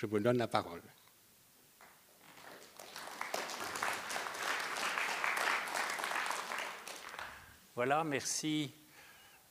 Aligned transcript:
Je 0.00 0.06
vous 0.06 0.18
donne 0.18 0.38
la 0.38 0.48
parole. 0.48 0.80
Voilà, 7.74 8.02
merci 8.02 8.72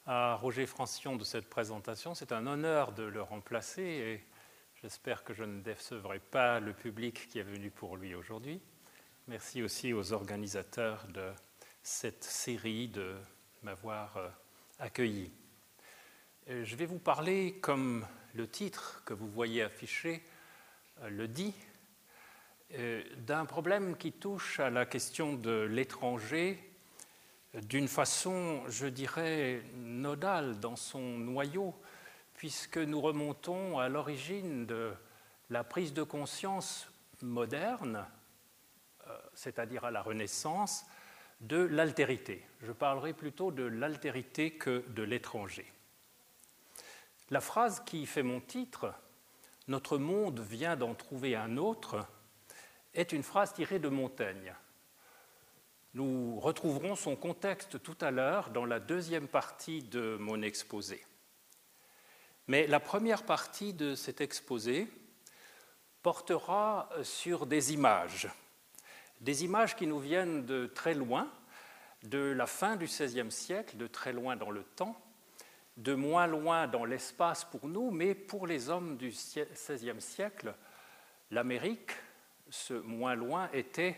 à 0.08 0.34
Roger 0.38 0.66
Francion 0.66 1.18
de 1.18 1.24
cette 1.24 1.48
présentation. 1.48 2.16
C'est 2.16 2.32
un 2.32 2.48
honneur 2.48 2.94
de 2.94 3.04
le 3.04 3.22
remplacer 3.22 3.84
et 3.84 4.26
j'espère 4.82 5.24
que 5.24 5.36
je 5.36 5.44
ne 5.44 5.62
décevrai 5.62 6.18
pas 6.18 6.60
le 6.60 6.74
public 6.74 7.28
qui 7.28 7.38
est 7.38 7.44
venu 7.44 7.70
pour 7.70 7.96
lui 7.96 8.16
aujourd'hui. 8.16 8.60
Merci 9.28 9.62
aussi 9.62 9.94
aux 9.94 10.14
organisateurs 10.14 11.06
de 11.10 11.32
cette 11.84 12.24
série 12.24 12.88
de 12.88 13.16
m'avoir 13.62 14.18
euh, 14.18 14.30
accueilli. 14.80 15.32
Euh, 16.50 16.66
je 16.66 16.76
vais 16.76 16.88
vous 16.88 16.98
parler, 16.98 17.60
comme 17.62 18.08
le 18.34 18.48
titre 18.48 19.04
que 19.06 19.14
vous 19.14 19.30
voyez 19.30 19.62
affiché 19.62 20.24
le 21.08 21.28
dit, 21.28 21.54
d'un 23.18 23.46
problème 23.46 23.98
qui 23.98 24.12
touche 24.12 24.60
à 24.60 24.70
la 24.70 24.86
question 24.86 25.34
de 25.34 25.62
l'étranger 25.62 26.70
d'une 27.54 27.88
façon, 27.88 28.64
je 28.68 28.88
dirais, 28.88 29.62
nodale 29.76 30.60
dans 30.60 30.76
son 30.76 31.02
noyau, 31.02 31.76
puisque 32.36 32.78
nous 32.78 33.02
remontons 33.02 33.80
à 33.80 33.90
l'origine 33.90 34.66
de 34.66 34.94
la 35.50 35.64
prise 35.64 35.94
de 35.94 36.04
conscience 36.04 36.88
moderne, 37.22 38.06
euh, 39.08 39.18
c'est-à-dire 39.34 39.84
à 39.84 39.92
la 39.92 40.02
Renaissance, 40.02 40.86
de 41.42 41.58
l'altérité. 41.58 42.46
Je 42.62 42.72
parlerai 42.72 43.14
plutôt 43.14 43.52
de 43.52 43.64
l'altérité 43.64 44.52
que 44.52 44.86
de 44.90 45.04
l'étranger. 45.04 45.72
La 47.30 47.42
phrase 47.42 47.82
qui 47.86 48.06
fait 48.06 48.24
mon 48.24 48.42
titre, 48.42 48.94
Notre 49.70 50.00
monde 50.00 50.40
vient 50.40 50.76
d'en 50.76 50.96
trouver 50.96 51.36
un 51.36 51.56
autre, 51.56 52.04
est 52.96 53.12
une 53.12 53.22
phrase 53.22 53.54
tirée 53.54 53.78
de 53.78 53.88
Montaigne. 53.88 54.56
Nous 55.94 56.40
retrouverons 56.40 56.96
son 56.96 57.16
contexte 57.16 57.84
tout 57.84 57.98
à 58.02 58.10
l'heure 58.10 58.50
dans 58.50 58.66
la 58.66 58.80
deuxième 58.80 59.28
partie 59.28 59.84
de 59.84 60.18
mon 60.20 60.42
exposé. 60.42 61.06
Mais 62.48 62.66
la 62.66 62.80
première 62.80 63.28
partie 63.28 63.76
de 63.76 63.94
cet 63.94 64.22
exposé 64.22 64.88
portera 66.02 66.90
sur 67.04 67.46
des 67.46 67.72
images, 67.72 68.28
des 69.22 69.44
images 69.44 69.76
qui 69.76 69.86
nous 69.86 70.00
viennent 70.00 70.48
de 70.48 70.66
très 70.66 70.96
loin, 70.96 71.32
de 72.02 72.18
la 72.18 72.48
fin 72.48 72.76
du 72.76 72.86
XVIe 72.86 73.32
siècle, 73.32 73.78
de 73.78 73.86
très 73.86 74.14
loin 74.14 74.36
dans 74.36 74.50
le 74.50 74.64
temps, 74.64 75.00
de 75.80 75.96
moins 75.96 76.28
loin 76.28 76.68
dans 76.68 76.84
l'espace 76.84 77.46
pour 77.46 77.68
nous, 77.68 77.90
mais 77.90 78.14
pour 78.14 78.46
les 78.46 78.70
hommes 78.70 78.98
du 78.98 79.10
XVIe 79.10 80.02
siècle, 80.02 80.54
l'Amérique, 81.32 81.92
ce 82.50 82.74
moins 82.74 83.16
loin, 83.16 83.50
était 83.54 83.96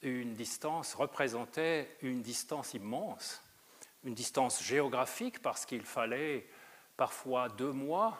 une 0.00 0.34
distance 0.34 0.94
représentait 0.94 1.96
une 2.02 2.22
distance 2.22 2.74
immense, 2.74 3.42
une 4.04 4.14
distance 4.14 4.62
géographique 4.62 5.40
parce 5.42 5.66
qu'il 5.66 5.82
fallait 5.82 6.46
parfois 6.96 7.48
deux 7.50 7.72
mois, 7.72 8.18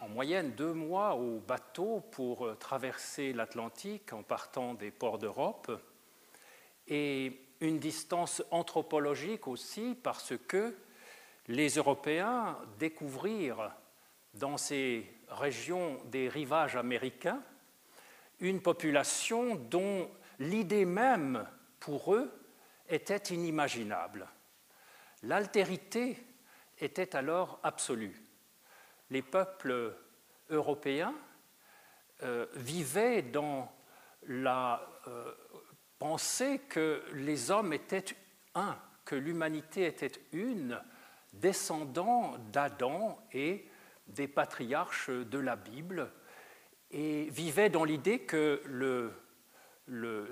en 0.00 0.08
moyenne 0.08 0.52
deux 0.52 0.72
mois 0.72 1.14
au 1.14 1.40
bateau 1.40 2.02
pour 2.12 2.56
traverser 2.58 3.32
l'Atlantique 3.34 4.12
en 4.12 4.22
partant 4.22 4.74
des 4.74 4.90
ports 4.90 5.18
d'Europe, 5.18 5.70
et 6.88 7.40
une 7.60 7.78
distance 7.78 8.42
anthropologique 8.50 9.48
aussi 9.48 9.96
parce 10.02 10.34
que 10.48 10.76
les 11.48 11.68
Européens 11.70 12.58
découvrirent 12.78 13.72
dans 14.34 14.56
ces 14.56 15.06
régions 15.28 16.02
des 16.06 16.28
rivages 16.28 16.76
américains 16.76 17.42
une 18.40 18.60
population 18.60 19.54
dont 19.54 20.10
l'idée 20.38 20.84
même 20.84 21.46
pour 21.80 22.14
eux 22.14 22.30
était 22.88 23.34
inimaginable. 23.34 24.28
L'altérité 25.22 26.18
était 26.78 27.16
alors 27.16 27.58
absolue. 27.62 28.22
Les 29.10 29.22
peuples 29.22 29.96
européens 30.50 31.14
euh, 32.22 32.46
vivaient 32.54 33.22
dans 33.22 33.72
la 34.26 34.86
euh, 35.06 35.32
pensée 35.98 36.60
que 36.68 37.02
les 37.14 37.50
hommes 37.50 37.72
étaient 37.72 38.04
un, 38.54 38.78
que 39.04 39.14
l'humanité 39.14 39.86
était 39.86 40.12
une, 40.32 40.80
descendant 41.40 42.36
d'Adam 42.52 43.18
et 43.32 43.66
des 44.08 44.28
patriarches 44.28 45.10
de 45.10 45.38
la 45.38 45.56
Bible, 45.56 46.10
et 46.90 47.24
vivaient 47.30 47.70
dans 47.70 47.84
l'idée 47.84 48.20
que 48.20 48.62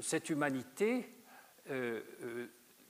cette 0.00 0.30
humanité 0.30 1.10
euh, 1.70 2.02
euh, 2.22 2.46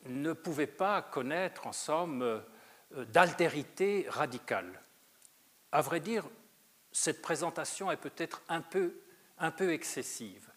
ne 0.06 0.32
pouvait 0.32 0.66
pas 0.66 1.00
connaître, 1.02 1.66
en 1.66 1.72
somme, 1.72 2.22
euh, 2.22 3.04
d'altérité 3.06 4.06
radicale. 4.08 4.80
À 5.72 5.80
vrai 5.80 6.00
dire, 6.00 6.28
cette 6.92 7.22
présentation 7.22 7.90
est 7.90 7.96
peut-être 7.96 8.42
un 8.48 8.60
peu, 8.60 8.94
un 9.38 9.50
peu 9.50 9.72
excessive, 9.72 10.50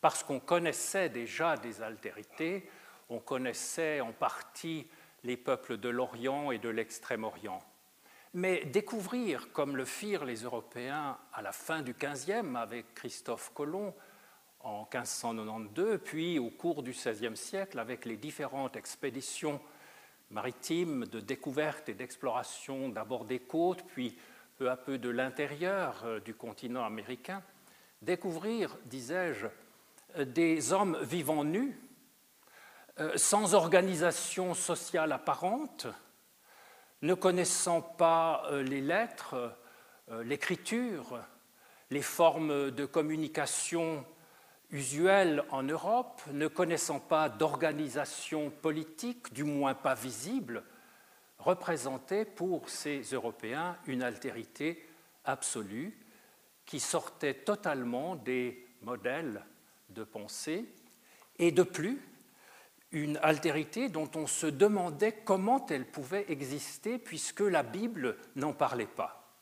parce 0.00 0.24
qu'on 0.24 0.40
connaissait 0.40 1.08
déjà 1.08 1.56
des 1.56 1.82
altérités, 1.82 2.68
on 3.08 3.20
connaissait 3.20 4.00
en 4.00 4.12
partie 4.12 4.88
les 5.24 5.36
peuples 5.36 5.78
de 5.78 5.88
l'Orient 5.88 6.50
et 6.50 6.58
de 6.58 6.68
l'Extrême-Orient. 6.68 7.60
Mais 8.34 8.64
découvrir, 8.66 9.52
comme 9.52 9.76
le 9.76 9.84
firent 9.84 10.24
les 10.24 10.42
Européens 10.42 11.18
à 11.32 11.42
la 11.42 11.52
fin 11.52 11.82
du 11.82 11.94
XVe 11.94 12.56
avec 12.56 12.94
Christophe 12.94 13.52
Colomb, 13.54 13.94
en 14.60 14.88
1592, 14.92 16.00
puis 16.02 16.38
au 16.38 16.50
cours 16.50 16.82
du 16.82 16.92
XVIe 16.92 17.36
siècle, 17.36 17.78
avec 17.78 18.06
les 18.06 18.16
différentes 18.16 18.76
expéditions 18.76 19.60
maritimes 20.30 21.04
de 21.06 21.20
découverte 21.20 21.88
et 21.88 21.94
d'exploration 21.94 22.88
d'abord 22.88 23.24
des 23.24 23.40
côtes, 23.40 23.84
puis 23.86 24.16
peu 24.56 24.70
à 24.70 24.76
peu 24.76 24.98
de 24.98 25.10
l'intérieur 25.10 26.02
euh, 26.04 26.20
du 26.20 26.34
continent 26.34 26.84
américain, 26.84 27.42
découvrir, 28.02 28.76
disais-je, 28.86 29.46
euh, 30.16 30.24
des 30.24 30.72
hommes 30.72 30.98
vivant 31.02 31.44
nus, 31.44 31.78
sans 33.16 33.54
organisation 33.54 34.54
sociale 34.54 35.12
apparente, 35.12 35.86
ne 37.02 37.14
connaissant 37.14 37.80
pas 37.82 38.48
les 38.50 38.80
lettres, 38.80 39.56
l'écriture, 40.22 41.20
les 41.90 42.02
formes 42.02 42.70
de 42.70 42.86
communication 42.86 44.04
usuel 44.70 45.44
en 45.50 45.62
Europe, 45.62 46.22
ne 46.32 46.48
connaissant 46.48 46.98
pas 46.98 47.28
d'organisation 47.28 48.50
politique, 48.50 49.32
du 49.32 49.44
moins 49.44 49.74
pas 49.74 49.94
visible, 49.94 50.64
représentait 51.38 52.24
pour 52.24 52.68
ces 52.68 53.02
Européens 53.12 53.76
une 53.86 54.02
altérité 54.02 54.86
absolue 55.24 55.96
qui 56.66 56.80
sortait 56.80 57.34
totalement 57.34 58.16
des 58.16 58.66
modèles 58.80 59.44
de 59.90 60.04
pensée 60.04 60.64
et 61.38 61.52
de 61.52 61.62
plus 61.62 62.00
une 62.94 63.18
altérité 63.22 63.88
dont 63.88 64.08
on 64.14 64.26
se 64.26 64.46
demandait 64.46 65.12
comment 65.24 65.66
elle 65.66 65.84
pouvait 65.84 66.26
exister 66.28 66.98
puisque 66.98 67.40
la 67.40 67.62
Bible 67.62 68.16
n'en 68.36 68.52
parlait 68.52 68.86
pas. 68.86 69.32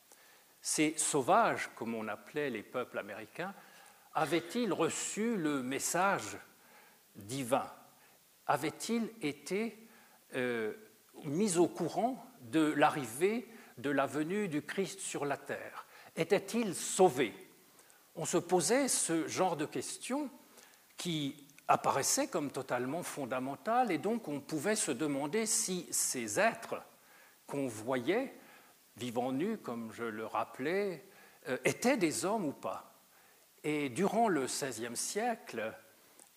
Ces 0.63 0.95
sauvages, 0.97 1.71
comme 1.77 1.95
on 1.95 2.09
appelait 2.09 2.49
les 2.49 2.62
peuples 2.62 2.99
américains, 2.99 3.55
avait-il 4.15 4.73
reçu 4.73 5.37
le 5.37 5.62
message 5.62 6.39
divin? 7.15 7.71
Avait-il 8.47 9.11
été 9.21 9.77
euh, 10.35 10.73
mis 11.25 11.59
au 11.59 11.69
courant 11.69 12.25
de 12.41 12.73
l'arrivée, 12.77 13.49
de 13.79 13.91
la 13.91 14.07
venue 14.07 14.49
du 14.49 14.62
Christ 14.62 15.01
sur 15.01 15.25
la 15.25 15.37
terre? 15.37 15.87
Était-il 16.17 16.75
sauvé 16.75 17.35
On 18.15 18.25
se 18.25 18.39
posait 18.39 18.88
ce 18.88 19.26
genre 19.29 19.56
de 19.56 19.67
questions 19.67 20.31
qui 20.97 21.42
apparaissaient 21.69 22.29
comme 22.29 22.50
totalement 22.50 23.03
fondamentales 23.03 23.91
et 23.91 23.99
donc 23.99 24.29
on 24.29 24.41
pouvait 24.41 24.76
se 24.76 24.91
demander 24.91 25.47
si 25.47 25.87
ces 25.91 26.38
êtres 26.38 26.82
qu'on 27.47 27.67
voyait, 27.67 28.35
vivant 28.97 29.32
nus 29.32 29.59
comme 29.59 29.93
je 29.93 30.05
le 30.05 30.26
rappelais, 30.26 31.05
euh, 31.49 31.59
étaient 31.64 31.97
des 31.97 32.25
hommes 32.25 32.47
ou 32.47 32.53
pas. 32.53 32.94
Et 33.64 33.88
durant 33.88 34.29
le 34.29 34.47
XVIe 34.47 34.97
siècle, 34.97 35.73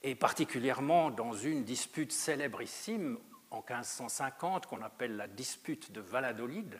et 0.03 0.15
particulièrement 0.15 1.09
dans 1.09 1.33
une 1.33 1.63
dispute 1.63 2.11
célébrissime 2.11 3.17
en 3.49 3.63
1550 3.67 4.67
qu'on 4.67 4.81
appelle 4.81 5.15
la 5.15 5.27
dispute 5.27 5.91
de 5.91 6.01
Valladolid, 6.01 6.79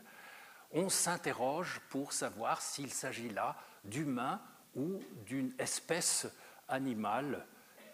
on 0.72 0.88
s'interroge 0.88 1.80
pour 1.88 2.12
savoir 2.12 2.62
s'il 2.62 2.92
s'agit 2.92 3.30
là 3.30 3.56
d'humains 3.84 4.40
ou 4.74 5.00
d'une 5.24 5.52
espèce 5.58 6.26
animale 6.68 7.46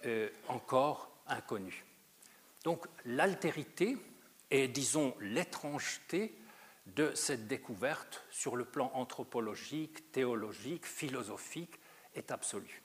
euh, 0.06 0.28
encore 0.48 1.10
inconnue. 1.26 1.84
Donc 2.64 2.86
l'altérité 3.04 3.96
et, 4.50 4.68
disons, 4.68 5.14
l'étrangeté 5.20 6.34
de 6.86 7.14
cette 7.14 7.46
découverte 7.46 8.24
sur 8.30 8.56
le 8.56 8.64
plan 8.64 8.90
anthropologique, 8.94 10.12
théologique, 10.12 10.86
philosophique 10.86 11.78
est 12.14 12.30
absolue. 12.30 12.82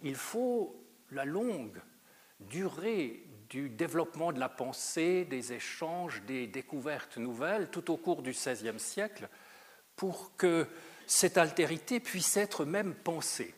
Il 0.00 0.16
faut 0.16 0.80
la 1.10 1.24
longue 1.24 1.80
durée 2.40 3.24
du 3.48 3.68
développement 3.68 4.32
de 4.32 4.40
la 4.40 4.48
pensée, 4.48 5.24
des 5.24 5.52
échanges, 5.52 6.22
des 6.22 6.46
découvertes 6.46 7.18
nouvelles 7.18 7.70
tout 7.70 7.90
au 7.90 7.96
cours 7.96 8.22
du 8.22 8.30
XVIe 8.30 8.78
siècle 8.78 9.28
pour 9.96 10.36
que 10.36 10.66
cette 11.06 11.38
altérité 11.38 12.00
puisse 12.00 12.36
être 12.36 12.64
même 12.64 12.94
pensée. 12.94 13.54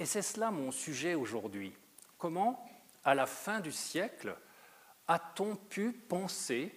Et 0.00 0.06
c'est 0.06 0.22
cela 0.22 0.50
mon 0.50 0.72
sujet 0.72 1.14
aujourd'hui. 1.14 1.74
Comment, 2.16 2.66
à 3.04 3.14
la 3.14 3.26
fin 3.26 3.60
du 3.60 3.70
siècle, 3.70 4.34
a-t-on 5.06 5.56
pu 5.56 5.92
penser 5.92 6.74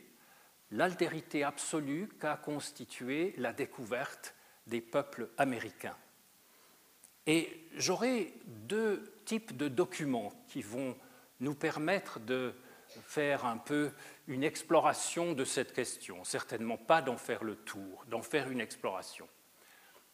l'altérité 0.71 1.45
absolue 1.45 2.09
qu'a 2.19 2.35
constituée 2.35 3.33
la 3.37 3.53
découverte 3.53 4.35
des 4.67 4.81
peuples 4.81 5.29
américains? 5.37 5.95
Et 7.25 7.65
j'aurai 7.75 8.33
deux 8.45 9.21
types 9.23 9.55
de 9.55 9.69
documents 9.69 10.33
qui 10.49 10.61
vont 10.61 10.97
nous 11.39 11.55
permettre 11.55 12.19
de 12.19 12.53
faire 12.87 13.45
un 13.45 13.57
peu 13.57 13.93
une 14.27 14.43
exploration 14.43 15.31
de 15.31 15.45
cette 15.45 15.71
question, 15.71 16.25
certainement 16.25 16.77
pas 16.77 17.01
d'en 17.01 17.15
faire 17.15 17.45
le 17.45 17.55
tour, 17.55 18.03
d'en 18.09 18.21
faire 18.21 18.51
une 18.51 18.59
exploration. 18.59 19.29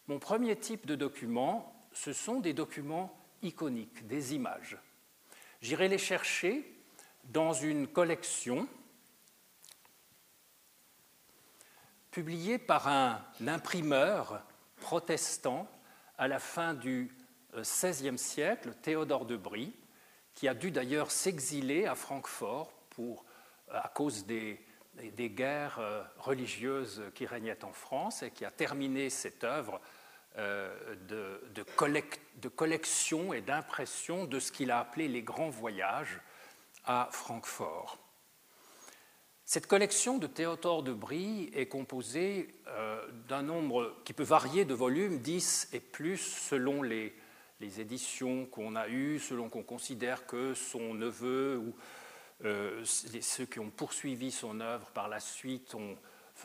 Mon 0.05 0.19
premier 0.19 0.55
type 0.55 0.85
de 0.85 0.93
document, 0.93 1.78
ce 1.99 2.13
sont 2.13 2.39
des 2.39 2.53
documents 2.53 3.13
iconiques, 3.41 4.07
des 4.07 4.33
images. 4.33 4.77
J'irai 5.61 5.89
les 5.89 5.97
chercher 5.97 6.63
dans 7.25 7.51
une 7.51 7.89
collection 7.89 8.69
publiée 12.09 12.57
par 12.57 12.87
un 12.87 13.21
imprimeur 13.45 14.41
protestant 14.77 15.69
à 16.17 16.29
la 16.29 16.39
fin 16.39 16.73
du 16.73 17.13
XVIe 17.53 18.17
siècle, 18.17 18.73
Théodore 18.81 19.25
de 19.25 19.35
Brie, 19.35 19.75
qui 20.35 20.47
a 20.47 20.53
dû 20.53 20.71
d'ailleurs 20.71 21.11
s'exiler 21.11 21.85
à 21.85 21.95
Francfort 21.95 22.71
pour, 22.91 23.25
à 23.69 23.89
cause 23.89 24.25
des, 24.25 24.65
des 24.95 25.29
guerres 25.29 25.79
euh, 25.79 26.01
religieuses 26.17 27.03
qui 27.13 27.25
régnaient 27.25 27.65
en 27.65 27.73
France 27.73 28.23
et 28.23 28.31
qui 28.31 28.45
a 28.45 28.51
terminé 28.51 29.09
cette 29.09 29.43
œuvre 29.43 29.81
euh, 30.37 30.95
de, 31.07 31.63
collection 32.55 33.33
et 33.33 33.41
d'impression 33.41 34.25
de 34.25 34.39
ce 34.39 34.51
qu'il 34.51 34.71
a 34.71 34.79
appelé 34.79 35.07
les 35.07 35.21
grands 35.21 35.49
voyages 35.49 36.19
à 36.85 37.09
Francfort. 37.11 37.97
Cette 39.45 39.67
collection 39.67 40.17
de 40.17 40.27
Théodore 40.27 40.83
de 40.83 40.93
Brie 40.93 41.49
est 41.55 41.65
composée 41.65 42.49
euh, 42.67 43.05
d'un 43.27 43.41
nombre 43.41 43.95
qui 44.05 44.13
peut 44.13 44.23
varier 44.23 44.63
de 44.63 44.73
volumes, 44.73 45.19
10 45.19 45.69
et 45.73 45.79
plus, 45.79 46.17
selon 46.17 46.83
les, 46.83 47.15
les 47.59 47.81
éditions 47.81 48.45
qu'on 48.45 48.75
a 48.75 48.87
eues, 48.87 49.19
selon 49.19 49.49
qu'on 49.49 49.63
considère 49.63 50.25
que 50.25 50.53
son 50.53 50.93
neveu 50.93 51.57
ou 51.57 51.75
euh, 52.45 52.85
ceux 52.85 53.45
qui 53.45 53.59
ont 53.59 53.69
poursuivi 53.69 54.31
son 54.31 54.61
œuvre 54.61 54.87
par 54.91 55.09
la 55.09 55.19
suite 55.19 55.75
ont, 55.75 55.97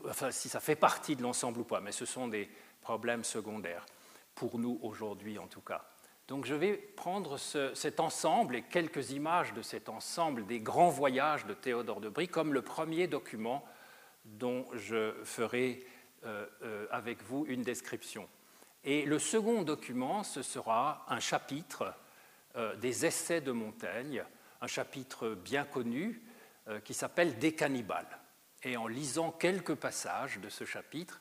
enfin 0.08 0.30
si 0.32 0.48
ça 0.48 0.58
fait 0.58 0.74
partie 0.74 1.14
de 1.14 1.22
l'ensemble 1.22 1.60
ou 1.60 1.64
pas, 1.64 1.80
mais 1.80 1.92
ce 1.92 2.04
sont 2.04 2.26
des, 2.26 2.48
problème 2.84 3.24
secondaire, 3.24 3.86
pour 4.34 4.58
nous 4.58 4.78
aujourd'hui 4.82 5.38
en 5.38 5.48
tout 5.48 5.62
cas. 5.62 5.84
Donc 6.28 6.44
je 6.44 6.54
vais 6.54 6.74
prendre 6.74 7.38
cet 7.38 7.98
ensemble 7.98 8.56
et 8.56 8.62
quelques 8.62 9.10
images 9.10 9.52
de 9.54 9.62
cet 9.62 9.88
ensemble 9.88 10.46
des 10.46 10.60
grands 10.60 10.90
voyages 10.90 11.46
de 11.46 11.54
Théodore 11.54 12.00
de 12.00 12.08
Brie 12.08 12.28
comme 12.28 12.54
le 12.54 12.62
premier 12.62 13.06
document 13.06 13.64
dont 14.24 14.66
je 14.74 15.12
ferai 15.24 15.86
euh, 16.24 16.46
euh, 16.62 16.86
avec 16.90 17.22
vous 17.22 17.44
une 17.48 17.62
description. 17.62 18.28
Et 18.84 19.04
le 19.04 19.18
second 19.18 19.62
document, 19.62 20.24
ce 20.24 20.42
sera 20.42 21.04
un 21.08 21.20
chapitre 21.20 21.94
euh, 22.56 22.76
des 22.76 23.04
essais 23.04 23.40
de 23.40 23.52
Montaigne, 23.52 24.24
un 24.60 24.66
chapitre 24.66 25.30
bien 25.30 25.64
connu 25.64 26.22
qui 26.82 26.94
s'appelle 26.94 27.38
Des 27.38 27.54
cannibales. 27.54 28.18
Et 28.62 28.78
en 28.78 28.86
lisant 28.86 29.30
quelques 29.30 29.74
passages 29.74 30.38
de 30.38 30.48
ce 30.48 30.64
chapitre, 30.64 31.20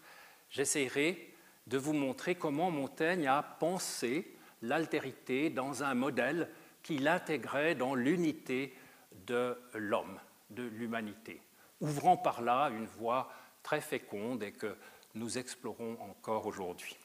j'essaierai 0.50 1.33
de 1.68 1.78
vous 1.78 1.94
montrer 1.94 2.36
comment 2.36 2.72
Montaigne 2.72 3.28
a 3.28 3.42
pensé 3.42 4.36
l'altérité 4.62 5.50
dans 5.50 5.84
un 5.84 5.94
modèle 5.94 6.50
qui 6.82 6.98
l'intégrait 6.98 7.76
dans 7.76 7.96
l'unité 7.96 8.78
de 9.26 9.58
l'homme, 9.74 10.20
de 10.50 10.64
l'humanité, 10.64 11.42
ouvrant 11.80 12.18
par 12.18 12.42
là 12.42 12.70
une 12.70 12.86
voie 12.86 13.32
très 13.62 13.82
féconde 13.82 14.44
et 14.44 14.52
que 14.52 14.76
nous 15.16 15.38
explorons 15.38 15.98
encore 16.02 16.46
aujourd'hui. 16.46 16.98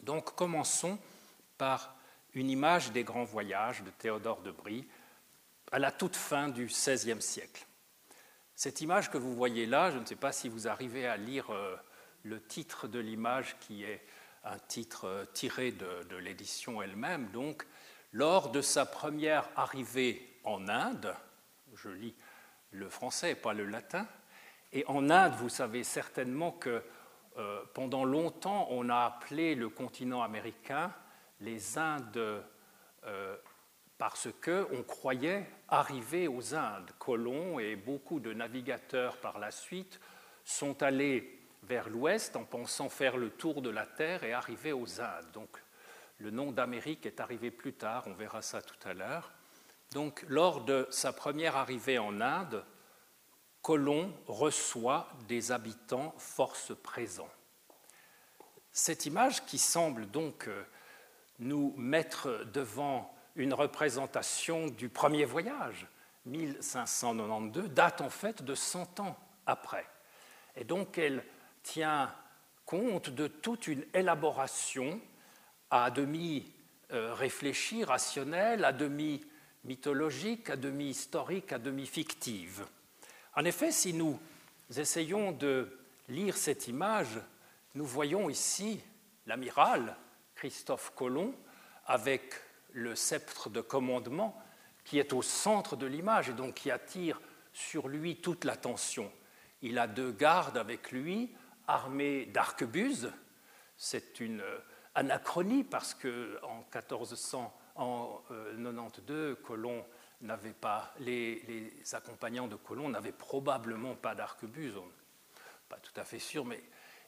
Donc 0.00 0.34
commençons 0.34 0.98
par 1.58 1.94
une 2.34 2.50
image 2.50 2.92
des 2.92 3.04
grands 3.04 3.24
voyages 3.24 3.82
de 3.82 3.90
Théodore 3.90 4.42
de 4.42 4.50
Brie 4.50 4.86
à 5.72 5.78
la 5.78 5.90
toute 5.90 6.16
fin 6.16 6.48
du 6.48 6.66
XVIe 6.66 7.20
siècle. 7.20 7.66
Cette 8.54 8.80
image 8.80 9.10
que 9.10 9.18
vous 9.18 9.34
voyez 9.34 9.66
là, 9.66 9.90
je 9.90 9.98
ne 9.98 10.04
sais 10.04 10.16
pas 10.16 10.32
si 10.32 10.48
vous 10.48 10.66
arrivez 10.66 11.06
à 11.06 11.16
lire 11.16 11.50
euh, 11.50 11.76
le 12.28 12.40
titre 12.40 12.88
de 12.88 12.98
l'image 12.98 13.56
qui 13.60 13.84
est 13.84 14.04
un 14.44 14.58
titre 14.58 15.06
euh, 15.06 15.24
tiré 15.32 15.72
de, 15.72 16.16
l'édition 16.16 16.82
elle-même. 16.82 17.28
Donc, 17.28 17.66
lors 18.12 18.50
de 18.50 18.60
sa 18.60 18.86
première 18.86 19.48
arrivée 19.56 20.38
en 20.44 20.68
Inde, 20.68 21.14
je 21.74 21.88
lis 21.88 22.14
le 22.70 22.88
français 22.88 23.32
et 23.32 23.34
pas 23.34 23.54
le 23.54 23.64
latin, 23.64 24.06
et 24.72 24.84
en 24.86 25.08
Inde, 25.08 25.32
vous 25.38 25.48
savez 25.48 25.82
certainement 25.82 26.52
que 26.52 26.82
euh, 27.38 27.62
pendant 27.72 28.04
longtemps, 28.04 28.66
on 28.70 28.88
a 28.90 28.98
appelé 28.98 29.54
le 29.54 29.68
continent 29.68 30.22
américain 30.22 30.92
les 31.40 31.78
Indes 31.78 32.42
euh, 33.06 33.36
parce 33.96 34.28
qu'on 34.44 34.82
croyait 34.82 35.46
arriver 35.68 36.28
aux 36.28 36.54
Indes. 36.54 36.90
Colomb 36.98 37.58
et 37.58 37.76
beaucoup 37.76 38.20
de 38.20 38.32
navigateurs 38.32 39.16
par 39.18 39.38
la 39.38 39.50
suite 39.50 40.00
sont 40.44 40.82
allés 40.82 41.37
vers 41.68 41.88
l'ouest 41.90 42.34
en 42.34 42.44
pensant 42.44 42.88
faire 42.88 43.16
le 43.16 43.30
tour 43.30 43.60
de 43.60 43.70
la 43.70 43.84
Terre 43.84 44.24
et 44.24 44.32
arriver 44.32 44.72
aux 44.72 45.00
Indes. 45.00 45.30
Donc 45.34 45.62
le 46.18 46.30
nom 46.30 46.50
d'Amérique 46.50 47.06
est 47.06 47.20
arrivé 47.20 47.50
plus 47.50 47.74
tard, 47.74 48.04
on 48.06 48.14
verra 48.14 48.42
ça 48.42 48.62
tout 48.62 48.88
à 48.88 48.94
l'heure. 48.94 49.30
Donc 49.92 50.24
lors 50.28 50.64
de 50.64 50.86
sa 50.90 51.12
première 51.12 51.56
arrivée 51.56 51.98
en 51.98 52.20
Inde, 52.20 52.64
Colomb 53.62 54.12
reçoit 54.26 55.08
des 55.28 55.52
habitants 55.52 56.14
force 56.16 56.72
présents. 56.82 57.30
Cette 58.72 59.06
image 59.06 59.44
qui 59.44 59.58
semble 59.58 60.06
donc 60.06 60.48
euh, 60.48 60.64
nous 61.38 61.74
mettre 61.76 62.44
devant 62.52 63.14
une 63.36 63.52
représentation 63.52 64.68
du 64.68 64.88
premier 64.88 65.24
voyage, 65.24 65.86
1592, 66.26 67.70
date 67.70 68.00
en 68.00 68.10
fait 68.10 68.42
de 68.42 68.54
100 68.54 69.00
ans 69.00 69.16
après. 69.46 69.86
Et 70.56 70.64
donc 70.64 70.98
elle 70.98 71.24
tient 71.62 72.12
compte 72.64 73.10
de 73.10 73.26
toute 73.26 73.66
une 73.66 73.84
élaboration 73.94 75.00
à 75.70 75.90
demi 75.90 76.52
euh, 76.92 77.14
réfléchie, 77.14 77.84
rationnelle, 77.84 78.64
à 78.64 78.72
demi 78.72 79.22
mythologique, 79.64 80.50
à 80.50 80.56
demi 80.56 80.90
historique, 80.90 81.52
à 81.52 81.58
demi 81.58 81.86
fictive. 81.86 82.64
En 83.36 83.44
effet, 83.44 83.72
si 83.72 83.92
nous 83.92 84.18
essayons 84.76 85.32
de 85.32 85.78
lire 86.08 86.36
cette 86.36 86.68
image, 86.68 87.20
nous 87.74 87.84
voyons 87.84 88.30
ici 88.30 88.80
l'amiral 89.26 89.96
Christophe 90.34 90.92
Colomb 90.94 91.34
avec 91.86 92.34
le 92.72 92.94
sceptre 92.96 93.50
de 93.50 93.60
commandement 93.60 94.40
qui 94.84 94.98
est 94.98 95.12
au 95.12 95.22
centre 95.22 95.76
de 95.76 95.86
l'image 95.86 96.30
et 96.30 96.32
donc 96.32 96.54
qui 96.54 96.70
attire 96.70 97.20
sur 97.52 97.88
lui 97.88 98.16
toute 98.16 98.44
l'attention. 98.44 99.12
Il 99.60 99.78
a 99.78 99.86
deux 99.86 100.12
gardes 100.12 100.56
avec 100.56 100.92
lui, 100.92 101.30
armée 101.68 102.26
d'arquebuses. 102.26 103.12
C'est 103.76 104.18
une 104.20 104.40
euh, 104.40 104.58
anachronie 104.94 105.62
parce 105.62 105.94
que 105.94 106.40
en 106.42 106.64
1492, 106.74 109.36
Colomb 109.44 109.84
n'avait 110.22 110.52
pas, 110.52 110.92
les, 110.98 111.72
accompagnants 111.92 112.48
de 112.48 112.56
Colomb 112.56 112.88
n'avaient 112.88 113.12
probablement 113.12 113.94
pas 113.94 114.16
d'arquebuses, 114.16 114.74
pas 115.68 115.76
tout 115.76 115.92
à 115.94 116.04
fait 116.04 116.18
sûr, 116.18 116.44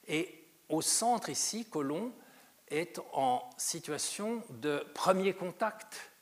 et 0.07 0.45
au 0.69 0.83
centre 0.83 1.31
ici, 1.31 1.69
Colomb 1.69 2.13
est 2.69 3.01
en 3.13 3.51
situation 3.57 4.45
de 4.51 4.87
premier 4.95 5.35
contact 5.35 6.13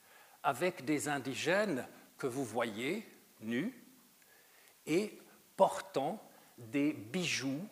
avec 0.43 0.87
des 0.87 1.09
indigènes 1.09 1.87
que 2.17 2.27
vous 2.27 2.45
voyez 2.45 3.07
nus 3.41 3.85
et 4.87 5.21
portant 5.57 6.27
des 6.57 6.95
bijoux 6.95 7.69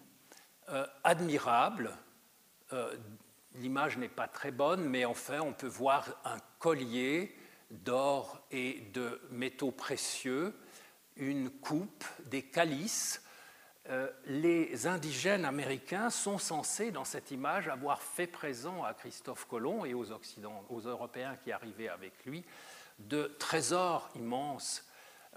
euh, 0.70 0.86
admirable. 1.04 1.90
Euh, 2.72 2.94
l'image 3.54 3.98
n'est 3.98 4.08
pas 4.08 4.28
très 4.28 4.50
bonne, 4.50 4.88
mais 4.88 5.04
enfin, 5.04 5.40
on 5.40 5.52
peut 5.52 5.66
voir 5.66 6.06
un 6.24 6.38
collier 6.58 7.34
d'or 7.70 8.40
et 8.50 8.80
de 8.92 9.20
métaux 9.30 9.72
précieux, 9.72 10.54
une 11.16 11.50
coupe, 11.50 12.04
des 12.26 12.42
calices, 12.42 13.22
euh, 13.88 14.10
les 14.24 14.88
indigènes 14.88 15.44
américains 15.44 16.10
sont 16.10 16.38
censés, 16.38 16.90
dans 16.90 17.04
cette 17.04 17.30
image, 17.30 17.68
avoir 17.68 18.02
fait 18.02 18.26
présent 18.26 18.82
à 18.82 18.94
Christophe 18.94 19.46
Colomb 19.46 19.84
et 19.84 19.94
aux, 19.94 20.04
Européens 20.84 21.36
qui 21.44 21.52
arrivaient 21.52 21.88
avec 21.88 22.24
lui 22.24 22.44
de 22.98 23.36
trésors 23.38 24.10
immenses. 24.16 24.84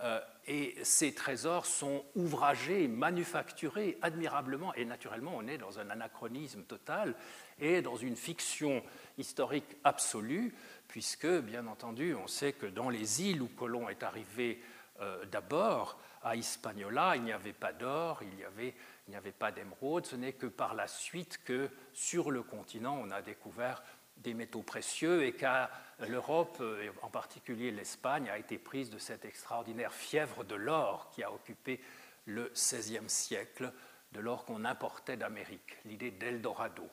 Euh, 0.02 0.20
et 0.48 0.76
ces 0.84 1.14
trésors 1.14 1.66
sont 1.66 2.04
ouvragés, 2.16 2.88
manufacturés 2.88 3.98
admirablement. 4.02 4.74
Et 4.76 4.86
naturellement, 4.86 5.34
on 5.36 5.48
est 5.48 5.58
dans 5.58 5.80
un 5.80 5.90
anachronisme 5.90 6.64
total 6.64 7.16
et 7.60 7.82
dans 7.82 7.98
une 7.98 8.16
fiction 8.16 8.82
historique 9.18 9.78
absolue, 9.84 10.56
puisque, 10.88 11.28
bien 11.28 11.68
entendu, 11.68 12.16
on 12.16 12.28
sait 12.28 12.54
que 12.54 12.66
dans 12.66 12.90
les 12.90 13.22
îles 13.24 13.42
où 13.42 13.48
Colomb 13.48 13.90
est 13.90 14.04
arrivé 14.04 14.62
euh, 15.02 15.24
d'abord, 15.26 16.00
à 16.24 16.36
Hispaniola, 16.36 17.16
il 17.16 17.24
n'y 17.24 17.32
avait 17.32 17.54
pas 17.54 17.72
d'or, 17.72 18.20
il 18.24 18.36
n'y 18.36 18.44
avait, 18.44 18.74
avait, 19.16 19.32
pas 19.32 19.52
d'émeraude. 19.52 20.06
Ce 20.06 20.16
n'est 20.16 20.34
que 20.34 20.48
par 20.48 20.74
la 20.74 20.88
suite 20.88 21.40
que 21.46 21.70
sur 21.94 22.32
le 22.32 22.44
continent, 22.44 23.00
on 23.02 23.12
a 23.12 23.22
découvert 23.22 23.84
des 24.20 24.34
métaux 24.34 24.62
précieux 24.62 25.24
et 25.26 25.34
qu'à 25.34 25.70
l'Europe, 26.08 26.62
en 27.02 27.10
particulier 27.10 27.72
l'Espagne, 27.72 28.30
a 28.30 28.38
été 28.38 28.58
prise 28.58 28.90
de 28.90 28.98
cette 28.98 29.26
extraordinaire 29.26 29.94
fièvre 29.94 30.44
de 30.44 30.56
l'or 30.56 31.10
qui 31.12 31.24
a 31.24 31.32
occupé 31.32 31.80
le 32.26 32.52
XVIe 32.54 33.10
siècle, 33.10 33.72
de 34.12 34.20
l'or 34.20 34.46
qu'on 34.46 34.66
importait 34.66 35.18
d'Amérique, 35.18 35.78
l'idée 35.86 36.12
d'Eldorado. 36.12 36.88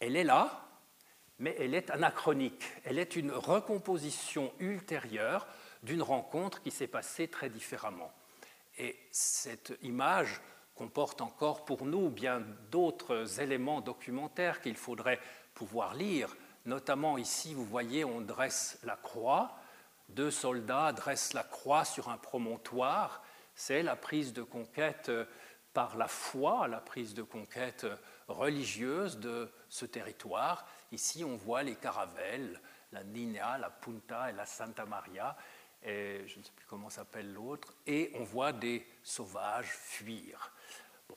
Elle 0.00 0.16
est 0.16 0.24
là, 0.24 0.66
mais 1.38 1.56
elle 1.58 1.74
est 1.74 1.90
anachronique. 1.90 2.64
Elle 2.84 2.98
est 2.98 3.16
une 3.16 3.32
recomposition 3.32 4.52
ultérieure 4.58 5.46
d'une 5.82 6.02
rencontre 6.02 6.62
qui 6.62 6.70
s'est 6.70 6.86
passée 6.86 7.28
très 7.28 7.48
différemment. 7.48 8.12
Et 8.78 8.98
cette 9.10 9.72
image 9.82 10.40
comporte 10.74 11.20
encore 11.20 11.64
pour 11.64 11.84
nous 11.84 12.08
bien 12.10 12.42
d'autres 12.70 13.40
éléments 13.40 13.80
documentaires 13.80 14.60
qu'il 14.60 14.76
faudrait 14.76 15.20
pouvoir 15.54 15.94
lire. 15.94 16.34
Notamment 16.64 17.18
ici, 17.18 17.54
vous 17.54 17.64
voyez, 17.64 18.04
on 18.04 18.20
dresse 18.20 18.78
la 18.84 18.96
croix. 18.96 19.58
Deux 20.08 20.30
soldats 20.30 20.92
dressent 20.92 21.32
la 21.32 21.42
croix 21.42 21.84
sur 21.84 22.08
un 22.08 22.18
promontoire. 22.18 23.22
C'est 23.54 23.82
la 23.82 23.96
prise 23.96 24.32
de 24.32 24.42
conquête 24.42 25.10
par 25.72 25.96
la 25.96 26.08
foi, 26.08 26.68
la 26.68 26.80
prise 26.80 27.14
de 27.14 27.22
conquête 27.22 27.86
religieuse 28.28 29.18
de 29.18 29.50
ce 29.68 29.86
territoire. 29.86 30.66
Ici, 30.92 31.24
on 31.24 31.36
voit 31.36 31.62
les 31.62 31.76
caravelles, 31.76 32.60
la 32.92 33.02
Nina, 33.04 33.58
la 33.58 33.70
Punta 33.70 34.30
et 34.30 34.34
la 34.34 34.46
Santa 34.46 34.84
Maria, 34.84 35.36
et 35.82 36.22
je 36.26 36.38
ne 36.38 36.44
sais 36.44 36.52
plus 36.54 36.66
comment 36.66 36.90
s'appelle 36.90 37.32
l'autre, 37.32 37.74
et 37.86 38.12
on 38.14 38.24
voit 38.24 38.52
des 38.52 38.86
sauvages 39.02 39.70
fuir. 39.70 40.52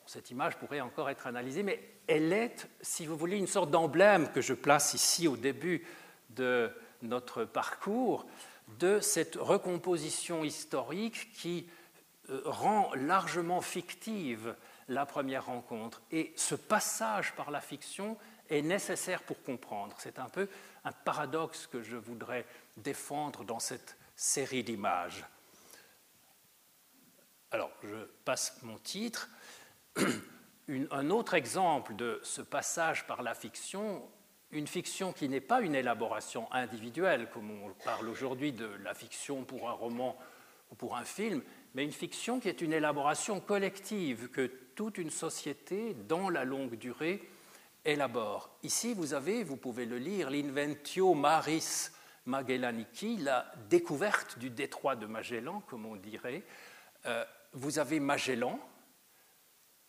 Cette 0.05 0.31
image 0.31 0.57
pourrait 0.57 0.81
encore 0.81 1.09
être 1.09 1.27
analysée, 1.27 1.63
mais 1.63 1.81
elle 2.07 2.31
est, 2.33 2.67
si 2.81 3.05
vous 3.05 3.17
voulez, 3.17 3.37
une 3.37 3.47
sorte 3.47 3.71
d'emblème 3.71 4.31
que 4.31 4.41
je 4.41 4.53
place 4.53 4.93
ici 4.93 5.27
au 5.27 5.37
début 5.37 5.85
de 6.31 6.71
notre 7.01 7.43
parcours 7.43 8.25
de 8.79 8.99
cette 8.99 9.35
recomposition 9.35 10.43
historique 10.43 11.31
qui 11.33 11.67
euh, 12.29 12.41
rend 12.45 12.91
largement 12.95 13.61
fictive 13.61 14.55
la 14.87 15.05
première 15.05 15.45
rencontre. 15.45 16.01
Et 16.11 16.33
ce 16.35 16.55
passage 16.55 17.33
par 17.35 17.51
la 17.51 17.61
fiction 17.61 18.17
est 18.49 18.61
nécessaire 18.61 19.23
pour 19.23 19.41
comprendre. 19.43 19.95
C'est 19.99 20.19
un 20.19 20.29
peu 20.29 20.47
un 20.83 20.91
paradoxe 20.91 21.67
que 21.67 21.81
je 21.81 21.95
voudrais 21.95 22.45
défendre 22.77 23.43
dans 23.43 23.59
cette 23.59 23.97
série 24.15 24.63
d'images. 24.63 25.25
Alors, 27.51 27.71
je 27.83 28.05
passe 28.25 28.59
mon 28.63 28.77
titre. 28.77 29.29
un 30.91 31.09
autre 31.09 31.33
exemple 31.33 31.95
de 31.95 32.19
ce 32.23 32.41
passage 32.41 33.05
par 33.07 33.21
la 33.21 33.33
fiction, 33.33 34.01
une 34.51 34.67
fiction 34.67 35.13
qui 35.13 35.29
n'est 35.29 35.41
pas 35.41 35.61
une 35.61 35.75
élaboration 35.75 36.51
individuelle, 36.51 37.29
comme 37.33 37.51
on 37.51 37.69
parle 37.83 38.09
aujourd'hui 38.09 38.51
de 38.51 38.69
la 38.83 38.93
fiction 38.93 39.43
pour 39.43 39.69
un 39.69 39.73
roman 39.73 40.17
ou 40.71 40.75
pour 40.75 40.95
un 40.95 41.03
film, 41.03 41.41
mais 41.73 41.83
une 41.83 41.91
fiction 41.91 42.39
qui 42.39 42.49
est 42.49 42.61
une 42.61 42.73
élaboration 42.73 43.39
collective 43.39 44.29
que 44.29 44.49
toute 44.75 44.97
une 44.97 45.11
société, 45.11 45.95
dans 46.07 46.29
la 46.29 46.43
longue 46.43 46.75
durée, 46.75 47.21
élabore. 47.85 48.49
Ici, 48.63 48.93
vous 48.93 49.13
avez, 49.13 49.43
vous 49.43 49.57
pouvez 49.57 49.85
le 49.85 49.97
lire, 49.97 50.29
l'Inventio 50.29 51.13
Maris 51.13 51.89
Magellaniki, 52.25 53.17
la 53.17 53.51
découverte 53.69 54.39
du 54.39 54.49
détroit 54.49 54.95
de 54.95 55.05
Magellan, 55.05 55.61
comme 55.67 55.85
on 55.85 55.95
dirait. 55.95 56.43
Euh, 57.05 57.23
vous 57.53 57.77
avez 57.77 57.99
Magellan, 57.99 58.59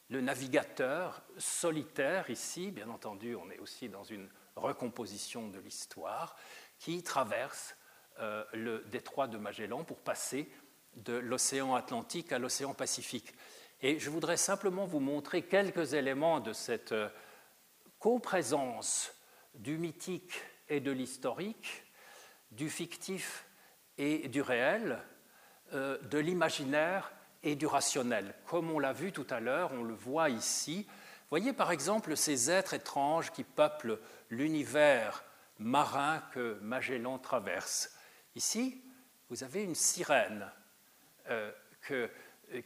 le 0.09 0.21
navigateur 0.21 1.23
solitaire 1.39 2.31
ici, 2.31 2.71
bien 2.71 2.89
entendu, 2.89 3.35
on 3.35 3.51
est 3.51 3.59
aussi 3.59 3.89
dans 3.89 4.05
une 4.05 4.29
recomposition 4.55 5.49
de 5.49 5.59
l'histoire, 5.59 6.37
qui 6.79 7.03
traverse 7.03 7.77
euh, 8.21 8.45
le 8.53 8.85
détroit 8.91 9.27
de 9.27 9.39
Magellan 9.39 9.85
pour 9.85 9.99
passer 9.99 10.51
de 10.95 11.15
l'océan 11.15 11.75
Atlantique 11.75 12.33
à 12.33 12.39
l'océan 12.39 12.73
Pacifique. 12.73 13.35
Et 13.83 13.99
je 13.99 14.09
voudrais 14.09 14.37
simplement 14.37 14.87
vous 14.87 15.01
montrer 15.01 15.43
quelques 15.43 15.93
éléments 15.95 16.41
de 16.41 16.53
cette 16.53 16.93
euh, 16.93 17.09
coprésence 17.99 19.13
du 19.55 19.77
mythique 19.77 20.33
et 20.69 20.81
de 20.81 20.91
l'historique 20.91 21.85
du 22.53 22.71
fictif 22.71 23.47
et 23.99 24.29
du 24.29 24.41
réel, 24.41 25.03
euh, 25.73 25.99
de 25.99 26.19
l'imaginaire 26.19 27.13
et 27.47 27.55
du 27.55 27.67
rationnel. 27.67 28.35
Comme 28.47 28.73
on 28.73 28.81
l'a 28.81 28.93
vu 28.93 29.13
tout 29.13 29.27
à 29.31 29.39
l'heure, 29.39 29.71
on 29.73 29.85
le 29.85 29.95
voit 29.95 30.31
ici. 30.31 30.87
Voyez 31.31 31.53
par 31.53 31.71
exemple 31.71 32.17
ces 32.17 32.51
êtres 32.51 32.75
étranges 32.75 33.31
qui 33.31 33.45
peuplent 33.45 34.01
l'univers 34.31 35.23
marin 35.61 36.23
que 36.33 36.59
Magellan 36.61 37.19
traverse. 37.19 37.95
Ici, 38.35 38.83
vous 39.31 39.45
avez 39.45 39.63
une 39.63 39.77
sirène 39.77 40.51
euh, 41.31 41.53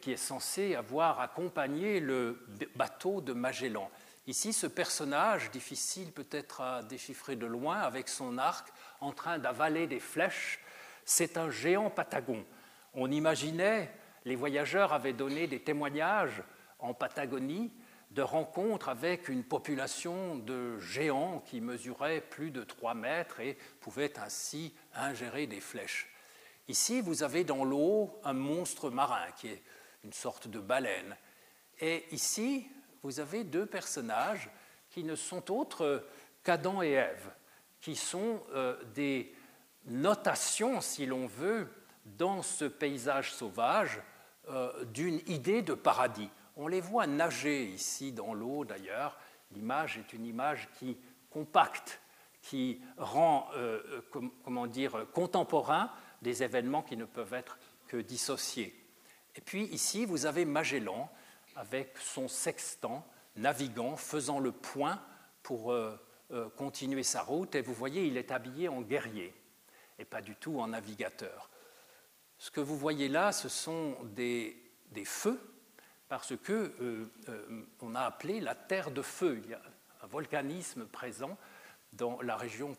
qui 0.01 0.13
est 0.13 0.17
censée 0.17 0.75
avoir 0.75 1.21
accompagné 1.21 2.01
le 2.01 2.47
bateau 2.75 3.21
de 3.21 3.35
Magellan. 3.35 3.91
Ici, 4.27 4.55
ce 4.55 4.67
personnage, 4.67 5.51
difficile 5.51 6.11
peut-être 6.11 6.63
à 6.63 6.83
déchiffrer 6.83 7.37
de 7.37 7.47
loin, 7.47 7.81
avec 7.81 8.09
son 8.09 8.39
arc, 8.39 8.73
en 9.01 9.13
train 9.13 9.39
d'avaler 9.39 9.87
des 9.87 10.01
flèches, 10.01 10.61
c'est 11.05 11.37
un 11.37 11.51
géant 11.51 11.91
patagon. 11.91 12.47
On 12.95 13.11
imaginait, 13.11 13.91
les 14.25 14.37
voyageurs 14.37 14.93
avaient 14.93 15.13
donné 15.13 15.47
des 15.47 15.61
témoignages 15.61 16.43
en 16.79 16.95
Patagonie 16.95 17.73
de 18.11 18.23
rencontres 18.23 18.89
avec 18.89 19.29
une 19.29 19.45
population 19.45 20.37
de 20.37 20.79
géants 20.79 21.43
qui 21.47 21.61
mesuraient 21.61 22.21
plus 22.21 22.51
de 22.51 22.65
3 22.65 22.95
mètres 22.95 23.41
et 23.41 23.57
pouvaient 23.81 24.19
ainsi 24.19 24.75
ingérer 24.95 25.47
des 25.47 25.61
flèches. 25.61 26.09
Ici, 26.69 27.01
vous 27.01 27.23
avez 27.23 27.45
dans 27.45 27.65
l'eau 27.65 28.19
un 28.25 28.33
monstre 28.33 28.91
marin 28.91 29.31
qui 29.37 29.49
est 29.49 29.63
une 30.05 30.13
sorte 30.13 30.49
de 30.49 30.59
baleine. 30.59 31.17
Et 31.81 32.05
ici, 32.13 32.67
vous 33.03 33.21
avez 33.21 33.45
deux 33.45 33.67
personnages 33.67 34.51
qui 34.91 35.05
ne 35.05 35.15
sont 35.15 35.51
autres 35.53 36.05
qu'Adam 36.43 36.83
et 36.83 36.91
Ève 36.91 37.31
qui 37.81 37.97
sont 37.97 38.43
euh, 38.53 38.77
des 38.95 39.35
notations, 39.87 40.81
si 40.81 41.07
l'on 41.07 41.27
veut, 41.27 41.69
dans 42.05 42.43
ce 42.43 42.65
paysage 42.65 43.33
sauvage 43.33 44.01
euh, 44.51 44.85
d'une 44.87 45.21
idée 45.27 45.63
de 45.63 45.75
paradis. 45.75 46.29
On 46.57 46.69
les 46.69 46.81
voit 46.81 47.07
nager 47.07 47.65
ici 47.65 48.13
dans 48.13 48.35
l'eau 48.35 48.65
d'ailleurs. 48.65 49.17
L'image 49.53 49.99
est 49.99 50.13
une 50.13 50.27
image 50.27 50.69
qui 50.79 50.97
compacte, 51.31 52.01
qui 52.43 52.81
rend, 52.97 53.49
euh, 53.55 54.03
comment 54.45 54.67
dire, 54.67 55.07
contemporain 55.13 55.91
des 56.23 56.43
événements 56.43 56.83
qui 56.83 56.97
ne 56.97 57.05
peuvent 57.05 57.35
être 57.35 57.59
que 57.87 57.97
dissociés. 57.97 58.75
Et 59.37 59.41
puis 59.41 59.65
ici, 59.67 60.05
vous 60.05 60.27
avez 60.27 60.45
Magellan 60.45 61.11
avec 61.57 61.97
son 61.99 62.29
sextant, 62.29 63.07
naviguant, 63.37 63.97
faisant 63.97 64.39
le 64.39 64.53
point 64.53 65.01
pour 65.43 65.73
euh, 65.73 66.49
continuer 66.57 67.03
sa 67.03 67.23
route 67.23 67.55
et 67.55 67.63
vous 67.63 67.75
voyez, 67.75 68.07
il 68.07 68.17
est 68.17 68.31
habillé 68.31 68.69
en 68.69 68.83
guerrier 68.83 69.35
et 69.99 70.05
pas 70.05 70.23
du 70.23 70.37
tout 70.37 70.61
en 70.61 70.69
navigateur. 70.69 71.51
Ce 72.41 72.51
que 72.51 72.61
vous 72.61 72.79
voyez 72.79 73.09
là, 73.09 73.33
ce 73.33 73.51
sont 73.51 73.99
des, 74.03 74.57
feux 75.05 75.39
parce 76.09 76.35
que 76.39 76.73
euh, 76.81 77.05
euh, 77.29 77.63
on 77.83 77.95
a 77.95 78.01
appelé 78.01 78.41
la 78.41 78.55
terre 78.55 78.91
de 78.91 79.03
feu. 79.03 79.43
Il 79.45 79.51
y 79.51 79.53
a 79.53 79.61
un 80.03 80.07
volcanisme 80.07 80.87
présent 80.87 81.37
dans 81.93 82.23
la 82.23 82.39
région 82.39 82.75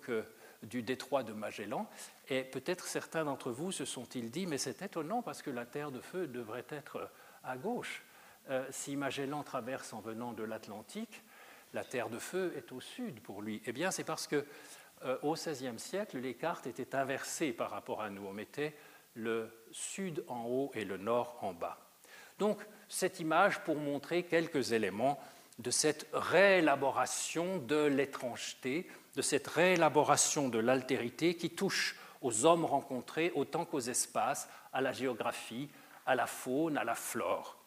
du 0.63 0.81
détroit 0.81 1.21
de 1.21 1.31
Magellan. 1.31 1.87
Et 2.27 2.43
peut-être 2.43 2.87
certains 2.87 3.23
d'entre 3.23 3.51
vous 3.51 3.71
se 3.71 3.85
sont-ils 3.85 4.31
dit, 4.31 4.47
mais 4.47 4.57
c'est 4.57 4.81
étonnant 4.81 5.21
parce 5.21 5.43
que 5.43 5.51
la 5.51 5.67
terre 5.67 5.91
de 5.91 6.01
feu 6.01 6.25
devrait 6.25 6.65
être 6.69 7.11
à 7.43 7.55
gauche. 7.55 8.03
si 8.71 8.95
Magellan 8.95 9.43
traverse 9.43 9.93
en 9.93 10.01
venant 10.01 10.33
de 10.33 10.41
l'Atlantique, 10.41 11.21
la 11.73 11.83
terre 11.83 12.09
de 12.09 12.17
feu 12.17 12.51
est 12.57 12.71
au 12.71 12.81
sud 12.81 13.21
pour 13.21 13.43
lui. 13.43 13.61
Eh 13.67 13.73
bien, 13.73 13.91
c'est 13.91 14.03
parce 14.03 14.25
que 14.25 14.43
euh, 15.03 15.17
au 15.23 15.33
XVIe 15.33 15.79
siècle, 15.79 16.19
les 16.19 16.35
cartes 16.35 16.67
étaient 16.67 16.95
inversées 16.95 17.53
par 17.53 17.71
rapport 17.71 18.01
à 18.01 18.09
nous. 18.09 18.25
On 18.25 18.33
mettait 18.33 18.75
le 19.13 19.51
sud 19.71 20.23
en 20.27 20.45
haut 20.45 20.71
et 20.73 20.85
le 20.85 20.97
nord 20.97 21.37
en 21.41 21.53
bas. 21.53 21.77
Donc, 22.39 22.59
cette 22.89 23.19
image 23.19 23.63
pour 23.63 23.75
montrer 23.75 24.23
quelques 24.23 24.71
éléments 24.71 25.19
de 25.59 25.71
cette 25.71 26.07
réélaboration 26.13 27.57
de 27.57 27.83
l'étrangeté, 27.85 28.89
de 29.15 29.21
cette 29.21 29.47
réélaboration 29.47 30.49
de 30.49 30.59
l'altérité 30.59 31.35
qui 31.35 31.51
touche 31.51 31.95
aux 32.21 32.45
hommes 32.45 32.65
rencontrés 32.65 33.31
autant 33.35 33.65
qu'aux 33.65 33.79
espaces, 33.79 34.49
à 34.73 34.81
la 34.81 34.91
géographie, 34.91 35.69
à 36.05 36.15
la 36.15 36.27
faune, 36.27 36.77
à 36.77 36.83
la 36.83 36.95
flore. 36.95 37.57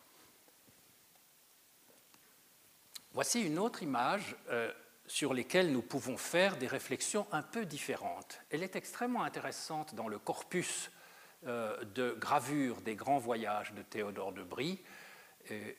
Voici 3.13 3.43
une 3.43 3.59
autre 3.59 3.83
image 3.83 4.35
euh, 4.49 4.73
sur 5.07 5.35
laquelle 5.35 5.71
nous 5.71 5.83
pouvons 5.83 6.17
faire 6.17 6.57
des 6.57 6.67
réflexions 6.67 7.27
un 7.31 7.43
peu 7.43 7.65
différentes. 7.65 8.41
Elle 8.51 8.63
est 8.63 8.77
extrêmement 8.77 9.23
intéressante 9.23 9.95
dans 9.95 10.09
le 10.09 10.19
corpus 10.19 10.91
de 11.45 12.13
gravure 12.19 12.81
des 12.81 12.97
grands 12.97 13.19
voyages 13.19 13.73
de 13.75 13.83
Théodore 13.83 14.33
de 14.33 14.43
Brie. 14.43 14.81
Euh, 15.51 15.73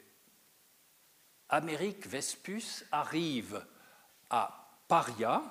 Amérique 1.50 2.08
Vespus 2.08 2.86
arrive 2.92 3.64
à 4.30 4.82
Paria, 4.88 5.42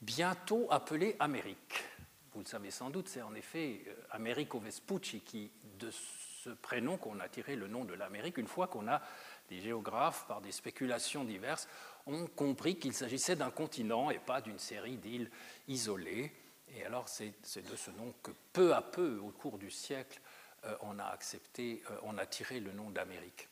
bientôt 0.00 0.66
appelée 0.70 1.16
Amérique. 1.18 1.84
Vous 2.32 2.40
le 2.40 2.46
savez 2.46 2.70
sans 2.70 2.90
doute, 2.90 3.08
c'est 3.08 3.22
en 3.22 3.34
effet 3.34 3.84
euh, 3.86 3.94
Americo 4.10 4.58
Vespucci 4.58 5.20
qui, 5.20 5.50
de 5.78 5.90
ce 5.90 6.50
prénom 6.50 6.98
qu'on 6.98 7.20
a 7.20 7.28
tiré 7.28 7.56
le 7.56 7.68
nom 7.68 7.84
de 7.84 7.94
l'Amérique, 7.94 8.38
une 8.38 8.48
fois 8.48 8.66
qu'on 8.66 8.88
a 8.88 9.00
des 9.48 9.60
géographes, 9.60 10.26
par 10.26 10.40
des 10.40 10.52
spéculations 10.52 11.24
diverses, 11.24 11.68
ont 12.06 12.26
compris 12.26 12.78
qu'il 12.78 12.92
s'agissait 12.92 13.36
d'un 13.36 13.50
continent 13.50 14.10
et 14.10 14.18
pas 14.18 14.40
d'une 14.40 14.58
série 14.58 14.96
d'îles 14.96 15.30
isolées. 15.68 16.32
Et 16.68 16.84
alors 16.84 17.08
c'est 17.08 17.30
de 17.30 17.76
ce 17.76 17.90
nom 17.92 18.14
que 18.22 18.30
peu 18.52 18.74
à 18.74 18.82
peu, 18.82 19.18
au 19.18 19.30
cours 19.30 19.58
du 19.58 19.70
siècle, 19.70 20.20
euh, 20.64 20.76
on 20.82 20.98
a 20.98 21.04
accepté, 21.04 21.82
euh, 21.90 21.96
on 22.02 22.18
a 22.18 22.26
tiré 22.26 22.60
le 22.60 22.72
nom 22.72 22.90
d'Amérique. 22.90 23.48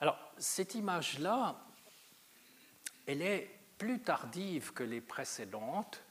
Alors 0.00 0.18
cette 0.38 0.74
image-là, 0.74 1.56
elle 3.06 3.22
est 3.22 3.50
plus 3.78 4.00
tardive 4.00 4.72
que 4.72 4.82
les 4.82 5.00
précédentes. 5.00 6.02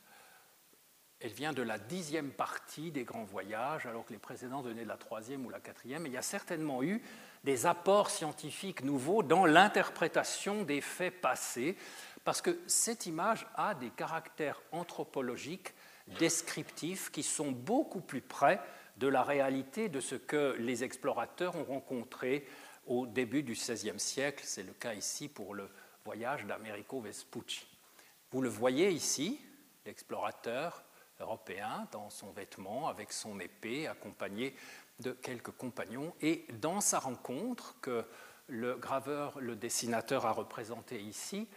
Elle 1.19 1.33
vient 1.33 1.53
de 1.53 1.61
la 1.61 1.77
dixième 1.77 2.31
partie 2.31 2.91
des 2.91 3.03
grands 3.03 3.25
voyages, 3.25 3.85
alors 3.85 4.05
que 4.05 4.13
les 4.13 4.19
précédentes 4.19 4.65
venaient 4.65 4.83
de 4.83 4.87
la 4.87 4.97
troisième 4.97 5.45
ou 5.45 5.49
la 5.49 5.59
quatrième. 5.59 6.05
il 6.05 6.13
y 6.13 6.17
a 6.17 6.21
certainement 6.21 6.81
eu 6.81 7.01
des 7.43 7.65
apports 7.65 8.09
scientifiques 8.09 8.83
nouveaux 8.83 9.23
dans 9.23 9.45
l'interprétation 9.45 10.63
des 10.63 10.81
faits 10.81 11.19
passés, 11.21 11.77
parce 12.23 12.41
que 12.41 12.59
cette 12.67 13.05
image 13.05 13.45
a 13.55 13.75
des 13.75 13.89
caractères 13.89 14.61
anthropologiques 14.71 15.73
descriptifs 16.17 17.11
qui 17.11 17.23
sont 17.23 17.51
beaucoup 17.51 18.01
plus 18.01 18.21
près 18.21 18.59
de 18.97 19.07
la 19.07 19.23
réalité 19.23 19.89
de 19.89 19.99
ce 19.99 20.15
que 20.15 20.55
les 20.59 20.83
explorateurs 20.83 21.55
ont 21.55 21.63
rencontré 21.63 22.45
au 22.87 23.05
début 23.05 23.43
du 23.43 23.53
XVIe 23.53 23.99
siècle. 23.99 24.43
C'est 24.45 24.63
le 24.63 24.73
cas 24.73 24.93
ici 24.93 25.27
pour 25.29 25.53
le 25.53 25.69
voyage 26.03 26.45
d'Americo 26.45 26.99
Vespucci. 26.99 27.67
Vous 28.31 28.41
le 28.41 28.49
voyez 28.49 28.89
ici, 28.91 29.39
l'explorateur 29.85 30.83
européen 31.19 31.87
dans 31.91 32.09
son 32.09 32.31
vêtement, 32.31 32.87
avec 32.87 33.11
son 33.11 33.39
épée, 33.39 33.87
accompagné 33.87 34.55
de 34.99 35.11
quelques 35.11 35.51
compagnons. 35.51 36.13
Et 36.21 36.45
dans 36.59 36.81
sa 36.81 36.99
rencontre, 36.99 37.75
que 37.81 38.05
le 38.47 38.75
graveur, 38.75 39.39
le 39.39 39.55
dessinateur 39.55 40.25
a 40.25 40.31
représenté 40.31 40.99
ici, 41.01 41.47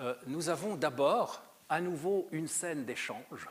euh, 0.00 0.14
nous 0.26 0.48
avons 0.48 0.76
d'abord 0.76 1.42
à 1.68 1.80
nouveau 1.80 2.28
une 2.32 2.48
scène 2.48 2.84
d'échange, 2.84 3.48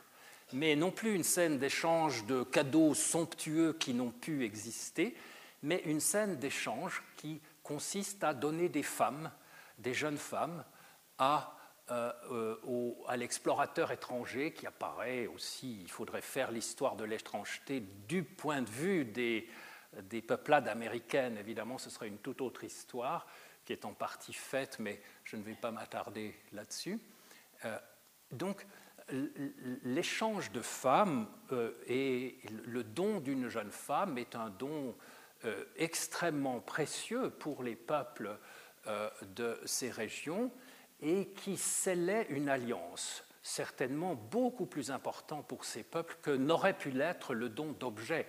mais 0.54 0.76
non 0.76 0.92
plus 0.92 1.16
une 1.16 1.24
scène 1.24 1.58
d'échange 1.58 2.26
de 2.26 2.44
cadeaux 2.44 2.94
somptueux 2.94 3.74
qui 3.74 3.94
n'ont 3.94 4.12
pu 4.12 4.44
exister, 4.46 5.16
mais 5.64 5.82
une 5.86 6.00
scène 6.00 6.38
d'échange 6.38 7.04
qui 7.18 7.42
consiste 7.64 8.24
à 8.24 8.34
donner 8.34 8.70
des 8.70 8.84
femmes 8.84 9.32
des 9.78 9.94
jeunes 9.94 10.18
femmes 10.18 10.64
à, 11.18 11.56
euh, 11.92 12.12
euh, 12.32 13.16
l'explorateur 13.16 13.92
étranger 13.92 14.52
qui 14.52 14.68
apparaît 14.68 15.28
aussi, 15.28 15.82
il 15.82 15.90
faudrait 15.90 16.22
faire 16.22 16.52
l'histoire 16.52 16.96
de 16.96 17.04
l'étrangeté 17.04 17.82
du 18.08 18.24
point 18.24 18.62
de 18.62 18.70
vue 18.70 19.06
des, 19.06 19.48
des 20.04 20.22
peuplades 20.22 20.68
américaines, 20.68 21.38
évidemment 21.38 21.78
ce 21.78 21.90
serait 21.90 22.08
une 22.08 22.18
toute 22.18 22.42
autre 22.42 22.64
histoire 22.64 23.28
qui 23.66 23.74
est 23.74 23.86
en 23.86 23.94
partie 23.94 24.34
faite, 24.34 24.78
mais 24.80 25.02
je 25.24 25.36
ne 25.36 25.44
vais 25.44 25.54
pas 25.54 25.72
m'attarder 25.72 26.34
là-dessus. 26.54 27.00
Euh, 27.66 27.78
donc, 28.32 28.66
l'échange 29.84 30.52
de 30.52 30.62
femmes 30.62 31.28
et 31.88 32.38
le 32.66 32.84
don 32.84 33.20
d'une 33.20 33.48
jeune 33.48 33.72
femme 33.72 34.18
est 34.18 34.36
un 34.36 34.50
don 34.50 34.96
extrêmement 35.78 36.60
précieux 36.60 37.30
pour 37.30 37.64
les 37.64 37.76
peuples 37.76 38.38
euh, 38.88 39.10
de 39.36 39.60
ces 39.66 39.92
régions 39.92 40.50
et 41.02 41.28
qui 41.34 41.58
scellait 41.58 42.26
une 42.30 42.48
alliance 42.48 43.26
certainement 43.44 44.16
beaucoup 44.16 44.66
plus 44.66 44.92
important 44.92 45.42
pour 45.42 45.66
ces 45.66 45.84
peuples 45.84 46.16
que 46.22 46.32
n'aurait 46.32 46.78
pu 46.78 46.92
l'être 46.92 47.34
le 47.34 47.50
don 47.50 47.74
d'objets, 47.74 48.28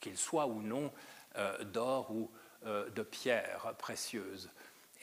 qu'ils 0.00 0.16
soient 0.16 0.48
ou 0.48 0.60
non 0.60 0.90
euh, 1.36 1.62
d'or 1.62 2.10
ou 2.10 2.32
euh, 2.66 2.90
de 2.90 3.02
pierres 3.02 3.74
précieuses. 3.78 4.50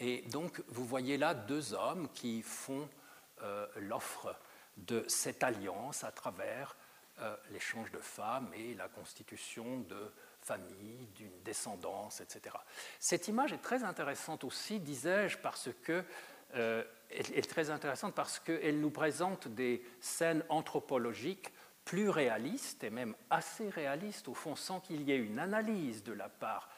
Et 0.01 0.23
donc, 0.23 0.61
vous 0.67 0.83
voyez 0.83 1.17
là 1.17 1.33
deux 1.33 1.73
hommes 1.73 2.09
qui 2.13 2.41
font 2.41 2.89
l'offre 3.77 4.35
de 4.77 5.03
cette 5.07 5.43
alliance 5.43 6.03
à 6.03 6.11
travers 6.11 6.75
l'échange 7.51 7.91
de 7.91 7.99
femmes 7.99 8.49
et 8.55 8.73
la 8.75 8.87
constitution 8.87 9.79
de 9.81 10.11
famille, 10.41 11.07
d'une 11.15 11.41
descendance, 11.43 12.21
etc. 12.21 12.55
Cette 12.99 13.27
image 13.27 13.53
est 13.53 13.61
très 13.61 13.83
intéressante 13.83 14.43
aussi, 14.43 14.79
disais-je, 14.79 15.37
parce 15.37 15.69
que 15.83 16.03
euh, 16.55 16.83
est 17.11 17.47
très 17.49 17.69
intéressante 17.69 18.15
parce 18.15 18.39
qu'elle 18.39 18.79
nous 18.79 18.89
présente 18.91 19.47
des 19.47 19.83
scènes 19.99 20.43
anthropologiques 20.49 21.51
plus 21.85 22.09
réalistes 22.09 22.83
et 22.83 22.89
même 22.89 23.15
assez 23.29 23.69
réalistes 23.69 24.27
au 24.27 24.33
fond, 24.33 24.55
sans 24.55 24.79
qu'il 24.79 25.01
y 25.03 25.11
ait 25.11 25.17
une 25.17 25.39
analyse 25.39 26.03
de 26.03 26.13
la 26.13 26.29
part 26.29 26.69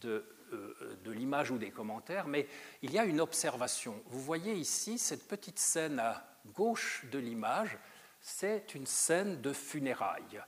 de, 0.00 0.10
euh, 0.10 0.24
de 0.50 1.10
l'image 1.10 1.50
ou 1.50 1.58
des 1.58 1.70
commentaires, 1.70 2.26
mais 2.26 2.46
il 2.82 2.92
y 2.92 2.98
a 2.98 3.04
une 3.04 3.20
observation. 3.20 4.02
Vous 4.06 4.20
voyez 4.20 4.54
ici 4.54 4.98
cette 4.98 5.26
petite 5.28 5.58
scène 5.58 5.98
à 5.98 6.24
gauche 6.54 7.04
de 7.10 7.18
l'image, 7.18 7.78
c'est 8.20 8.74
une 8.74 8.86
scène 8.86 9.40
de 9.40 9.52
funérailles. 9.52 10.42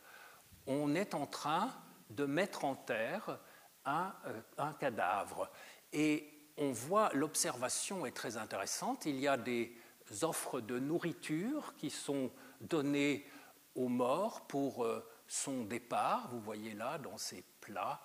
On 0.66 0.94
est 0.94 1.14
en 1.14 1.26
train 1.26 1.72
de 2.10 2.26
mettre 2.26 2.64
en 2.64 2.74
terre 2.74 3.38
un, 3.84 4.14
euh, 4.26 4.72
cadavre. 4.78 5.50
Et 5.92 6.28
on 6.56 6.70
voit, 6.70 7.10
l'observation 7.14 8.06
est 8.06 8.12
très 8.12 8.36
intéressante, 8.36 9.06
il 9.06 9.18
y 9.18 9.26
a 9.26 9.36
des 9.36 9.74
offres 10.22 10.60
de 10.60 10.78
nourriture 10.78 11.74
qui 11.76 11.90
sont 11.90 12.30
données 12.60 13.26
aux 13.74 13.88
morts 13.88 14.46
pour 14.46 14.84
euh, 14.84 15.04
son 15.26 15.64
départ, 15.64 16.28
vous 16.30 16.40
voyez 16.40 16.74
là 16.74 16.98
dans 16.98 17.16
ces 17.16 17.42
plats 17.60 18.00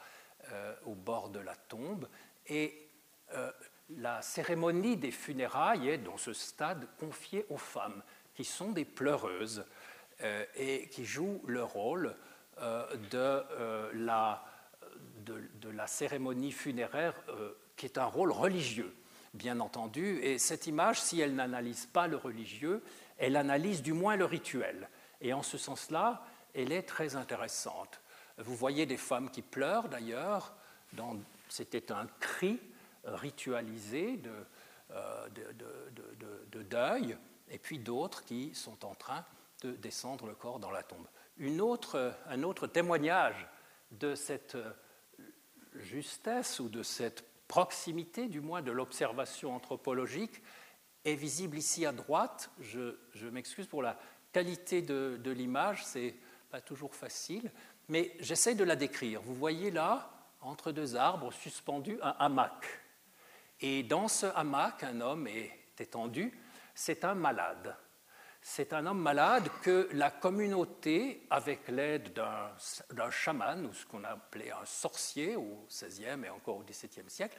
euh, 0.51 0.75
au 0.85 0.93
bord 0.95 1.29
de 1.29 1.39
la 1.39 1.55
tombe, 1.55 2.07
et 2.47 2.83
la 3.89 4.21
cérémonie 4.21 4.95
des 4.95 5.11
funérailles 5.11 5.89
est 5.89 5.97
dans 5.97 6.15
ce 6.15 6.31
stade 6.31 6.87
confiée 6.97 7.45
aux 7.49 7.57
femmes, 7.57 8.01
qui 8.33 8.45
sont 8.45 8.71
des 8.71 8.85
pleureuses 8.85 9.65
et 10.55 10.87
qui 10.89 11.05
jouent 11.05 11.43
leur 11.45 11.73
rôle 11.73 12.15
euh, 12.59 12.87
de, 13.11 13.43
euh, 13.51 13.91
la, 13.93 14.43
de, 15.25 15.69
la, 15.69 15.85
cérémonie 15.85 16.51
funéraire 16.51 17.13
euh, 17.29 17.55
qui 17.75 17.85
est 17.85 17.99
un 17.99 18.05
rôle 18.05 18.31
religieux, 18.31 18.95
bien 19.35 19.59
entendu. 19.59 20.17
Et 20.23 20.39
cette 20.39 20.65
image, 20.65 20.99
si 20.99 21.21
elle 21.21 21.35
n'analyse 21.35 21.85
pas 21.85 22.07
le 22.07 22.17
religieux, 22.17 22.81
elle 23.19 23.35
analyse 23.35 23.83
du 23.83 23.93
moins 23.93 24.15
le 24.15 24.25
rituel. 24.25 24.89
Et 25.21 25.33
en 25.33 25.43
ce 25.43 25.59
sens-là, 25.59 26.23
elle 26.55 26.71
est 26.71 26.81
très 26.81 27.15
intéressante. 27.15 28.01
Vous 28.37 28.55
voyez 28.55 28.85
des 28.85 28.97
femmes 28.97 29.29
qui 29.29 29.41
pleurent 29.41 29.89
d'ailleurs, 29.89 30.55
c'était 31.49 31.91
un 31.91 32.07
cri 32.19 32.59
ritualisé 33.03 34.17
de, 34.17 34.31
de, 35.33 36.43
de, 36.51 36.63
deuil, 36.63 37.17
et 37.49 37.57
puis 37.57 37.79
d'autres 37.79 38.23
qui 38.23 38.53
sont 38.53 38.85
en 38.85 38.95
train 38.95 39.25
de 39.61 39.71
descendre 39.71 40.27
le 40.27 40.35
corps 40.35 40.59
dans 40.59 40.71
la 40.71 40.83
tombe 40.83 41.07
autre, 41.59 42.13
un 42.27 42.43
autre 42.43 42.67
témoignage 42.67 43.47
de 43.91 44.15
cette 44.15 44.57
justesse 45.75 46.59
ou 46.59 46.69
de 46.69 46.83
cette 46.83 47.23
proximité, 47.47 48.27
du 48.27 48.41
moins 48.41 48.61
de 48.61 48.71
l'observation 48.71 49.55
anthropologique, 49.55 50.41
est 51.05 51.15
visible 51.15 51.57
ici 51.57 51.85
à 51.85 51.91
droite. 51.91 52.49
Je, 52.59 52.95
m'excuse 53.31 53.67
pour 53.67 53.81
la 53.81 53.97
qualité 54.33 54.81
de, 54.81 55.19
de 55.23 55.31
l'image, 55.31 55.85
c'est 55.85 56.15
pas 56.49 56.61
toujours 56.61 56.95
facile, 56.95 57.51
mais 57.89 58.13
j'essaie 58.19 58.55
de 58.55 58.63
la 58.63 58.75
décrire. 58.75 59.21
Vous 59.21 59.35
voyez 59.35 59.71
là, 59.71 60.09
entre 60.41 60.71
deux 60.71 60.95
arbres, 60.95 61.31
suspendu 61.31 61.97
un 62.01 62.15
hamac. 62.19 62.65
Et 63.61 63.83
dans 63.83 64.07
ce 64.07 64.27
hamac, 64.27 64.83
un 64.83 65.01
homme 65.01 65.27
est 65.27 65.51
étendu, 65.79 66.37
c'est 66.75 67.03
un 67.03 67.15
malade. 67.15 67.75
c'est 68.41 68.71
un 68.71 68.85
homme 68.85 69.01
malade 69.01 69.49
que 69.61 69.89
la 69.91 70.09
communauté, 70.09 71.25
avec 71.29 71.67
l'aide 71.67 72.13
d'un 72.13 73.11
chaman, 73.11 73.65
ou 73.65 73.73
ce 73.73 73.85
qu'on 73.85 74.03
appelait 74.03 74.51
un 74.51 74.63
sorcier 74.65 75.35
au 75.35 75.65
XVIe 75.69 76.23
et 76.23 76.29
encore 76.29 76.57
au 76.57 76.63
XVIIe 76.63 77.09
siècle, 77.09 77.37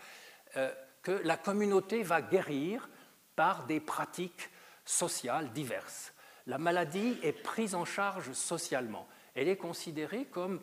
euh, 0.56 0.74
que 1.02 1.12
la 1.24 1.36
communauté 1.36 2.02
va 2.02 2.20
guérir 2.20 2.88
par 3.36 3.64
des 3.66 3.80
pratiques 3.80 4.50
sociales 4.84 5.52
diverses. 5.52 6.12
La 6.46 6.58
maladie 6.58 7.18
est 7.22 7.32
prise 7.32 7.74
en 7.74 7.84
charge 7.84 8.32
socialement. 8.32 9.06
Elle 9.34 9.48
est 9.48 9.56
considérée 9.56 10.26
comme 10.26 10.60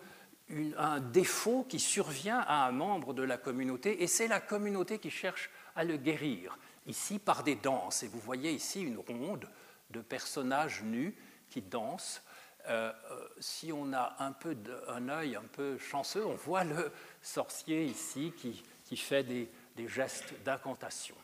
un 0.77 0.99
défaut 0.99 1.65
qui 1.67 1.79
survient 1.79 2.39
à 2.39 2.67
un 2.67 2.71
membre 2.71 3.13
de 3.13 3.23
la 3.23 3.37
communauté 3.37 4.03
et 4.03 4.07
c'est 4.07 4.27
la 4.27 4.39
communauté 4.39 4.99
qui 4.99 5.09
cherche 5.09 5.49
à 5.75 5.83
le 5.83 5.97
guérir, 5.97 6.57
ici 6.85 7.19
par 7.19 7.43
des 7.43 7.55
danses. 7.55 8.03
Et 8.03 8.07
vous 8.07 8.19
voyez 8.19 8.51
ici 8.51 8.81
une 8.81 8.99
ronde 8.99 9.49
de 9.89 10.01
personnages 10.01 10.83
nus 10.83 11.15
qui 11.49 11.61
dansent. 11.61 12.21
Euh, 12.67 12.91
euh, 13.11 13.27
si 13.39 13.71
on 13.71 13.93
a 13.93 14.15
un, 14.19 14.31
peu 14.31 14.55
un 14.87 15.09
œil 15.09 15.35
un 15.35 15.43
peu 15.51 15.77
chanceux, 15.77 16.25
on 16.25 16.35
voit 16.35 16.63
le 16.63 16.91
sorcier 17.21 17.85
ici 17.85 18.33
qui, 18.35 18.97
fait 18.97 19.23
des, 19.23 19.49
des 19.75 19.87
gestes 19.87 20.33
d'incantation. 20.43 21.15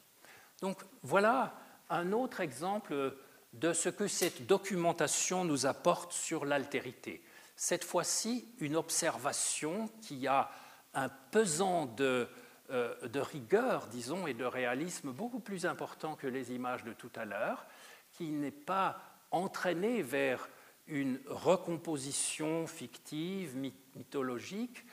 Donc 0.62 0.77
voilà 1.01 1.56
un 1.89 2.12
autre 2.12 2.41
exemple 2.41 3.15
de 3.54 3.73
ce 3.73 3.89
que 3.89 4.08
cette 4.08 4.45
documentation 4.45 5.43
nous 5.43 5.65
apporte 5.65 6.13
sur 6.13 6.45
l'altérité. 6.45 7.23
Cette 7.63 7.84
fois-ci, 7.84 8.52
une 8.58 8.76
observation 8.76 9.88
qui 10.02 10.26
a 10.26 10.50
un 10.95 11.10
pesant 11.10 11.86
de, 11.86 12.28
euh, 12.71 13.08
de, 13.08 13.19
rigueur, 13.19 13.86
disons, 13.86 14.26
et 14.26 14.34
de 14.34 14.45
réalisme 14.45 15.12
beaucoup 15.12 15.39
plus 15.39 15.67
important 15.67 16.15
que 16.15 16.26
les 16.26 16.54
images 16.54 16.84
de 16.84 16.93
tout 16.93 17.12
à 17.15 17.24
l'heure, 17.24 17.67
qui 18.13 18.32
n'est 18.32 18.50
pas 18.50 19.00
entraîné 19.30 20.02
vers 20.02 20.50
une 20.88 21.19
recomposition 21.28 22.65
fictive, 22.65 23.56
mythologique, 23.95 24.84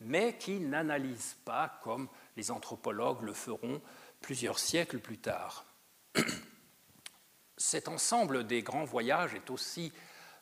mais 0.00 0.36
qui 0.36 0.58
n'analyse 0.58 1.36
pas, 1.44 1.78
comme 1.84 2.08
les 2.36 2.50
anthropologues 2.50 3.22
le 3.22 3.34
feront 3.34 3.80
plusieurs 4.20 4.58
siècles 4.58 4.98
plus 4.98 5.18
tard. 5.18 5.64
Cet 7.56 7.86
ensemble 7.86 8.48
des 8.48 8.62
grands 8.62 8.84
voyages 8.84 9.34
est 9.34 9.48
aussi 9.48 9.92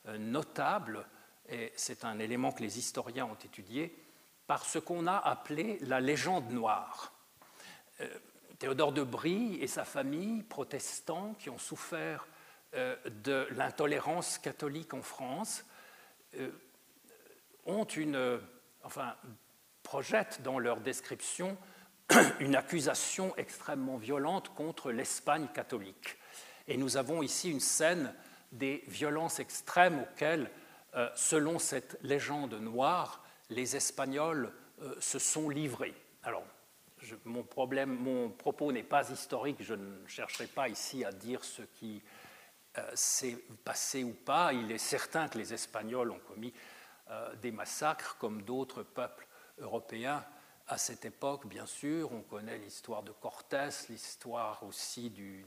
euh, 0.07 0.16
notable, 0.16 1.07
et 1.48 1.72
c'est 1.76 2.04
un 2.04 2.18
élément 2.18 2.52
que 2.52 2.62
les 2.62 2.78
historiens 2.78 3.26
ont 3.26 3.38
étudié, 3.44 3.96
par 4.46 4.64
ce 4.64 4.78
qu'on 4.78 5.07
a 5.07 5.16
appelé 5.16 5.78
la 5.83 6.00
légende 6.00 6.50
noire. 6.50 7.12
Euh, 8.00 8.09
Théodore 8.59 8.92
de 8.92 9.02
Brie 9.02 9.59
et 9.61 9.66
sa 9.66 9.85
famille, 9.85 10.42
protestants 10.42 11.35
qui 11.38 11.50
ont 11.50 11.59
souffert 11.59 12.26
euh, 12.74 12.96
de 13.24 13.46
l'intolérance 13.52 14.38
catholique 14.38 14.94
en 14.94 15.02
France, 15.02 15.64
ont 17.66 17.85
une, 17.85 18.40
enfin, 18.83 19.14
projettent 19.85 20.42
dans 20.42 20.59
leur 20.59 20.80
description 20.80 21.57
une 22.40 22.57
accusation 22.57 23.35
extrêmement 23.37 23.96
violente 23.96 24.48
contre 24.54 24.90
l'Espagne 24.90 25.48
catholique. 25.54 26.16
Et 26.66 26.76
nous 26.76 26.96
avons 26.96 27.22
ici 27.22 27.50
une 27.50 27.61
scène 27.61 28.12
des 28.52 28.83
violences 28.88 29.38
extrêmes 29.38 30.00
auxquelles, 30.00 30.50
euh, 30.94 31.09
selon 31.14 31.59
cette 31.59 31.98
légende 32.02 32.54
noire, 32.54 33.24
les 33.50 33.76
Espagnols 33.76 34.52
euh, 34.80 34.94
se 35.00 35.18
sont 35.18 35.48
livrés. 35.48 35.94
Alors, 36.22 36.44
mon, 37.24 37.42
problème, 37.42 37.96
mon 37.96 38.30
propos 38.30 38.72
n'est 38.72 38.83
pas 38.83 39.11
historique, 39.11 39.59
je 39.61 39.74
ne 39.74 40.07
chercherai 40.07 40.46
pas 40.46 40.68
ici 40.68 41.04
à 41.04 41.12
dire 41.12 41.44
ce 41.44 41.62
qui 41.62 42.02
euh, 42.78 42.90
s'est 42.94 43.38
passé 43.64 44.04
ou 44.04 44.12
pas. 44.12 44.52
Il 44.52 44.70
est 44.70 44.78
certain 44.78 45.28
que 45.28 45.38
les 45.38 45.52
Espagnols 45.52 46.11
ont 46.11 46.20
commis 46.28 46.52
des 47.42 47.50
massacres 47.50 48.16
comme 48.16 48.40
d'autres 48.40 48.83
peuples 48.83 49.26
européens 49.59 50.24
à 50.68 50.78
cette 50.78 51.04
époque, 51.04 51.46
bien 51.46 51.66
sûr. 51.66 52.12
On 52.12 52.22
connaît 52.22 52.59
l'histoire 52.59 53.02
de 53.02 53.12
Cortés, 53.12 53.68
l'histoire 53.90 54.62
aussi 54.62 55.11
du, 55.11 55.44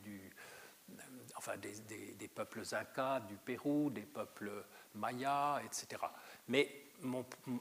enfin 1.38 1.54
des, 1.58 2.28
peuples 2.28 2.63
incas 2.71 3.19
du 3.21 3.36
Pérou, 3.36 3.89
des 3.89 4.02
peuples 4.02 4.52
mayas, 4.95 5.62
etc. 5.65 6.02
Mais 6.47 6.88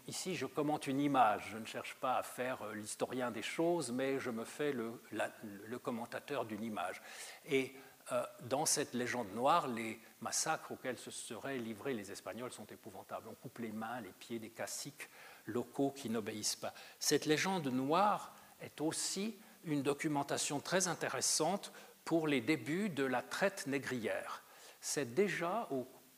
ici, 0.07 0.35
je 0.35 0.47
commente 0.47 0.87
une 0.87 1.01
image. 1.01 1.49
Je 1.53 1.59
ne 1.59 1.67
cherche 1.67 1.95
pas 1.97 2.17
à 2.17 2.23
faire 2.23 2.63
euh, 2.63 2.75
l'historien 2.75 3.31
des 3.31 3.43
choses, 3.43 3.93
mais 3.93 4.19
je 4.19 4.31
me 4.31 4.45
fais 4.45 4.73
le, 4.73 5.79
commentateur 5.79 6.45
d'une 6.47 6.65
image. 6.65 7.03
Et 7.47 7.75
euh, 8.13 8.25
dans 8.45 8.67
cette 8.67 8.95
légende 8.95 9.33
noire, 9.35 9.69
les 9.69 10.01
massacres 10.21 10.73
auxquels 10.73 10.99
se 10.99 11.11
seraient 11.11 11.59
livrés 11.59 11.93
les 11.93 12.11
Espagnols 12.11 12.53
sont 12.53 12.67
épouvantables. 12.67 13.29
On 13.29 13.35
coupe 13.35 13.59
les 13.59 13.73
mains, 13.73 14.01
les 14.01 14.13
pieds 14.13 14.39
des 14.39 14.51
caciques 14.51 15.09
locaux 15.47 15.91
qui 15.91 16.09
n'obéissent 16.09 16.57
pas. 16.57 16.73
Cette 16.99 17.27
légende 17.27 17.67
noire 17.69 18.35
est 18.61 18.81
aussi 18.81 19.37
une 19.65 19.83
documentation 19.83 20.61
très 20.61 20.89
intéressante 20.89 21.73
pour 22.07 22.29
les 22.29 22.41
débuts 22.41 22.89
de 22.89 23.05
la 23.05 23.21
traite 23.21 23.67
négrière. 23.67 24.43
C'est 24.81 25.13
déjà 25.13 25.69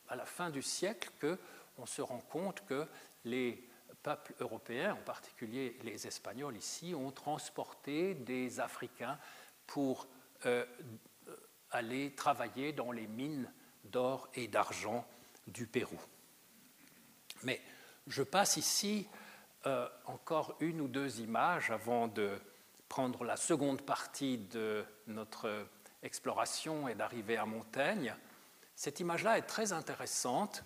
à 0.06 0.16
la 0.16 0.26
fin 0.26 0.50
du 0.50 0.62
siècle 0.62 1.10
qu'on 1.18 1.86
se 1.86 2.02
rend 2.02 2.20
compte 2.20 2.64
que 2.66 2.86
les 3.24 3.66
peuples 4.02 4.34
européens, 4.38 4.92
en 4.92 5.04
particulier 5.04 5.78
les 5.82 6.06
Espagnols 6.06 6.56
ici, 6.56 6.94
ont 6.94 7.10
transporté 7.10 8.14
des 8.14 8.60
Africains 8.60 9.18
pour 9.66 10.06
euh, 10.44 10.66
aller 11.70 12.14
travailler 12.14 12.74
dans 12.74 12.92
les 12.92 13.06
mines 13.06 13.50
d'or 13.84 14.28
et 14.34 14.46
d'argent 14.46 15.06
du 15.46 15.66
Pérou. 15.66 15.98
Mais 17.44 17.62
je 18.06 18.22
passe 18.22 18.58
ici 18.58 19.08
euh, 19.64 19.88
encore 20.04 20.54
une 20.60 20.82
ou 20.82 20.88
deux 20.88 21.20
images 21.20 21.70
avant 21.70 22.08
de 22.08 22.38
prendre 22.90 23.24
la 23.24 23.36
seconde 23.36 23.80
partie 23.82 24.36
de 24.36 24.84
notre 25.06 25.66
exploration 26.02 26.88
et 26.88 26.94
d'arriver 26.94 27.36
à 27.36 27.46
Montaigne. 27.46 28.14
Cette 28.74 29.00
image-là 29.00 29.38
est 29.38 29.42
très 29.42 29.72
intéressante 29.72 30.64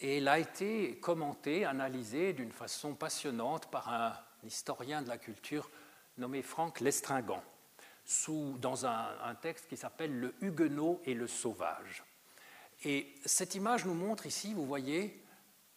et 0.00 0.18
elle 0.18 0.28
a 0.28 0.38
été 0.38 0.98
commentée, 1.00 1.64
analysée 1.64 2.32
d'une 2.32 2.52
façon 2.52 2.94
passionnante 2.94 3.70
par 3.70 3.92
un 3.92 4.14
historien 4.44 5.02
de 5.02 5.08
la 5.08 5.18
culture 5.18 5.70
nommé 6.16 6.42
Franck 6.42 6.80
Lestringant, 6.80 7.42
dans 8.58 8.86
un 8.86 9.34
texte 9.42 9.68
qui 9.68 9.76
s'appelle 9.76 10.18
Le 10.18 10.34
Huguenot 10.40 11.00
et 11.04 11.14
le 11.14 11.26
Sauvage. 11.26 12.04
Et 12.84 13.12
cette 13.24 13.56
image 13.56 13.84
nous 13.84 13.94
montre 13.94 14.26
ici, 14.26 14.54
vous 14.54 14.66
voyez, 14.66 15.24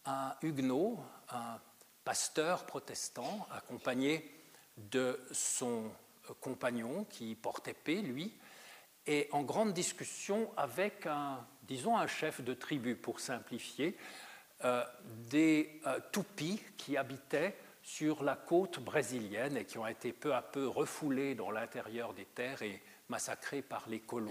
un 0.06 0.34
huguenot, 0.42 1.00
un 1.30 1.58
pasteur 2.04 2.64
protestant, 2.64 3.46
accompagné 3.50 4.32
de 4.76 5.20
son 5.32 5.90
compagnon 6.40 7.04
qui 7.04 7.34
porte 7.34 7.68
épée, 7.68 8.02
lui, 8.02 8.32
et 9.06 9.28
en 9.32 9.42
grande 9.42 9.72
discussion 9.72 10.50
avec 10.56 11.06
un, 11.06 11.44
disons, 11.62 11.96
un 11.96 12.06
chef 12.06 12.40
de 12.40 12.54
tribu, 12.54 12.94
pour 12.96 13.20
simplifier, 13.20 13.96
euh, 14.64 14.84
des 15.30 15.80
euh, 15.86 15.98
Tupis 16.12 16.62
qui 16.76 16.96
habitaient 16.96 17.56
sur 17.82 18.22
la 18.22 18.36
côte 18.36 18.78
brésilienne 18.78 19.56
et 19.56 19.64
qui 19.64 19.78
ont 19.78 19.86
été 19.86 20.12
peu 20.12 20.34
à 20.34 20.42
peu 20.42 20.68
refoulés 20.68 21.34
dans 21.34 21.50
l'intérieur 21.50 22.14
des 22.14 22.26
terres 22.26 22.62
et 22.62 22.80
massacrés 23.08 23.62
par 23.62 23.88
les 23.88 23.98
colons. 23.98 24.30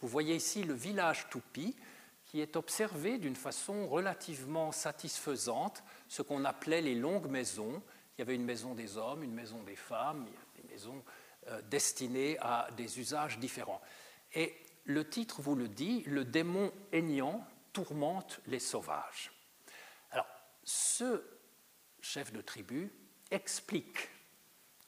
Vous 0.00 0.08
voyez 0.08 0.36
ici 0.36 0.64
le 0.64 0.74
village 0.74 1.28
Tupi 1.28 1.76
qui 2.24 2.40
est 2.40 2.56
observé 2.56 3.18
d'une 3.18 3.36
façon 3.36 3.86
relativement 3.88 4.70
satisfaisante, 4.70 5.82
ce 6.08 6.22
qu'on 6.22 6.44
appelait 6.44 6.82
les 6.82 6.94
longues 6.94 7.28
maisons. 7.28 7.82
Il 8.16 8.20
y 8.20 8.22
avait 8.22 8.34
une 8.34 8.44
maison 8.44 8.74
des 8.74 8.96
hommes, 8.96 9.22
une 9.22 9.34
maison 9.34 9.62
des 9.62 9.76
femmes, 9.76 10.26
des 10.56 10.68
maisons 10.70 11.02
euh, 11.48 11.62
destinées 11.62 12.38
à 12.40 12.68
des 12.76 12.98
usages 13.00 13.38
différents. 13.38 13.80
Et 14.34 14.54
le 14.84 15.08
titre 15.08 15.42
vous 15.42 15.54
le 15.54 15.68
dit, 15.68 16.02
le 16.06 16.24
démon 16.24 16.72
aignant 16.92 17.46
tourmente 17.72 18.40
les 18.46 18.58
sauvages. 18.58 19.32
Alors, 20.10 20.26
ce 20.64 21.22
chef 22.00 22.32
de 22.32 22.40
tribu 22.40 22.90
explique 23.30 24.08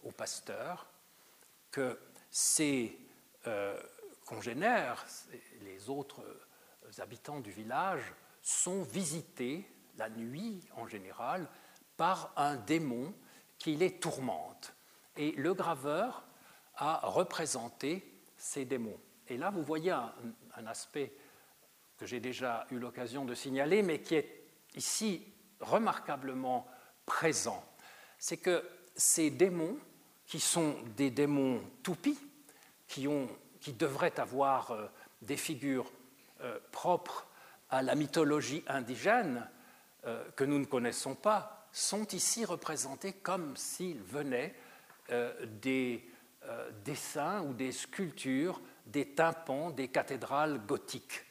au 0.03 0.11
pasteur 0.11 0.87
que 1.71 1.99
ses 2.31 2.99
euh, 3.47 3.81
congénères, 4.25 5.05
les 5.63 5.91
autres 5.91 6.23
habitants 6.99 7.41
du 7.41 7.51
village 7.51 8.15
sont 8.43 8.83
visités 8.83 9.67
la 9.97 10.09
nuit 10.09 10.63
en 10.77 10.87
général 10.87 11.49
par 11.97 12.33
un 12.37 12.57
démon 12.57 13.15
qui 13.59 13.77
les 13.77 13.99
tourmente. 13.99 14.75
Et 15.17 15.33
le 15.33 15.53
graveur 15.53 16.25
a 16.81 17.01
représenté 17.03 18.03
ces 18.37 18.65
démons. 18.65 18.99
Et 19.29 19.37
là, 19.37 19.51
vous 19.51 19.63
voyez 19.63 19.91
un, 19.91 20.13
aspect 20.67 21.13
que 21.97 22.07
j'ai 22.07 22.21
déjà 22.21 22.67
eu 22.71 22.79
l'occasion 22.79 23.25
de 23.25 23.35
signaler, 23.35 23.83
mais 23.83 24.01
qui 24.01 24.15
est 24.15 24.45
ici 24.75 25.27
remarquablement 25.61 26.67
présent. 27.07 27.65
C'est 28.19 28.39
que 28.39 28.67
ces 28.97 29.31
démons, 29.31 29.79
qui 30.27 30.41
sont 30.41 30.77
des 30.97 31.11
démons 31.11 31.63
toupies, 31.83 32.19
qui, 32.89 33.07
ont, 33.09 33.29
qui 33.61 33.73
devraient 33.73 34.19
avoir 34.19 34.71
euh, 34.73 34.87
des 35.23 35.37
figures 35.37 35.91
propres 36.73 37.27
à 37.69 37.83
la 37.83 37.95
mythologie 37.95 38.65
indigène 38.67 39.47
que 40.35 40.45
nous 40.45 40.59
ne 40.59 40.65
connaissons 40.65 41.15
pas 41.15 41.69
sont 41.71 42.07
ici 42.09 42.47
représentés 42.47 43.13
comme 43.13 43.55
s'ils 43.59 44.01
venaient 44.01 44.55
des 45.61 46.10
dessins 46.85 47.43
ou 47.43 47.53
des 47.53 47.71
sculptures 47.71 48.61
des 48.87 49.07
tympans 49.07 49.71
des 49.71 49.89
cathédrales 49.89 50.65
gothiques. 50.67 51.25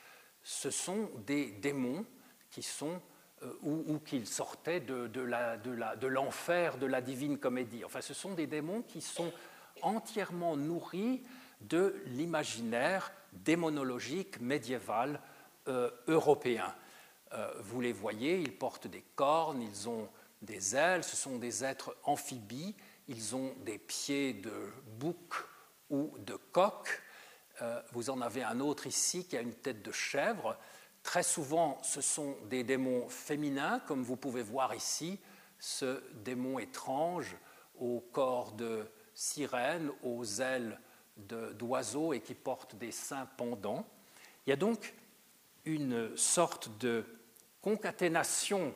Ce 0.44 0.70
sont 0.70 1.10
des 1.26 1.52
démons 1.52 2.06
qui 2.50 2.64
sont 2.64 3.02
euh, 3.44 3.54
ou, 3.62 4.00
qu'ils 4.00 4.28
sortaient 4.28 4.82
de, 4.82 6.08
l'enfer 6.08 6.78
de, 6.78 6.86
la 6.86 7.02
divine 7.02 7.38
comédie. 7.38 7.86
Enfin, 7.86 8.02
ce 8.02 8.14
sont 8.14 8.34
des 8.34 8.48
démons 8.48 8.82
qui 8.82 9.02
sont 9.02 9.32
entièrement 9.82 10.58
nourris 10.58 11.24
de 11.62 11.96
l'imaginaire 12.08 13.12
démonologique 13.32 14.42
médiéval 14.42 15.22
euh, 15.68 15.90
européen. 16.08 16.74
Euh, 17.34 17.54
vous 17.60 17.80
les 17.80 17.94
voyez, 17.94 18.40
ils 18.40 18.58
portent 18.58 18.88
des 18.88 19.04
cornes, 19.16 19.62
ils 19.62 19.88
ont 19.88 20.10
des 20.42 20.76
ailes, 20.76 21.04
ce 21.04 21.16
sont 21.16 21.38
des 21.38 21.64
êtres 21.64 21.96
amphibies, 22.04 22.76
ils 23.10 23.36
ont 23.36 23.54
des 23.66 23.80
pieds 23.80 24.34
de 24.34 24.72
bouc 25.00 25.34
ou 25.90 26.16
de 26.20 26.36
coq. 26.52 27.02
vous 27.92 28.12
en 28.12 28.22
avez 28.22 28.44
un 28.44 28.60
autre 28.60 28.86
ici 28.86 29.28
qui 29.28 29.36
a 29.36 29.42
une 29.42 29.56
tête 29.56 29.82
de 29.82 29.92
chèvre. 29.92 30.56
Très 31.02 31.24
souvent, 31.24 31.80
ce 31.82 32.02
sont 32.02 32.38
des 32.50 32.64
démons 32.64 33.10
féminins, 33.10 33.80
comme 33.88 34.04
vous 34.04 34.16
pouvez 34.16 34.44
voir 34.44 34.76
ici, 34.76 35.20
ce 35.58 36.04
démon 36.24 36.60
étrange 36.60 37.36
au 37.80 38.00
corps 38.12 38.52
de 38.52 38.86
sirène, 39.16 39.92
aux 40.04 40.24
ailes 40.40 40.80
d'oiseau 41.18 42.14
et 42.14 42.22
qui 42.22 42.36
porte 42.36 42.76
des 42.76 42.92
seins 42.92 43.28
pendants. 43.38 43.88
Il 44.46 44.52
y 44.52 44.54
a 44.54 44.56
donc 44.56 44.94
une 45.66 46.16
sorte 46.16 46.78
de 46.78 47.04
concaténation 47.62 48.74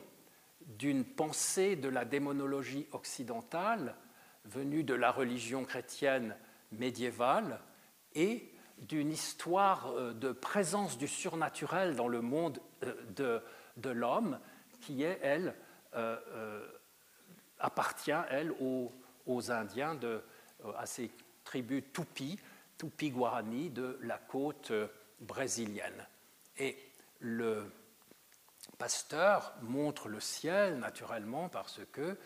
d'une 0.60 1.04
pensée 1.04 1.76
de 1.76 1.88
la 1.88 2.04
démonologie 2.04 2.88
occidentale 2.92 3.94
venue 4.44 4.84
de 4.84 4.94
la 4.94 5.10
religion 5.10 5.64
chrétienne 5.64 6.36
médiévale 6.72 7.60
et 8.14 8.50
d'une 8.78 9.10
histoire 9.10 9.88
euh, 9.92 10.12
de 10.12 10.32
présence 10.32 10.98
du 10.98 11.08
surnaturel 11.08 11.96
dans 11.96 12.08
le 12.08 12.20
monde 12.20 12.60
euh, 12.82 12.94
de, 13.16 13.42
de 13.76 13.90
l'homme 13.90 14.38
qui 14.80 15.02
est, 15.02 15.18
elle, 15.22 15.54
euh, 15.94 16.66
appartient, 17.58 18.12
elle, 18.30 18.52
aux, 18.60 18.92
Indiens, 19.50 19.94
de, 19.94 20.22
à 20.76 20.84
ces 20.84 21.10
tribus 21.44 21.84
Tupi, 21.92 22.38
Tupi 22.76 23.10
Guarani 23.10 23.70
de 23.70 23.98
la 24.02 24.18
côte 24.18 24.72
brésilienne. 25.20 26.06
Et 26.58 26.76
le 27.20 27.64
pasteur 28.76 29.54
montre 29.62 30.08
le 30.08 30.20
ciel 30.20 30.78
naturellement 30.78 31.48
parce 31.48 31.80
que 31.92 32.18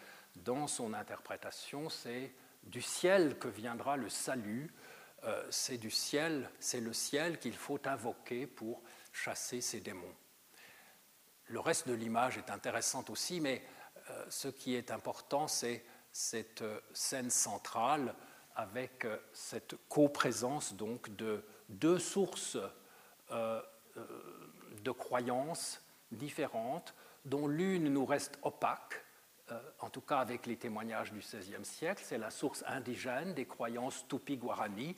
dans 0.44 0.66
son 0.66 0.94
interprétation, 0.94 1.88
c'est 1.88 2.32
du 2.64 2.82
ciel 2.82 3.38
que 3.38 3.48
viendra 3.48 3.96
le 3.96 4.08
salut, 4.08 4.72
euh, 5.24 5.46
c'est 5.50 5.78
du 5.78 5.90
ciel, 5.90 6.50
c'est 6.60 6.80
le 6.80 6.92
ciel 6.92 7.38
qu'il 7.38 7.56
faut 7.56 7.80
invoquer 7.86 8.46
pour 8.46 8.82
chasser 9.12 9.60
ces 9.60 9.80
démons. 9.80 10.14
Le 11.46 11.60
reste 11.60 11.88
de 11.88 11.94
l'image 11.94 12.38
est 12.38 12.50
intéressant 12.50 13.04
aussi, 13.08 13.40
mais 13.40 13.64
euh, 14.10 14.24
ce 14.28 14.48
qui 14.48 14.74
est 14.74 14.90
important, 14.90 15.48
c'est 15.48 15.84
cette 16.12 16.62
euh, 16.62 16.80
scène 16.92 17.30
centrale 17.30 18.14
avec 18.54 19.06
cette 19.32 19.76
coprésence 19.88 20.74
donc 20.74 21.14
de 21.14 21.44
deux 21.68 22.00
sources 22.00 22.58
de 23.30 24.90
croyances 24.90 25.80
différentes, 26.10 26.92
dont 27.24 27.46
l'une 27.46 27.92
nous 27.92 28.04
reste 28.04 28.36
opaque, 28.42 29.04
en 29.80 29.90
tout 29.90 30.00
cas 30.00 30.18
avec 30.18 30.46
les 30.46 30.56
témoignages 30.56 31.12
du 31.12 31.20
XVIe 31.20 31.64
siècle, 31.64 32.02
c'est 32.04 32.18
la 32.18 32.30
source 32.30 32.64
indigène 32.66 33.34
des 33.34 33.46
croyances 33.46 34.06
tupi-guarani, 34.08 34.96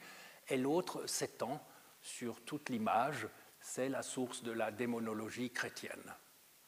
et 0.49 0.57
l'autre 0.57 1.07
s'étend 1.07 1.65
sur 2.03 2.41
toute 2.43 2.69
l'image, 2.69 3.29
c'est 3.61 3.89
la 3.89 4.03
source 4.03 4.43
de 4.43 4.53
la 4.53 4.71
démonologie 4.71 5.51
chrétienne. 5.51 6.15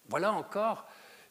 Voilà 0.08 0.32
encore 0.32 0.86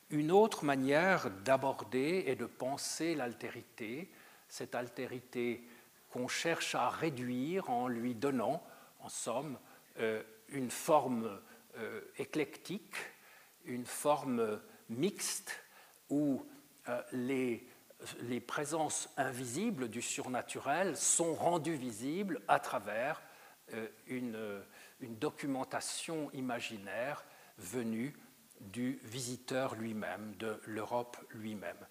une 0.10 0.32
autre 0.32 0.66
manière 0.66 1.30
d'aborder 1.30 2.26
et 2.28 2.36
de 2.36 2.46
penser 2.46 3.16
l'altérité, 3.16 4.12
cette 4.48 4.76
altérité 4.76 5.64
qu'on 6.10 6.28
cherche 6.28 6.76
à 6.76 6.90
réduire 6.90 7.70
en 7.70 7.88
lui 7.88 8.16
donnant, 8.16 8.62
en 9.00 9.10
somme, 9.10 9.58
euh, 10.00 10.22
une 10.50 10.72
forme 10.72 11.40
euh, 11.78 12.02
éclectique, 12.18 12.96
une 13.64 13.86
forme 13.86 14.60
mixte 14.90 15.61
où 16.12 16.45
euh, 16.89 17.02
les, 17.13 18.39
présences 18.39 19.10
invisibles 19.17 19.88
du 19.88 20.02
surnaturel 20.02 20.97
sont 20.97 21.34
rendues 21.34 21.76
visibles 21.76 22.41
à 22.47 22.60
travers 22.60 23.21
euh, 23.74 23.88
une, 24.08 24.62
une, 25.00 25.15
documentation 25.17 26.30
imaginaire 26.34 27.24
venue 27.58 28.15
du 28.60 29.00
visiteur 29.04 29.76
lui-même, 29.76 30.36
de 30.38 30.60
l'Europe 30.65 31.17
lui-même. 31.32 31.88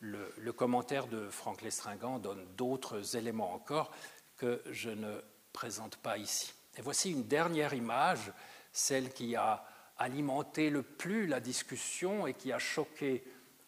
Le, 0.00 0.32
le, 0.38 0.52
commentaire 0.52 1.06
de 1.06 1.28
Franck 1.28 1.62
Lestringant 1.62 2.18
donne 2.18 2.44
d'autres 2.56 3.16
éléments 3.16 3.54
encore 3.54 3.92
que 4.36 4.62
je 4.70 4.90
ne 4.90 5.20
présente 5.52 5.96
pas 5.96 6.18
ici. 6.18 6.52
Et 6.76 6.82
voici 6.82 7.12
une 7.12 7.24
dernière 7.24 7.74
image, 7.74 8.32
celle 8.72 9.12
qui 9.12 9.36
a 9.36 9.64
alimenté 9.98 10.70
le 10.70 10.82
plus 10.82 11.26
la 11.26 11.40
discussion 11.40 12.26
et 12.26 12.34
qui 12.34 12.52
a 12.52 12.58
choqué 12.58 13.22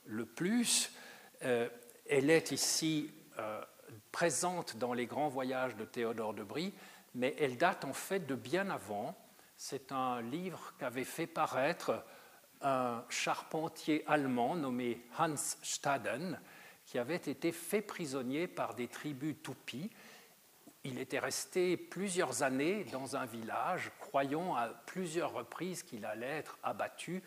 le 0.07 0.25
plus. 0.25 0.93
Euh, 1.43 1.69
elle 2.09 2.31
est 2.31 2.51
ici 2.53 3.11
euh, 3.39 3.63
présente 4.13 4.77
dans 4.77 4.93
les 4.93 5.07
grands 5.07 5.29
voyages 5.29 5.77
de 5.77 5.85
Théodore 5.85 6.35
de 6.35 6.43
Brie, 6.43 6.73
mais 7.15 7.35
elle 7.39 7.57
date 7.57 7.85
en 7.85 7.93
fait 7.93 8.27
de 8.27 8.35
bien 8.35 8.71
avant. 8.71 9.17
C'est 9.57 9.93
un 9.93 10.21
livre 10.21 10.75
qu'avait 10.79 11.05
fait 11.05 11.27
paraître 11.27 12.05
un 12.61 13.05
charpentier 13.09 14.05
allemand 14.07 14.57
nommé 14.57 15.05
Hans 15.19 15.37
Staden, 15.37 16.41
qui 16.87 16.99
avait 16.99 17.17
été 17.17 17.53
fait 17.53 17.83
prisonnier 17.83 18.47
par 18.47 18.75
des 18.75 18.89
tribus 18.89 19.37
toupies. 19.43 19.91
Il 20.83 20.99
était 20.99 21.19
resté 21.19 21.77
plusieurs 21.77 22.43
années 22.43 22.85
dans 22.85 23.17
un 23.17 23.25
village, 23.25 23.91
croyant 24.01 24.55
à 24.55 24.69
plusieurs 24.69 25.33
reprises 25.33 25.83
qu'il 25.83 26.05
allait 26.05 26.39
être 26.39 26.59
abattu 26.63 27.23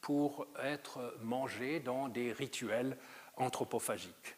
pour 0.00 0.46
être 0.62 1.16
mangé 1.20 1.80
dans 1.80 2.08
des 2.08 2.32
rituels 2.32 2.96
anthropophagiques. 3.36 4.36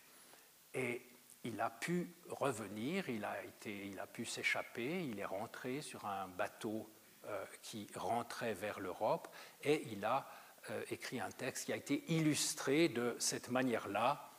Et 0.75 1.03
il 1.45 1.61
a 1.61 1.71
pu 1.71 2.15
revenir, 2.29 3.09
il 3.09 3.25
a, 3.25 3.43
été, 3.43 3.87
il 3.87 3.99
a 3.99 4.07
pu 4.07 4.25
s'échapper, 4.25 5.05
il 5.05 5.19
est 5.19 5.25
rentré 5.25 5.81
sur 5.81 6.05
un 6.07 6.29
bateau 6.29 6.89
euh, 7.27 7.45
qui 7.63 7.87
rentrait 7.95 8.55
vers 8.55 8.81
l'Europe 8.81 9.29
et 9.63 9.87
il 9.93 10.05
a 10.05 10.27
euh, 10.71 10.83
écrit 10.91 11.21
un 11.21 11.31
texte 11.31 11.67
qui 11.67 11.73
a 11.73 11.77
été 11.77 12.05
illustré 12.13 12.89
de 12.89 13.17
cette 13.19 13.51
manière-là 13.51 14.31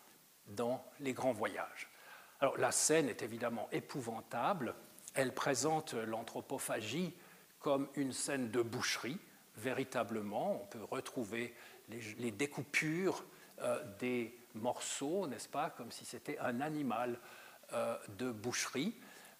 dans 0.47 0.83
les 0.99 1.13
grands 1.13 1.33
voyages. 1.33 1.89
Alors 2.39 2.57
la 2.57 2.71
scène 2.71 3.09
est 3.09 3.23
évidemment 3.23 3.67
épouvantable, 3.71 4.75
elle 5.13 5.33
présente 5.33 5.93
l'anthropophagie 5.93 7.13
comme 7.59 7.87
une 7.95 8.13
scène 8.13 8.49
de 8.49 8.61
boucherie, 8.61 9.19
véritablement. 9.55 10.61
On 10.63 10.65
peut 10.65 10.83
retrouver 10.83 11.53
les, 11.89 12.31
découpures 12.31 13.23
euh, 13.61 13.83
des 13.99 14.37
morceaux, 14.55 15.27
n'est-ce 15.27 15.49
pas, 15.49 15.69
comme 15.69 15.91
si 15.91 16.05
c'était 16.05 16.37
un 16.39 16.61
animal 16.61 17.19
euh, 17.73 17.97
de 18.17 18.31
boucherie, 18.31 18.95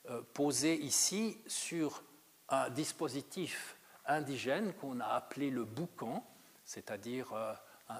euh, 0.10 0.22
posé 0.34 0.76
ici 0.76 1.38
sur 1.48 2.04
un 2.50 2.70
dispositif 2.70 3.78
indigène 4.06 4.74
qu'on 4.74 5.00
a 5.00 5.06
appelé 5.06 5.50
le 5.50 5.64
boucan, 5.64 6.26
c'est-à-dire 6.66 7.34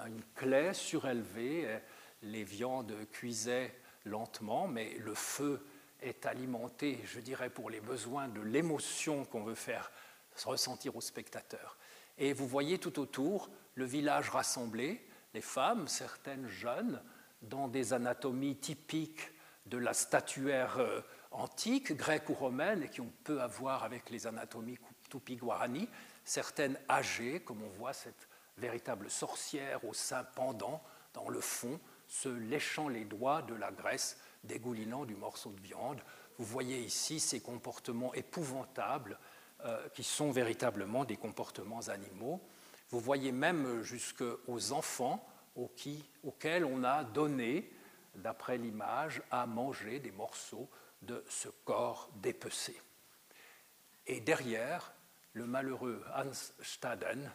une 0.06 0.22
clé 0.34 0.74
surélevée. 0.74 1.80
Les 2.22 2.44
viandes 2.44 2.92
cuisaient 3.12 3.74
lentement, 4.04 4.68
mais 4.68 4.94
le 4.98 5.14
feu 5.14 5.64
est 6.02 6.26
alimenté, 6.26 6.98
je 7.04 7.20
dirais, 7.20 7.50
pour 7.50 7.70
les 7.70 7.80
besoins 7.80 8.28
de 8.28 8.40
l'émotion 8.40 9.24
qu'on 9.24 9.44
veut 9.44 9.54
faire 9.54 9.90
ressentir 10.44 10.96
au 10.96 11.00
spectateur. 11.00 11.78
Et 12.18 12.32
vous 12.32 12.46
voyez 12.46 12.78
tout 12.78 12.98
autour 12.98 13.50
le 13.74 13.84
village 13.84 14.30
rassemblé, 14.30 15.06
les 15.34 15.40
femmes, 15.40 15.88
certaines 15.88 16.48
jeunes, 16.48 17.02
dans 17.42 17.68
des 17.68 17.92
anatomies 17.92 18.56
typiques 18.56 19.32
de 19.66 19.78
la 19.78 19.94
statuaire 19.94 20.78
euh, 20.78 21.00
antique, 21.30 21.92
grecque 21.96 22.28
ou 22.28 22.34
romaine, 22.34 22.82
et 22.82 22.88
qui 22.88 23.00
ont 23.00 23.12
peu 23.24 23.40
à 23.40 23.46
voir 23.46 23.84
avec 23.84 24.10
les 24.10 24.26
anatomies 24.26 24.78
tupi-guarani, 25.08 25.88
certaines 26.24 26.78
âgées, 26.88 27.40
comme 27.40 27.62
on 27.62 27.68
voit 27.68 27.92
cette 27.92 28.28
véritable 28.58 29.10
sorcière 29.10 29.84
au 29.84 29.94
sein 29.94 30.24
pendant 30.34 30.82
dans 31.14 31.28
le 31.28 31.40
fond, 31.40 31.80
se 32.06 32.28
léchant 32.28 32.88
les 32.88 33.04
doigts 33.04 33.42
de 33.42 33.54
la 33.54 33.70
graisse 33.70 34.18
dégoulinant 34.44 35.04
du 35.04 35.14
morceau 35.14 35.50
de 35.50 35.60
viande. 35.60 36.02
Vous 36.38 36.44
voyez 36.44 36.80
ici 36.80 37.20
ces 37.20 37.40
comportements 37.40 38.14
épouvantables 38.14 39.18
euh, 39.64 39.88
qui 39.90 40.02
sont 40.02 40.30
véritablement 40.30 41.04
des 41.04 41.16
comportements 41.16 41.88
animaux. 41.88 42.40
Vous 42.90 43.00
voyez 43.00 43.32
même 43.32 43.82
jusqu'aux 43.82 44.72
enfants 44.72 45.26
auxquels 45.54 46.64
on 46.64 46.84
a 46.84 47.04
donné, 47.04 47.70
d'après 48.14 48.58
l'image, 48.58 49.22
à 49.30 49.46
manger 49.46 50.00
des 50.00 50.12
morceaux 50.12 50.68
de 51.02 51.24
ce 51.28 51.48
corps 51.64 52.10
dépecé. 52.16 52.80
Et 54.06 54.20
derrière, 54.20 54.92
le 55.32 55.46
malheureux 55.46 56.04
Hans 56.14 56.52
Staden, 56.60 57.30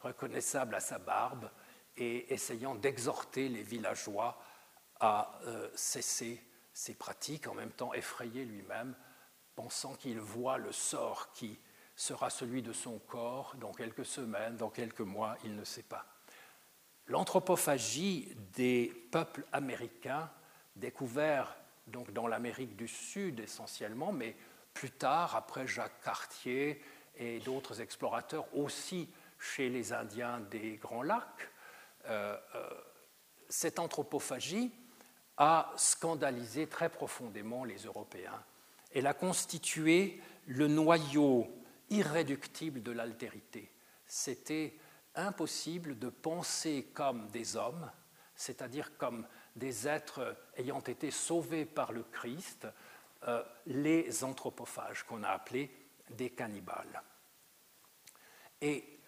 reconnaissable 0.00 0.74
à 0.74 0.80
sa 0.80 0.98
barbe 0.98 1.50
et 1.96 2.32
essayant 2.32 2.74
d'exhorter 2.74 3.48
les 3.48 3.62
villageois 3.62 4.40
à 5.00 5.38
euh, 5.44 5.68
cesser 5.74 6.42
ces 6.72 6.94
pratiques, 6.94 7.48
en 7.48 7.54
même 7.54 7.72
temps 7.72 7.92
effrayé 7.94 8.44
lui-même, 8.44 8.94
pensant 9.54 9.94
qu'il 9.94 10.20
voit 10.20 10.58
le 10.58 10.72
sort 10.72 11.32
qui 11.32 11.58
sera 11.98 12.30
celui 12.30 12.62
de 12.62 12.72
son 12.72 13.00
corps 13.00 13.56
dans 13.60 13.72
quelques 13.72 14.06
semaines, 14.06 14.56
dans 14.56 14.70
quelques 14.70 15.00
mois, 15.00 15.36
il 15.44 15.56
ne 15.56 15.64
sait 15.64 15.82
pas. 15.82 16.06
L'anthropophagie 17.08 18.36
des 18.54 18.92
peuples 19.10 19.44
américains, 19.52 20.30
découverts 20.76 21.56
donc 21.88 22.12
dans 22.12 22.28
l'Amérique 22.28 22.76
du 22.76 22.86
Sud 22.86 23.40
essentiellement, 23.40 24.12
mais 24.12 24.36
plus 24.74 24.92
tard, 24.92 25.34
après 25.34 25.66
Jacques 25.66 26.00
Cartier 26.04 26.80
et 27.16 27.40
d'autres 27.40 27.80
explorateurs, 27.80 28.46
aussi 28.54 29.08
chez 29.40 29.68
les 29.68 29.92
Indiens 29.92 30.38
des 30.38 30.76
Grands 30.76 31.02
Lacs, 31.02 31.50
euh, 32.06 32.36
euh, 32.54 32.70
cette 33.48 33.80
anthropophagie 33.80 34.70
a 35.36 35.72
scandalisé 35.76 36.68
très 36.68 36.90
profondément 36.90 37.64
les 37.64 37.78
Européens. 37.78 38.40
Elle 38.94 39.08
a 39.08 39.14
constitué 39.14 40.20
le 40.46 40.68
noyau 40.68 41.57
irréductible 41.90 42.82
de 42.82 42.92
l'altérité. 42.92 43.70
C'était 44.06 44.76
impossible 45.14 45.98
de 45.98 46.08
penser 46.08 46.90
comme 46.94 47.28
des 47.28 47.56
hommes, 47.56 47.90
c'est-à-dire 48.34 48.96
comme 48.96 49.26
des 49.56 49.88
êtres 49.88 50.36
ayant 50.56 50.80
été 50.80 51.10
sauvés 51.10 51.64
par 51.64 51.92
le 51.92 52.04
Christ, 52.04 52.68
euh, 53.26 53.42
les 53.66 54.22
anthropophages 54.22 55.02
qu'on 55.02 55.24
a 55.24 55.30
appelés 55.30 55.70
des 56.10 56.30
cannibales. 56.30 57.02
Et 58.60 59.00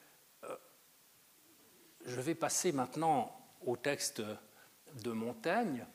euh, 0.44 0.56
je 2.04 2.20
vais 2.20 2.34
passer 2.34 2.72
maintenant 2.72 3.36
au 3.60 3.76
texte 3.76 4.22
de 5.02 5.12
Montaigne, 5.12 5.86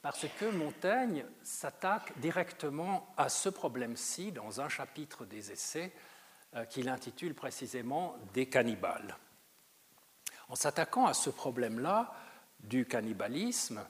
parce 0.00 0.26
que 0.38 0.46
Montaigne 0.46 1.26
s'attaque 1.42 2.18
directement 2.20 3.12
à 3.16 3.28
ce 3.28 3.48
problème-ci 3.48 4.32
dans 4.32 4.60
un 4.60 4.68
chapitre 4.68 5.26
des 5.26 5.52
essais 5.52 5.92
qu'il 6.70 6.88
intitule 6.88 7.34
précisément 7.34 8.16
Des 8.32 8.46
cannibales. 8.46 9.16
En 10.48 10.54
s'attaquant 10.54 11.06
à 11.06 11.14
ce 11.14 11.30
problème-là 11.30 12.14
du 12.60 12.86
cannibalisme, 12.86 13.84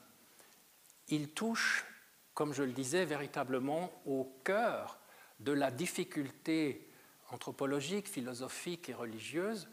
il 1.07 1.29
touche, 1.29 1.85
comme 2.33 2.53
je 2.53 2.63
le 2.63 2.71
disais, 2.71 3.05
véritablement 3.05 3.91
au 4.05 4.25
cœur 4.43 4.99
de 5.39 5.53
la 5.53 5.71
difficulté 5.71 6.89
anthropologique, 7.31 8.07
philosophique 8.07 8.89
et 8.89 8.93
religieuse 8.93 9.69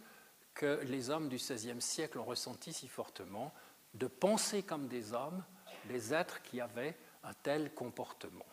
que 0.54 0.80
les 0.84 1.10
hommes 1.10 1.28
du 1.28 1.36
XVIe 1.36 1.80
siècle 1.82 2.18
ont 2.18 2.24
ressenti 2.24 2.72
si 2.72 2.88
fortement, 2.88 3.52
de 3.94 4.06
penser 4.06 4.62
comme 4.62 4.88
des 4.88 5.12
hommes 5.12 5.44
les 5.88 6.14
êtres 6.14 6.42
qui 6.42 6.60
avaient 6.60 6.96
un 7.24 7.34
tel 7.34 7.74
comportement. 7.74 8.46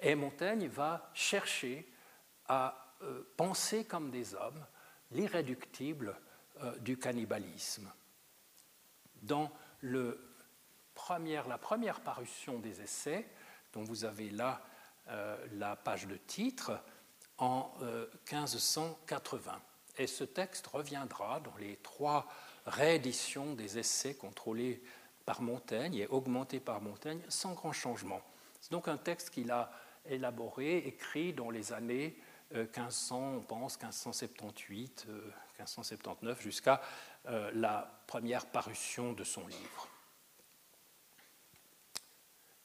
Et 0.00 0.14
Montaigne 0.14 0.68
va 0.68 1.10
chercher 1.14 1.90
à 2.48 2.85
euh, 3.02 3.22
penser 3.36 3.84
comme 3.84 4.10
des 4.10 4.34
hommes 4.34 4.64
l'irréductible 5.10 6.16
euh, 6.62 6.76
du 6.78 6.98
cannibalisme. 6.98 7.90
Dans 9.22 9.52
la 9.82 11.58
première 11.58 12.00
parution 12.00 12.58
des 12.58 12.80
essais, 12.80 13.28
dont 13.72 13.82
vous 13.82 14.04
avez 14.04 14.30
là 14.30 14.62
euh, 15.08 15.36
la 15.52 15.76
page 15.76 16.06
de 16.06 16.16
titre, 16.16 16.80
en 17.38 17.70
1580. 18.32 19.60
Et 19.98 20.06
ce 20.06 20.24
texte 20.24 20.66
reviendra 20.68 21.40
dans 21.40 21.56
les 21.58 21.76
trois 21.76 22.26
rééditions 22.64 23.52
des 23.52 23.78
essais 23.78 24.14
contrôlés 24.14 24.82
par 25.26 25.42
Montaigne 25.42 25.96
et 25.96 26.06
augmentés 26.06 26.60
par 26.60 26.80
Montaigne 26.80 27.20
sans 27.28 27.52
grand 27.52 27.72
changement. 27.72 28.22
C'est 28.60 28.72
donc 28.72 28.88
un 28.88 28.96
texte 28.96 29.30
qu'il 29.30 29.50
a 29.50 29.70
élaboré, 30.08 30.78
écrit 30.78 31.34
dans 31.34 31.50
les 31.50 31.72
années 31.74 32.16
1500, 32.52 33.16
euh, 33.16 33.36
on 33.36 33.40
pense 33.40 33.74
1578, 33.74 35.06
1579, 35.58 36.38
euh, 36.38 36.42
jusqu'à 36.42 36.80
euh, 37.26 37.50
la 37.54 38.02
première 38.06 38.46
parution 38.46 39.12
de 39.12 39.24
son 39.24 39.46
livre. 39.46 39.88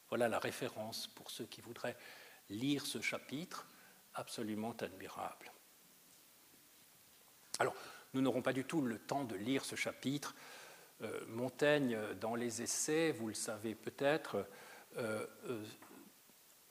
Voilà 0.10 0.28
la 0.28 0.40
référence 0.40 1.08
pour 1.08 1.32
ceux 1.32 1.46
qui 1.46 1.62
voudraient 1.62 1.98
lire 2.50 2.86
ce 2.86 3.02
chapitre 3.02 3.68
absolument 4.14 4.76
admirable. 4.82 5.52
Alors, 7.60 7.74
nous 8.14 8.22
n'aurons 8.22 8.42
pas 8.42 8.54
du 8.54 8.66
tout 8.66 8.82
le 8.82 9.00
temps 9.00 9.24
de 9.24 9.36
lire 9.36 9.64
ce 9.64 9.76
chapitre. 9.76 10.36
Montaigne, 11.28 11.98
dans 12.20 12.36
les 12.36 12.62
essais, 12.62 13.12
vous 13.14 13.30
le 13.30 13.34
savez 13.34 13.74
peut-être, 13.74 14.46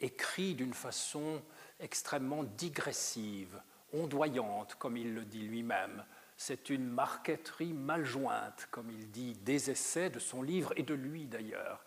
écrit 0.01 0.55
d'une 0.55 0.75
façon 0.75 1.43
extrêmement 1.81 2.45
digressive, 2.45 3.61
ondoyante, 3.93 4.75
comme 4.77 4.97
il 4.97 5.15
le 5.15 5.25
dit 5.25 5.43
lui-même. 5.43 6.05
C'est 6.37 6.71
une 6.71 6.87
marqueterie 6.87 7.73
mal 7.73 8.05
jointe, 8.05 8.69
comme 8.71 8.91
il 8.91 9.11
dit, 9.11 9.35
des 9.35 9.71
essais 9.71 10.11
de 10.11 10.19
son 10.19 10.43
livre 10.43 10.73
et 10.77 10.83
de 10.83 10.95
lui 10.95 11.27
d'ailleurs. 11.27 11.85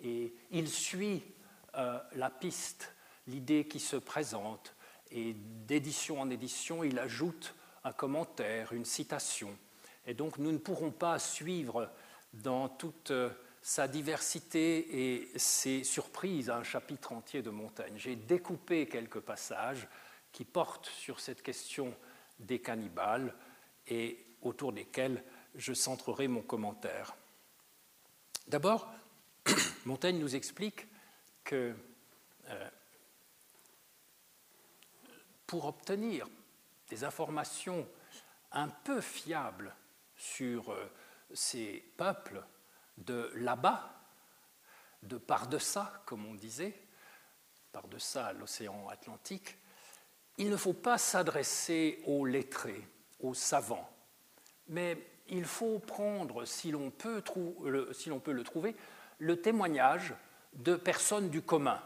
Et 0.00 0.34
il 0.50 0.68
suit 0.68 1.22
euh, 1.76 1.98
la 2.14 2.30
piste, 2.30 2.94
l'idée 3.26 3.66
qui 3.66 3.80
se 3.80 3.96
présente, 3.96 4.74
et 5.10 5.34
d'édition 5.34 6.20
en 6.20 6.30
édition, 6.30 6.84
il 6.84 6.98
ajoute 6.98 7.54
un 7.84 7.92
commentaire, 7.92 8.72
une 8.72 8.84
citation. 8.84 9.56
Et 10.06 10.14
donc 10.14 10.38
nous 10.38 10.52
ne 10.52 10.58
pourrons 10.58 10.90
pas 10.90 11.18
suivre 11.18 11.90
dans 12.32 12.68
toute 12.68 13.10
euh, 13.10 13.30
sa 13.66 13.88
diversité 13.88 15.16
et 15.16 15.36
ses 15.36 15.82
surprises 15.82 16.50
à 16.50 16.56
un 16.56 16.62
chapitre 16.62 17.10
entier 17.10 17.42
de 17.42 17.50
Montaigne. 17.50 17.94
J'ai 17.96 18.14
découpé 18.14 18.86
quelques 18.86 19.18
passages 19.18 19.88
qui 20.30 20.44
portent 20.44 20.86
sur 20.86 21.18
cette 21.18 21.42
question 21.42 21.92
des 22.38 22.60
cannibales 22.60 23.34
et 23.88 24.24
autour 24.42 24.72
desquels 24.72 25.20
je 25.56 25.72
centrerai 25.72 26.28
mon 26.28 26.42
commentaire. 26.42 27.16
D'abord, 28.46 28.88
Montaigne 29.84 30.20
nous 30.20 30.36
explique 30.36 30.86
que 31.42 31.74
euh, 32.48 32.70
pour 35.44 35.64
obtenir 35.64 36.28
des 36.88 37.02
informations 37.02 37.84
un 38.52 38.68
peu 38.68 39.00
fiables 39.00 39.74
sur 40.16 40.70
euh, 40.70 40.88
ces 41.34 41.82
peuples, 41.96 42.44
de 42.98 43.30
là-bas, 43.34 43.92
de 45.02 45.18
par-deçà, 45.18 46.02
comme 46.06 46.26
on 46.26 46.34
disait, 46.34 46.74
par-deçà 47.72 48.32
l'océan 48.32 48.88
Atlantique, 48.88 49.58
il 50.38 50.50
ne 50.50 50.56
faut 50.56 50.72
pas 50.72 50.98
s'adresser 50.98 52.02
aux 52.06 52.24
lettrés, 52.24 52.86
aux 53.20 53.34
savants, 53.34 53.90
mais 54.68 54.98
il 55.28 55.44
faut 55.44 55.78
prendre, 55.78 56.44
si 56.44 56.70
l'on 56.70 56.90
peut, 56.90 57.22
si 57.92 58.10
peut, 58.10 58.32
le 58.32 58.44
trouver, 58.44 58.76
le 59.18 59.40
témoignage 59.40 60.14
de 60.54 60.76
personnes 60.76 61.30
du 61.30 61.42
commun. 61.42 61.80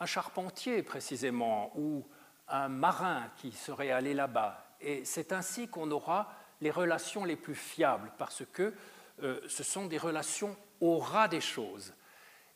Un 0.00 0.06
charpentier, 0.06 0.82
précisément, 0.82 1.72
ou 1.76 2.06
un 2.48 2.68
marin 2.68 3.30
qui 3.36 3.52
serait 3.52 3.90
allé 3.90 4.14
là-bas. 4.14 4.66
Et 4.80 5.04
c'est 5.04 5.32
ainsi 5.32 5.68
qu'on 5.68 5.90
aura 5.90 6.32
les 6.60 6.70
relations 6.70 7.24
les 7.24 7.36
plus 7.36 7.54
fiables, 7.54 8.12
parce 8.18 8.42
que 8.52 8.74
euh, 9.22 9.40
ce 9.48 9.62
sont 9.62 9.86
des 9.86 9.98
relations 9.98 10.56
au 10.80 10.98
ras 10.98 11.28
des 11.28 11.40
choses. 11.40 11.94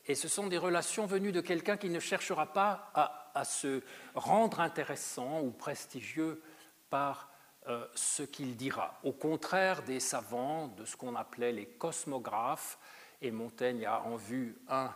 Et 0.07 0.15
ce 0.15 0.29
sont 0.29 0.47
des 0.47 0.59
relations 0.59 1.07
venues 1.07 1.33
de 1.33 1.41
quelqu'un 1.41 1.77
qui 1.77 1.91
ne 1.91 2.01
cherchera 2.01 2.53
pas 2.53 2.91
à, 2.95 3.45
se 3.45 3.83
rendre 4.17 4.59
intéressant 4.59 5.43
ou 5.43 5.51
prestigieux 5.51 6.43
par 6.91 7.31
euh, 7.69 7.87
ce 7.95 8.25
qu'il 8.25 8.57
dira. 8.57 8.99
Au 9.05 9.13
contraire 9.13 9.83
des 9.83 10.01
savants, 10.01 10.69
de 10.69 10.85
ce 10.85 10.97
qu'on 10.97 11.15
appelait 11.15 11.53
les 11.53 11.67
cosmographes, 11.67 12.79
et 13.21 13.31
Montaigne 13.31 13.87
a 13.87 14.01
en 14.03 14.17
vue 14.17 14.57
un 14.69 14.93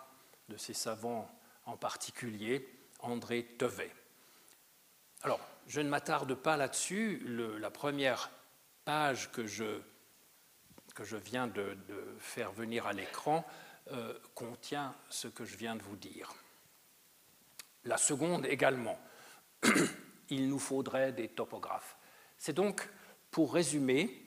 de 0.48 0.56
ces 0.56 0.74
savants 0.74 1.30
en 1.66 1.76
particulier, 1.76 2.68
André 3.00 3.44
Tevet. 3.58 3.92
Alors, 5.22 5.40
je 5.66 5.80
ne 5.80 5.88
m'attarde 5.88 6.34
pas 6.34 6.56
là-dessus. 6.56 7.22
La 7.60 7.70
première 7.70 8.30
page 8.84 9.30
que 9.30 9.46
je 9.46 9.80
que 10.92 11.04
je 11.04 11.16
viens 11.16 11.46
de, 11.46 11.76
faire 12.18 12.52
venir 12.52 12.86
à 12.86 12.92
l'écran 12.92 13.44
euh, 13.90 14.18
contient 14.34 14.94
ce 15.10 15.28
que 15.28 15.44
je 15.44 15.56
viens 15.56 15.76
de 15.76 15.82
vous 15.82 15.96
dire. 15.96 16.32
La 17.84 17.96
seconde 17.96 18.46
également. 18.46 18.98
il 20.32 20.48
nous 20.48 20.58
faudrait 20.58 21.12
des 21.12 21.28
topographes. 21.28 21.96
C'est 22.38 22.52
donc, 22.52 22.88
pour 23.30 23.54
résumer, 23.54 24.22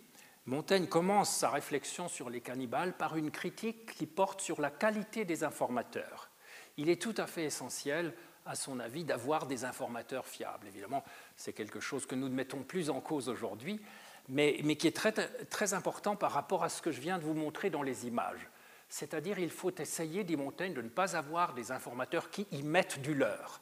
Montaigne 0.45 0.87
commence 0.87 1.35
sa 1.35 1.49
réflexion 1.49 2.07
sur 2.07 2.29
les 2.29 2.41
cannibales 2.41 2.95
par 2.95 3.17
une 3.17 3.31
critique 3.31 3.93
qui 3.95 4.05
porte 4.05 4.41
sur 4.41 4.61
la 4.61 4.69
qualité 4.69 5.25
des 5.25 5.43
informateurs. 5.43 6.29
Il 6.77 6.89
est 6.89 7.01
tout 7.01 7.15
à 7.17 7.25
fait 7.25 7.45
essentiel, 7.45 8.13
à 8.45 8.53
son 8.53 8.79
avis, 8.79 9.03
d'avoir 9.03 9.47
des 9.47 9.65
informateurs 9.65 10.27
fiables. 10.27 10.67
Évidemment, 10.67 11.03
c'est 11.35 11.53
quelque 11.53 11.79
chose 11.79 12.05
que 12.05 12.15
nous 12.15 12.29
ne 12.29 12.35
mettons 12.35 12.63
plus 12.63 12.89
en 12.89 13.01
cause 13.01 13.27
aujourd'hui, 13.27 13.81
mais, 14.29 14.75
qui 14.75 14.87
est 14.87 14.95
très, 14.95 15.73
important 15.73 16.15
par 16.15 16.31
rapport 16.31 16.63
à 16.63 16.69
ce 16.69 16.81
que 16.81 16.91
je 16.91 17.01
viens 17.01 17.17
de 17.17 17.23
vous 17.23 17.33
montrer 17.33 17.69
dans 17.69 17.83
les 17.83 18.07
images. 18.07 18.49
C'est-à-dire, 18.89 19.39
il 19.39 19.49
faut 19.49 19.75
essayer, 19.77 20.23
dit 20.23 20.35
Montaigne, 20.35 20.73
de 20.73 20.81
ne 20.81 20.89
pas 20.89 21.15
avoir 21.15 21.53
des 21.53 21.71
informateurs 21.71 22.29
qui 22.29 22.47
y 22.51 22.63
mettent 22.63 23.01
du 23.01 23.13
leur, 23.13 23.61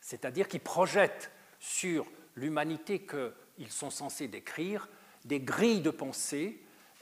c'est-à-dire 0.00 0.48
qui 0.48 0.58
projettent 0.58 1.30
sur 1.58 2.06
l'humanité 2.36 3.06
qu'ils 3.06 3.70
sont 3.70 3.90
censés 3.90 4.28
décrire 4.28 4.88
des 5.24 5.40
grilles 5.40 5.80
de 5.80 5.90
pensée, 5.90 6.60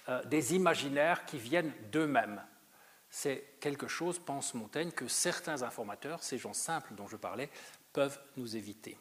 euh, 0.09 0.23
des 0.25 0.55
imaginaires 0.55 1.25
qui 1.25 1.39
viennent 1.39 1.73
d'eux-mêmes. 1.91 2.43
C'est 3.11 3.57
quelque 3.61 3.89
chose, 3.89 4.19
pense 4.19 4.55
Montaigne, 4.55 4.91
que 4.91 5.09
certains 5.09 5.63
informateurs, 5.63 6.23
ces 6.23 6.39
gens 6.39 6.55
simples 6.55 6.95
dont 6.95 7.09
je 7.09 7.17
parlais, 7.17 7.51
peuvent 7.93 8.19
nous 8.37 8.57
éviter. 8.57 8.97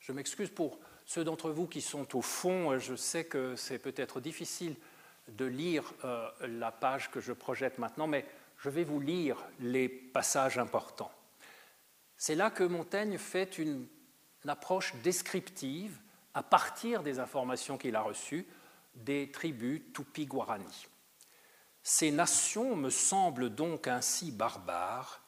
Je 0.00 0.12
m'excuse 0.12 0.50
pour 0.50 0.78
ceux 1.04 1.24
d'entre 1.24 1.50
vous 1.50 1.66
qui 1.66 1.80
sont 1.80 2.16
au 2.16 2.22
fond. 2.22 2.78
Je 2.78 2.94
sais 2.94 3.24
que 3.24 3.56
c'est 3.56 3.78
peut-être 3.78 4.20
difficile 4.20 4.76
de 5.28 5.44
lire 5.44 5.92
euh, 6.04 6.28
la 6.40 6.70
page 6.70 7.10
que 7.10 7.20
je 7.20 7.32
projette 7.32 7.78
maintenant, 7.78 8.06
mais 8.06 8.26
je 8.58 8.68
vais 8.68 8.84
vous 8.84 9.00
lire 9.00 9.36
les 9.60 9.88
passages 9.88 10.58
importants. 10.58 11.12
C'est 12.16 12.34
là 12.34 12.50
que 12.50 12.64
Montaigne 12.64 13.18
fait 13.18 13.58
une 13.58 13.86
approche 14.46 14.94
descriptive 15.02 15.98
à 16.34 16.42
partir 16.42 17.02
des 17.02 17.18
informations 17.18 17.78
qu'il 17.78 17.96
a 17.96 18.02
reçues 18.02 18.46
des 18.94 19.30
tribus 19.30 19.82
Tupi-Guarani. 19.92 20.86
Ces 21.82 22.10
nations 22.10 22.76
me 22.76 22.90
semblent 22.90 23.50
donc 23.50 23.88
ainsi 23.88 24.32
barbares, 24.32 25.20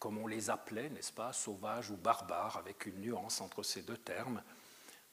comme 0.00 0.18
on 0.18 0.26
les 0.26 0.50
appelait, 0.50 0.88
n'est-ce 0.88 1.12
pas, 1.12 1.32
sauvages 1.32 1.90
ou 1.90 1.96
barbares, 1.96 2.56
avec 2.56 2.86
une 2.86 3.00
nuance 3.00 3.40
entre 3.40 3.62
ces 3.62 3.82
deux 3.82 3.98
termes, 3.98 4.42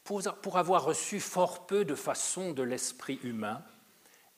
pour, 0.03 0.57
avoir 0.57 0.85
reçu 0.85 1.19
fort 1.19 1.67
peu 1.67 1.83
de 1.83 1.93
façons 1.93 2.53
de 2.53 2.63
l'esprit 2.63 3.19
humain 3.23 3.61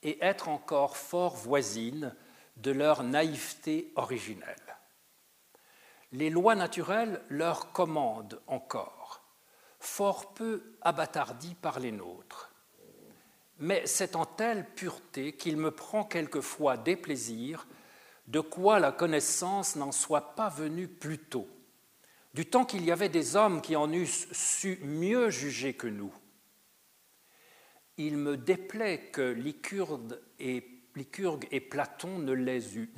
et 0.01 0.17
être 0.25 0.49
encore 0.49 0.97
fort 0.97 1.35
voisines 1.35 2.15
de 2.57 2.71
leur 2.71 3.03
naïveté 3.03 3.93
originelle. 3.95 4.55
Les 6.11 6.31
lois 6.31 6.55
naturelles 6.55 7.21
leur 7.29 7.71
commandent 7.71 8.41
encore 8.47 9.21
fort 9.79 10.33
peu 10.33 10.75
abattardis 10.81 11.55
par 11.55 11.79
les 11.79 11.91
nôtres. 11.91 12.51
Mais 13.59 13.85
c'est 13.85 14.15
en 14.15 14.25
telle 14.25 14.65
pureté 14.65 15.33
qu'il 15.33 15.57
me 15.57 15.71
prend 15.71 16.03
quelquefois 16.03 16.77
déplaisir 16.77 17.67
de 18.29 18.39
quoi 18.39 18.79
la 18.79 18.91
connaissance 18.91 19.75
n'en 19.75 19.91
soit 19.91 20.35
pas 20.35 20.49
venue 20.49 20.87
plus 20.87 21.17
tôt, 21.17 21.47
du 22.35 22.45
temps 22.45 22.63
qu'il 22.63 22.85
y 22.85 22.91
avait 22.91 23.09
des 23.09 23.35
hommes 23.35 23.59
qui 23.61 23.75
en 23.75 23.91
eussent 23.91 24.31
su 24.31 24.79
mieux 24.83 25.31
juger 25.31 25.73
que 25.73 25.87
nous. 25.87 26.13
Il 27.97 28.17
me 28.17 28.37
déplaît 28.37 29.09
que 29.11 29.21
Lycurgue 29.21 30.17
et, 30.39 31.59
Platon 31.59 32.19
ne 32.19 32.31
l'aient 32.33 32.75
eu, 32.75 32.93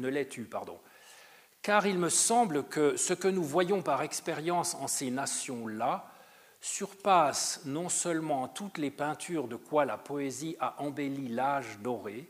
car 1.62 1.88
il 1.88 1.98
me 1.98 2.10
semble 2.10 2.66
que 2.66 2.98
ce 2.98 3.14
que 3.14 3.30
nous 3.30 3.44
voyons 3.44 3.82
par 3.82 4.02
expérience 4.02 4.76
en 4.76 4.88
ces 4.88 5.12
nations-là 5.12 6.12
surpasse 6.60 7.62
non 7.66 7.88
seulement 7.88 8.50
toutes 8.50 8.78
les 8.78 8.92
peintures 8.92 9.48
de 9.48 9.56
quoi 9.56 9.86
la 9.86 9.98
poésie 9.98 10.58
a 10.60 10.76
embelli 10.82 11.30
l'âge 11.30 11.80
doré, 11.80 12.30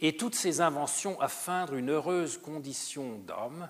et 0.00 0.16
toutes 0.16 0.34
ses 0.34 0.60
inventions 0.60 1.20
à 1.20 1.28
feindre 1.28 1.74
une 1.74 1.90
heureuse 1.90 2.38
condition 2.38 3.18
d'homme, 3.18 3.68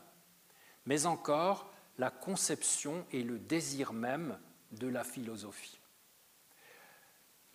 mais 0.84 1.06
encore 1.06 1.72
la 1.98 2.10
conception 2.10 3.06
et 3.12 3.22
le 3.22 3.38
désir 3.38 3.92
même 3.92 4.38
de 4.72 4.88
la 4.88 5.04
philosophie. 5.04 5.78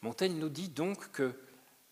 Montaigne 0.02 0.40
nous 0.40 0.50
dit 0.50 0.70
donc 0.70 1.12
que 1.12 1.34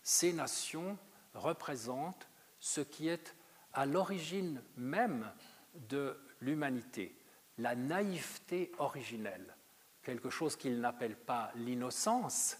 ces 0.02 0.32
nations 0.32 0.98
représentent 1.34 2.28
ce 2.58 2.80
qui 2.80 3.08
est 3.08 3.34
à 3.72 3.86
l'origine 3.86 4.60
même 4.76 5.30
de 5.74 6.16
l'humanité, 6.40 7.14
la 7.58 7.76
naïveté 7.76 8.72
originelle, 8.78 9.54
quelque 10.02 10.30
chose 10.30 10.56
qu'il 10.56 10.80
n'appelle 10.80 11.16
pas 11.16 11.52
l'innocence, 11.54 12.56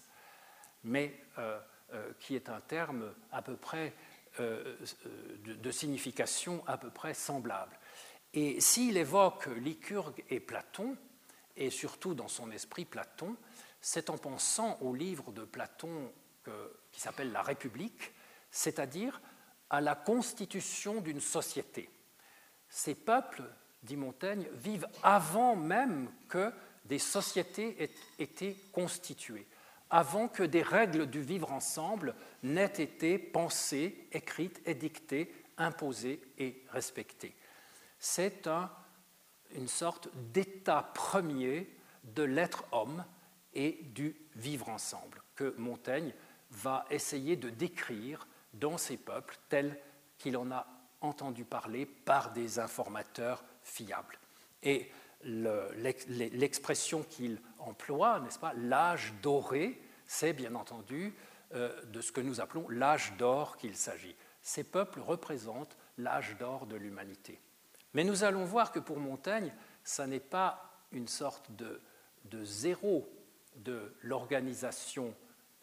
mais 0.83 1.19
euh, 1.37 1.59
euh, 1.93 2.13
qui 2.19 2.35
est 2.35 2.49
un 2.49 2.61
terme 2.61 3.13
à 3.31 3.41
peu 3.41 3.57
près 3.57 3.93
euh, 4.41 4.77
de, 5.45 5.71
signification 5.71 6.63
à 6.67 6.77
peu 6.77 6.89
près 6.89 7.13
semblable. 7.13 7.77
Et 8.33 8.61
s'il 8.61 8.97
évoque 8.97 9.47
Lycurgue 9.47 10.23
et 10.29 10.39
Platon, 10.39 10.97
et 11.55 11.69
surtout 11.69 12.13
dans 12.13 12.27
son 12.27 12.51
esprit 12.51 12.85
Platon, 12.85 13.35
c'est 13.81 14.09
en 14.09 14.17
pensant 14.17 14.77
au 14.81 14.93
livre 14.93 15.31
de 15.31 15.43
Platon 15.43 16.11
qui 16.91 17.01
s'appelle 17.01 17.31
La 17.31 17.41
République, 17.41 18.13
c'est-à-dire 18.49 19.21
à 19.69 19.81
la 19.81 19.95
constitution 19.95 21.01
d'une 21.01 21.21
société. 21.21 21.89
Ces 22.69 22.95
peuples, 22.95 23.43
dit 23.83 23.97
Montaigne, 23.97 24.47
vivent 24.53 24.87
avant 25.03 25.55
même 25.55 26.11
que 26.27 26.51
des 26.85 26.99
sociétés 26.99 27.81
aient 27.81 28.23
été 28.23 28.55
constituées, 28.71 29.47
avant 29.91 30.29
que 30.29 30.43
des 30.43 30.63
règles 30.63 31.05
du 31.05 31.21
vivre 31.21 31.51
ensemble 31.51 32.15
n'aient 32.43 32.65
été 32.65 33.19
pensées, 33.19 34.07
écrites, 34.13 34.61
édictées, 34.65 35.31
imposées 35.57 36.21
et 36.39 36.63
respectées. 36.69 37.35
C'est 37.99 38.49
une 39.53 39.67
sorte 39.67 40.09
d'état 40.33 40.89
premier 40.93 41.69
de 42.03 42.23
l'être 42.23 42.63
homme 42.71 43.03
et 43.53 43.79
du 43.93 44.15
vivre 44.35 44.69
ensemble 44.69 45.21
que 45.35 45.53
Montaigne 45.57 46.13
va 46.51 46.85
essayer 46.89 47.35
de 47.35 47.49
décrire 47.49 48.27
dans 48.53 48.77
ces 48.77 48.97
peuples 48.97 49.37
tels 49.49 49.77
qu'il 50.17 50.37
en 50.37 50.51
a 50.51 50.65
entendu 51.01 51.43
parler 51.43 51.85
par 51.85 52.31
des 52.31 52.59
informateurs 52.59 53.43
fiables. 53.63 54.17
Et 54.63 54.89
l'expression 55.23 57.03
qu'il 57.03 57.39
emploie, 57.59 58.19
n'est-ce 58.19 58.39
pas, 58.39 58.53
l'âge 58.53 59.13
doré, 59.21 59.81
c'est 60.05 60.33
bien 60.33 60.55
entendu 60.55 61.13
euh, 61.53 61.83
de 61.85 62.01
ce 62.01 62.11
que 62.11 62.21
nous 62.21 62.41
appelons 62.41 62.67
l'âge 62.69 63.13
d'or 63.17 63.57
qu'il 63.57 63.75
s'agit. 63.75 64.15
Ces 64.41 64.63
peuples 64.63 64.99
représentent 64.99 65.77
l'âge 65.97 66.37
d'or 66.37 66.65
de 66.65 66.75
l'humanité. 66.75 67.39
Mais 67.93 68.03
nous 68.03 68.23
allons 68.23 68.45
voir 68.45 68.71
que 68.71 68.79
pour 68.79 68.99
Montaigne, 68.99 69.53
ça 69.83 70.07
n'est 70.07 70.19
pas 70.19 70.71
une 70.91 71.07
sorte 71.07 71.51
de, 71.51 71.81
zéro 72.43 73.09
de 73.57 73.93
l'organisation 74.01 75.13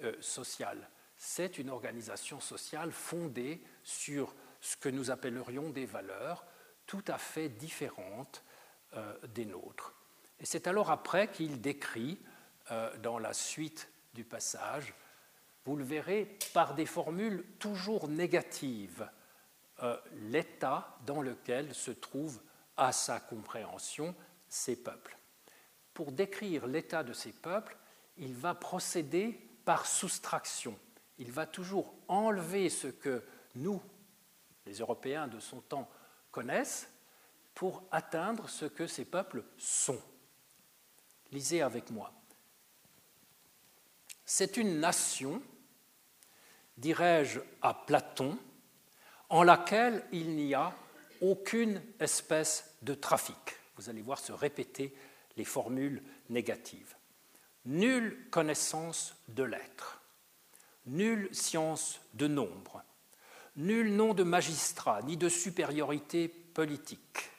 euh, 0.02 0.14
sociale. 0.20 0.88
C'est 1.16 1.58
une 1.58 1.70
organisation 1.70 2.40
sociale 2.40 2.92
fondée 2.92 3.62
sur 3.82 4.34
ce 4.60 4.76
que 4.76 4.88
nous 4.88 5.10
appellerions 5.10 5.70
des 5.70 5.86
valeurs 5.86 6.44
tout 6.86 7.04
à 7.08 7.18
fait 7.18 7.48
différentes 7.48 8.42
euh, 8.96 9.14
des 9.34 9.44
nôtres. 9.44 9.94
Et 10.40 10.46
c'est 10.46 10.66
alors 10.66 10.90
après 10.90 11.30
qu'il 11.30 11.60
décrit, 11.60 12.18
euh, 12.70 12.96
dans 12.98 13.18
la 13.18 13.32
suite 13.32 13.90
du 14.14 14.24
passage, 14.24 14.94
vous 15.64 15.76
le 15.76 15.84
verrez, 15.84 16.38
par 16.54 16.74
des 16.74 16.86
formules 16.86 17.44
toujours 17.58 18.08
négatives, 18.08 19.08
euh, 19.82 19.96
l'état 20.30 20.96
dans 21.06 21.20
lequel 21.20 21.74
se 21.74 21.90
trouvent, 21.90 22.40
à 22.76 22.92
sa 22.92 23.20
compréhension, 23.20 24.14
ces 24.48 24.76
peuples. 24.76 25.18
Pour 25.92 26.12
décrire 26.12 26.66
l'état 26.66 27.02
de 27.02 27.12
ces 27.12 27.32
peuples, 27.32 27.76
il 28.16 28.34
va 28.34 28.54
procéder 28.54 29.32
par 29.64 29.84
soustraction. 29.84 30.78
Il 31.18 31.32
va 31.32 31.44
toujours 31.44 31.92
enlever 32.06 32.70
ce 32.70 32.86
que 32.86 33.24
nous, 33.56 33.82
les 34.64 34.78
Européens 34.78 35.26
de 35.26 35.40
son 35.40 35.60
temps, 35.60 35.90
connaissent, 36.30 36.88
pour 37.58 37.82
atteindre 37.90 38.48
ce 38.48 38.66
que 38.66 38.86
ces 38.86 39.04
peuples 39.04 39.42
sont. 39.56 40.00
Lisez 41.32 41.60
avec 41.60 41.90
moi. 41.90 42.12
C'est 44.24 44.58
une 44.58 44.78
nation, 44.78 45.42
dirais-je 46.76 47.40
à 47.60 47.74
Platon, 47.74 48.38
en 49.28 49.42
laquelle 49.42 50.04
il 50.12 50.36
n'y 50.36 50.54
a 50.54 50.72
aucune 51.20 51.82
espèce 51.98 52.76
de 52.82 52.94
trafic. 52.94 53.56
Vous 53.76 53.90
allez 53.90 54.02
voir 54.02 54.20
se 54.20 54.30
répéter 54.30 54.94
les 55.36 55.44
formules 55.44 56.04
négatives. 56.28 56.94
Nulle 57.64 58.30
connaissance 58.30 59.16
de 59.26 59.42
l'être, 59.42 60.00
nulle 60.86 61.28
science 61.34 62.00
de 62.14 62.28
nombre, 62.28 62.84
nul 63.56 63.96
nom 63.96 64.14
de 64.14 64.22
magistrat 64.22 65.02
ni 65.02 65.16
de 65.16 65.28
supériorité 65.28 66.28
politique, 66.28 67.32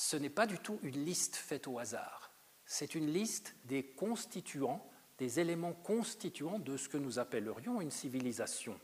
ce 0.00 0.16
n'est 0.16 0.30
pas 0.30 0.46
du 0.46 0.58
tout 0.58 0.80
une 0.82 1.04
liste 1.04 1.36
faite 1.36 1.68
au 1.68 1.78
hasard. 1.78 2.30
C'est 2.64 2.94
une 2.94 3.12
liste 3.12 3.54
des 3.64 3.84
constituants, 3.84 4.90
des 5.18 5.40
éléments 5.40 5.74
constituants 5.74 6.58
de 6.58 6.78
ce 6.78 6.88
que 6.88 6.96
nous 6.96 7.18
appellerions 7.18 7.82
une 7.82 7.90
civilisation. 7.90 8.80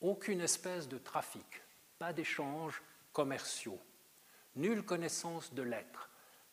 Aucune 0.00 0.40
espèce 0.40 0.86
de 0.86 0.96
trafic, 0.96 1.60
pas 1.98 2.12
d'échanges 2.12 2.80
commerciaux, 3.12 3.80
nulle 4.54 4.84
connaissance 4.84 5.52
de 5.54 5.62
lettres, 5.62 6.08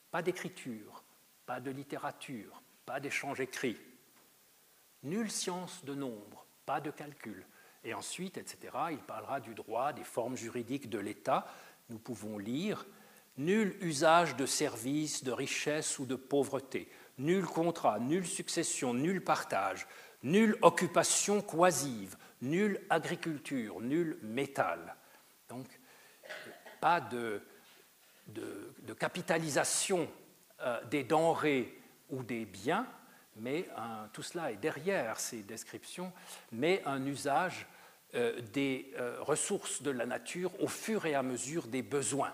pas 0.09 0.23
d'écriture, 0.23 1.03
pas 1.45 1.59
de 1.59 1.69
littérature, 1.69 2.63
pas 2.87 2.99
d'échange 2.99 3.39
écrit, 3.39 3.77
nulle 5.03 5.29
science 5.29 5.85
de 5.85 5.93
nombre, 5.93 6.47
pas 6.65 6.81
de 6.81 6.89
calcul. 6.89 7.45
Et 7.83 7.93
ensuite, 7.93 8.37
etc., 8.39 8.57
il 8.89 8.97
parlera 8.97 9.39
du 9.39 9.53
droit, 9.53 9.93
des 9.93 10.03
formes 10.03 10.35
juridiques 10.35 10.89
de 10.89 10.97
l'État. 10.97 11.47
Nous 11.89 11.99
pouvons 11.99 12.37
lire 12.37 12.85
Nul 13.37 13.75
usage 13.81 14.37
de 14.37 14.45
service, 14.45 15.23
de 15.23 15.31
richesse 15.31 15.99
ou 15.99 16.05
de 16.05 16.15
pauvreté, 16.15 16.89
nul 17.17 17.45
contrat, 17.45 17.99
nulle 17.99 18.25
succession, 18.25 18.93
nul 18.93 19.21
partage, 19.21 19.87
nulle 20.23 20.57
occupation 20.61 21.41
coisive, 21.41 22.15
nulle 22.41 22.79
agriculture, 22.89 23.81
nul 23.81 24.17
métal. 24.21 24.95
Donc, 25.49 25.67
pas 26.79 27.01
de, 27.01 27.41
capitalisation 28.97 30.09
euh, 30.61 30.81
des 30.85 31.03
denrées 31.03 31.77
ou 32.09 32.23
des 32.23 32.45
biens, 32.45 32.87
mais 33.35 33.67
tout 34.13 34.23
cela 34.23 34.53
est 34.53 34.57
derrière 34.57 35.19
ces 35.19 35.43
descriptions, 35.43 36.13
mais 36.53 36.81
un 36.85 37.05
usage 37.05 37.67
des 38.53 38.91
euh, 38.97 39.17
ressources 39.21 39.81
de 39.81 39.91
la 39.91 40.05
nature 40.05 40.51
au 40.61 40.67
fur 40.67 41.05
et 41.05 41.15
à 41.15 41.23
mesure 41.23 41.67
des 41.67 41.81
besoins. 41.81 42.33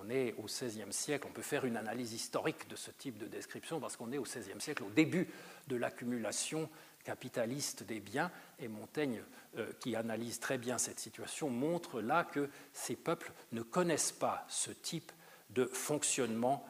On 0.00 0.10
est 0.10 0.34
au 0.38 0.42
XVIe 0.42 0.92
siècle, 0.92 1.26
on 1.28 1.32
peut 1.32 1.42
faire 1.42 1.64
une 1.64 1.76
analyse 1.76 2.12
historique 2.12 2.68
de 2.68 2.76
ce 2.76 2.90
type 2.90 3.16
de 3.16 3.26
description 3.26 3.80
parce 3.80 3.96
qu'on 3.96 4.12
est 4.12 4.18
au 4.18 4.24
XVIe 4.24 4.60
siècle, 4.60 4.82
au 4.82 4.90
début 4.90 5.28
de 5.68 5.76
l'accumulation 5.76 6.68
capitaliste 7.04 7.84
des 7.84 8.00
biens, 8.00 8.30
et 8.58 8.68
Montaigne, 8.68 9.22
euh, 9.56 9.72
qui 9.80 9.94
analyse 9.94 10.40
très 10.40 10.58
bien 10.58 10.78
cette 10.78 10.98
situation, 10.98 11.48
montre 11.48 12.00
là 12.00 12.24
que 12.24 12.50
ces 12.72 12.96
peuples 12.96 13.32
ne 13.52 13.62
connaissent 13.62 14.12
pas 14.12 14.44
ce 14.48 14.70
type 14.70 15.12
de 15.50 15.66
fonctionnement 15.66 16.66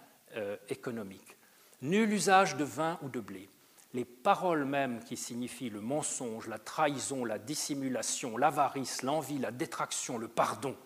économique. 0.69 1.37
Nul 1.81 2.13
usage 2.13 2.57
de 2.57 2.65
vin 2.65 2.99
ou 3.03 3.09
de 3.09 3.21
blé, 3.21 3.49
les 3.95 4.05
paroles 4.05 4.65
mêmes 4.65 5.03
qui 5.05 5.17
signifient 5.17 5.71
le 5.71 5.81
mensonge, 5.81 6.49
la 6.49 6.59
trahison, 6.59 7.25
la 7.25 7.39
dissimulation, 7.39 8.37
l'avarice, 8.37 9.03
l'envie, 9.03 9.39
la 9.39 9.53
détraction, 9.53 10.19
le 10.19 10.27
pardon, 10.27 10.77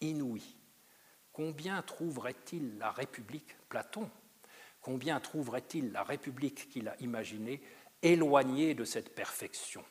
inouïs. 0.00 0.56
Combien 1.32 1.80
trouverait-il 1.82 2.78
la 2.78 2.90
République, 2.90 3.56
Platon, 3.68 4.10
combien 4.80 5.20
trouverait-il 5.20 5.92
la 5.92 6.02
République 6.02 6.68
qu'il 6.68 6.88
a 6.88 7.00
imaginée 7.00 7.62
éloignée 8.02 8.74
de 8.74 8.84
cette 8.84 9.14
perfection? 9.14 9.84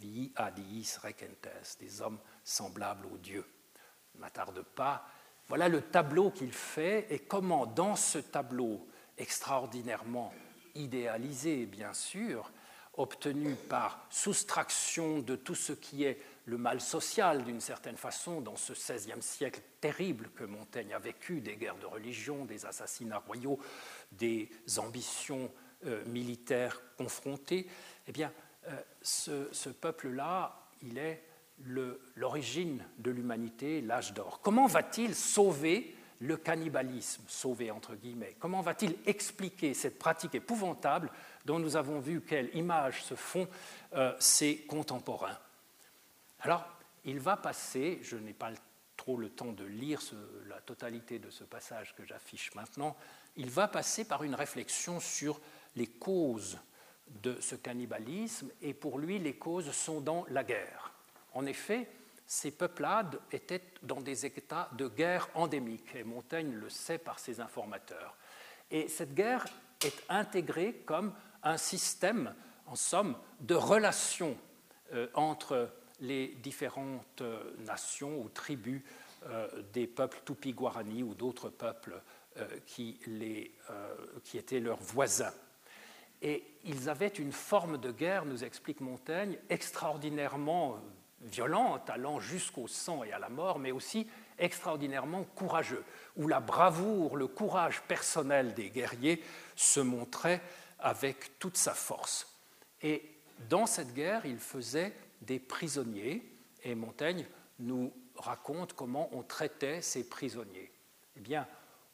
Vi 0.00 0.30
adiis 0.36 0.96
recentes, 1.02 1.48
des 1.80 2.02
hommes 2.02 2.20
semblables 2.44 3.06
aux 3.06 3.16
dieux. 3.16 3.46
Ne 4.14 4.20
m'attarde 4.20 4.60
pas. 4.60 5.08
Voilà 5.48 5.70
le 5.70 5.80
tableau 5.80 6.30
qu'il 6.30 6.52
fait 6.52 7.06
et 7.08 7.20
comment 7.20 7.64
dans 7.64 7.96
ce 7.96 8.18
tableau 8.18 8.86
extraordinairement 9.16 10.32
idéalisé, 10.74 11.66
bien 11.66 11.92
sûr, 11.92 12.50
obtenu 12.98 13.54
par 13.54 14.06
soustraction 14.10 15.20
de 15.20 15.36
tout 15.36 15.54
ce 15.54 15.72
qui 15.72 16.04
est 16.04 16.20
le 16.46 16.58
mal 16.58 16.80
social, 16.80 17.44
d'une 17.44 17.60
certaine 17.60 17.96
façon, 17.96 18.40
dans 18.40 18.56
ce 18.56 18.72
XVIe 18.72 19.22
siècle 19.22 19.60
terrible 19.80 20.30
que 20.34 20.44
Montaigne 20.44 20.94
a 20.94 20.98
vécu, 20.98 21.40
des 21.40 21.56
guerres 21.56 21.76
de 21.76 21.86
religion, 21.86 22.44
des 22.44 22.66
assassinats 22.66 23.18
royaux, 23.18 23.58
des 24.12 24.50
ambitions 24.78 25.50
euh, 25.86 26.04
militaires 26.06 26.80
confrontées, 26.96 27.68
eh 28.06 28.12
bien, 28.12 28.32
euh, 28.66 28.76
ce, 29.02 29.48
ce 29.52 29.68
peuple-là, 29.68 30.68
il 30.82 30.98
est 30.98 31.22
l'origine 32.16 32.84
de 32.98 33.10
l'humanité, 33.10 33.80
l'âge 33.80 34.14
d'or. 34.14 34.40
Comment 34.42 34.66
va-t-il 34.66 35.14
sauver 35.14 35.94
le 36.20 36.36
cannibalisme 36.36 37.22
sauvé, 37.28 37.70
entre 37.70 37.94
guillemets 37.94 38.36
Comment 38.38 38.60
va-t-il 38.60 38.96
expliquer 39.06 39.74
cette 39.74 39.98
pratique 39.98 40.34
épouvantable 40.34 41.10
dont 41.44 41.58
nous 41.58 41.76
avons 41.76 42.00
vu 42.00 42.20
quelle 42.20 42.54
image 42.56 43.04
se 43.04 43.14
font 43.14 43.48
euh, 43.94 44.14
ses 44.18 44.58
contemporains? 44.62 45.38
Alors, 46.40 46.66
il 47.04 47.20
va 47.20 47.36
passer, 47.36 48.00
je 48.02 48.16
n'ai 48.16 48.32
pas 48.32 48.50
trop 48.96 49.16
le 49.16 49.30
temps 49.30 49.52
de 49.52 49.64
lire 49.64 50.00
la 50.48 50.60
totalité 50.60 51.18
de 51.18 51.30
ce 51.30 51.44
passage 51.44 51.94
que 51.94 52.04
j'affiche 52.04 52.54
maintenant, 52.54 52.96
il 53.36 53.50
va 53.50 53.68
passer 53.68 54.04
par 54.04 54.24
une 54.24 54.34
réflexion 54.34 55.00
sur 55.00 55.40
les 55.76 55.86
causes 55.86 56.58
de 57.22 57.40
ce 57.40 57.54
cannibalisme, 57.54 58.50
et 58.60 58.74
pour 58.74 58.98
lui, 58.98 59.18
les 59.18 59.36
causes 59.36 59.70
sont 59.70 60.00
dans 60.00 60.26
la 60.28 60.44
guerre. 60.44 60.92
En 61.32 61.46
effet, 61.46 61.88
ces 62.28 62.50
peuplades 62.50 63.18
étaient 63.32 63.62
dans 63.82 64.02
des 64.02 64.26
états 64.26 64.68
de 64.72 64.86
guerre 64.86 65.30
endémique, 65.34 65.94
et 65.94 66.04
Montaigne 66.04 66.52
le 66.52 66.68
sait 66.68 66.98
par 66.98 67.18
ses 67.18 67.40
informateurs. 67.40 68.14
Et 68.70 68.86
cette 68.88 69.14
guerre 69.14 69.46
est 69.82 70.04
intégrée 70.10 70.74
comme 70.84 71.14
un 71.42 71.56
système, 71.56 72.34
en 72.66 72.76
somme, 72.76 73.16
de 73.40 73.54
relations 73.54 74.36
euh, 74.92 75.08
entre 75.14 75.70
les 76.00 76.28
différentes 76.28 77.22
euh, 77.22 77.54
nations 77.60 78.20
ou 78.20 78.28
tribus 78.28 78.82
euh, 79.26 79.48
des 79.72 79.86
peuples 79.86 80.20
Tupi-Guarani 80.26 81.02
ou 81.02 81.14
d'autres 81.14 81.48
peuples 81.48 82.00
qui, 82.66 83.00
qui 84.22 84.38
étaient 84.38 84.60
leurs 84.60 84.78
voisins. 84.78 85.32
Et 86.22 86.44
ils 86.62 86.88
avaient 86.88 87.08
une 87.08 87.32
forme 87.32 87.78
de 87.78 87.90
guerre, 87.90 88.24
nous 88.26 88.44
explique 88.44 88.80
Montaigne, 88.80 89.36
extraordinairement 89.50 90.78
violente, 91.20 91.90
allant 91.90 92.20
jusqu'au 92.20 92.68
sang 92.68 93.04
et 93.04 93.12
à 93.12 93.18
la 93.18 93.28
mort, 93.28 93.58
mais 93.58 93.72
aussi 93.72 94.08
extraordinairement 94.38 95.24
courageux, 95.34 95.84
où 96.16 96.28
la 96.28 96.40
bravoure, 96.40 97.16
le 97.16 97.26
courage 97.26 97.82
personnel 97.82 98.54
des 98.54 98.70
guerriers 98.70 99.22
se 99.56 99.80
montrait 99.80 100.40
avec 100.78 101.38
toute 101.38 101.56
sa 101.56 101.74
force. 101.74 102.32
Et 102.82 103.02
dans 103.48 103.66
cette 103.66 103.94
guerre, 103.94 104.26
il 104.26 104.38
faisait 104.38 104.92
des 105.22 105.38
prisonniers, 105.38 106.22
et 106.62 106.74
Montaigne 106.74 107.26
nous 107.58 107.92
raconte 108.16 108.72
comment 108.72 109.08
on 109.12 109.22
traitait 109.22 109.82
ces 109.82 110.08
prisonniers. 110.08 110.70
Eh 111.16 111.20
bien, 111.20 111.46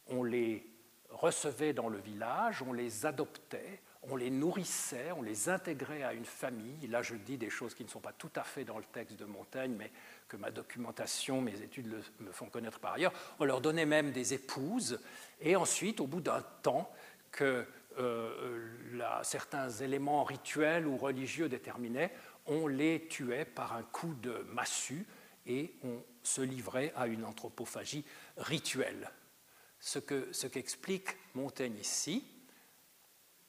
on 0.08 0.22
les 0.22 0.66
recevait 1.10 1.72
dans 1.72 1.88
le 1.88 1.98
village, 1.98 2.62
on 2.62 2.72
les 2.72 3.06
adoptait, 3.06 3.80
on 4.10 4.16
les 4.16 4.30
nourrissait, 4.30 5.12
on 5.12 5.22
les 5.22 5.48
intégrait 5.48 6.02
à 6.02 6.12
une 6.12 6.24
famille. 6.24 6.86
Là, 6.88 7.02
je 7.02 7.14
dis 7.14 7.36
des 7.36 7.50
choses 7.50 7.74
qui 7.74 7.84
ne 7.84 7.88
sont 7.88 8.00
pas 8.00 8.12
tout 8.12 8.30
à 8.36 8.42
fait 8.42 8.64
dans 8.64 8.78
le 8.78 8.84
texte 8.84 9.18
de 9.18 9.24
Montaigne, 9.24 9.74
mais 9.76 9.90
que 10.28 10.36
ma 10.36 10.50
documentation, 10.50 11.40
mes 11.40 11.62
études 11.62 12.02
me 12.20 12.32
font 12.32 12.46
connaître 12.46 12.80
par 12.80 12.94
ailleurs. 12.94 13.12
On 13.38 13.44
leur 13.44 13.60
donnait 13.60 13.86
même 13.86 14.12
des 14.12 14.34
épouses, 14.34 15.00
et 15.40 15.56
ensuite, 15.56 16.00
au 16.00 16.06
bout 16.06 16.20
d'un 16.20 16.42
temps, 16.62 16.90
que 17.30 17.66
euh, 17.98 19.22
certains 19.22 19.68
éléments 19.68 20.24
rituels 20.24 20.86
ou 20.86 20.96
religieux 20.96 21.48
déterminaient, 21.48 22.12
on 22.46 22.66
les 22.66 23.06
tuait 23.08 23.44
par 23.44 23.74
un 23.74 23.82
coup 23.82 24.14
de 24.14 24.46
massue 24.52 25.06
et 25.46 25.74
on 25.82 26.02
se 26.22 26.40
livrait 26.40 26.92
à 26.96 27.06
une 27.06 27.24
anthropophagie 27.24 28.04
rituelle. 28.36 29.10
Ce 29.80 29.98
qu'explique 29.98 31.08
ce 31.10 31.38
Montaigne 31.38 31.76
ici, 31.78 32.24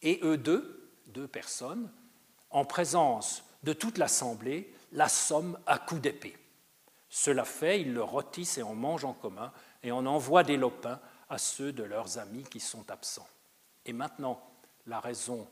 et 0.06 0.20
eux 0.24 0.38
deux, 0.38 0.90
deux 1.08 1.28
personnes, 1.28 1.92
en 2.52 2.64
présence 2.64 3.44
de 3.64 3.74
toute 3.74 3.98
l'assemblée, 3.98 4.74
la 4.94 5.10
somme 5.10 5.60
à 5.66 5.80
coups 5.80 6.02
d'épée. 6.02 6.38
Cela 7.10 7.44
fait, 7.44 7.82
ils 7.82 7.94
le 7.94 8.04
rôtissent 8.04 8.58
et 8.58 8.64
en 8.64 8.76
mangent 8.76 9.06
en 9.06 9.14
commun, 9.14 9.52
et 9.84 9.92
on 9.92 10.06
envoie 10.06 10.44
des 10.44 10.58
lopins 10.58 11.02
à 11.30 11.38
ceux 11.38 11.74
de 11.74 11.84
leurs 11.84 12.18
amis 12.18 12.44
qui 12.44 12.60
sont 12.60 12.90
absents. 12.92 13.28
Et 13.86 13.94
maintenant, 13.94 14.42
la 14.86 15.00
raison 15.00 15.48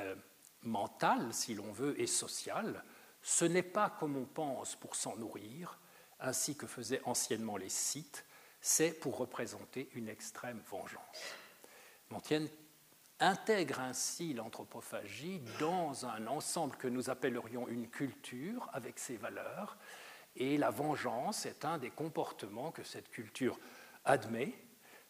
euh, 0.00 0.14
mentale, 0.62 1.32
si 1.32 1.54
l'on 1.54 1.70
veut, 1.72 2.00
et 2.00 2.06
sociale, 2.06 2.82
ce 3.20 3.44
n'est 3.44 3.62
pas 3.62 3.90
comme 3.90 4.16
on 4.16 4.24
pense 4.24 4.74
pour 4.74 4.96
s'en 4.96 5.16
nourrir, 5.16 5.78
ainsi 6.18 6.56
que 6.56 6.66
faisaient 6.66 7.02
anciennement 7.04 7.56
les 7.56 7.68
Scythes, 7.68 8.24
c'est 8.60 8.92
pour 8.92 9.18
représenter 9.18 9.90
une 9.94 10.08
extrême 10.08 10.62
vengeance. 10.70 11.02
Montaigne 12.10 12.48
intègre 13.22 13.80
ainsi 13.80 14.34
l'anthropophagie 14.34 15.40
dans 15.60 16.06
un 16.06 16.26
ensemble 16.26 16.76
que 16.76 16.88
nous 16.88 17.08
appellerions 17.08 17.68
une 17.68 17.88
culture 17.88 18.68
avec 18.72 18.98
ses 18.98 19.16
valeurs, 19.16 19.76
et 20.36 20.56
la 20.56 20.70
vengeance 20.70 21.46
est 21.46 21.64
un 21.64 21.78
des 21.78 21.90
comportements 21.90 22.72
que 22.72 22.82
cette 22.82 23.10
culture 23.10 23.58
admet, 24.04 24.52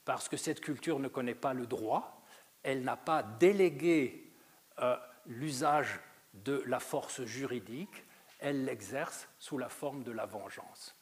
parce 0.05 0.29
que 0.29 0.37
cette 0.37 0.61
culture 0.61 0.99
ne 0.99 1.09
connaît 1.09 1.35
pas 1.35 1.55
le 1.55 1.67
droit, 1.67 2.23
elle 2.63 2.83
n'a 2.83 2.97
pas 2.97 3.23
délégué 3.23 4.33
euh, 4.81 4.97
l'usage 5.27 6.01
de 6.35 6.63
la 6.67 6.81
force 6.81 7.25
juridique, 7.25 8.05
elle 8.39 8.65
l'exerce 8.65 9.29
sous 9.39 9.59
la 9.59 9.69
forme 9.69 10.03
de 10.03 10.13
la 10.13 10.27
vengeance. 10.27 10.97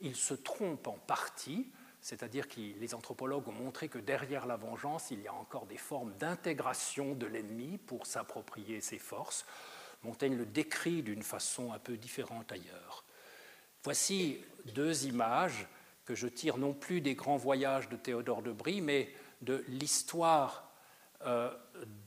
Il 0.00 0.16
se 0.16 0.34
trompe 0.34 0.88
en 0.88 0.98
partie, 0.98 1.70
c'est-à-dire 2.06 2.46
que 2.46 2.60
les 2.60 2.94
anthropologues 2.94 3.48
ont 3.48 3.64
montré 3.64 3.88
que 3.88 3.98
derrière 3.98 4.46
la 4.46 4.54
vengeance, 4.54 5.10
il 5.10 5.22
y 5.22 5.26
a 5.26 5.34
encore 5.34 5.66
des 5.66 5.76
formes 5.76 6.12
d'intégration 6.20 7.16
de 7.16 7.26
l'ennemi 7.26 7.78
pour 7.78 8.06
s'approprier 8.06 8.80
ses 8.80 9.00
forces. 9.00 9.44
Montaigne 10.04 10.36
le 10.36 10.46
décrit 10.46 11.02
d'une 11.02 11.24
façon 11.24 11.72
un 11.72 11.80
peu 11.80 11.96
différente 11.96 12.52
ailleurs. 12.52 13.04
Voici 13.82 14.40
deux 14.66 15.06
images 15.06 15.66
que 16.04 16.14
je 16.14 16.28
tire 16.28 16.58
non 16.58 16.74
plus 16.74 17.00
des 17.00 17.16
grands 17.16 17.38
voyages 17.38 17.88
de 17.88 17.96
Théodore 17.96 18.42
de 18.42 18.52
Brie, 18.52 18.80
mais 18.80 19.12
de 19.42 19.64
l'histoire 19.66 20.70
euh, 21.26 21.50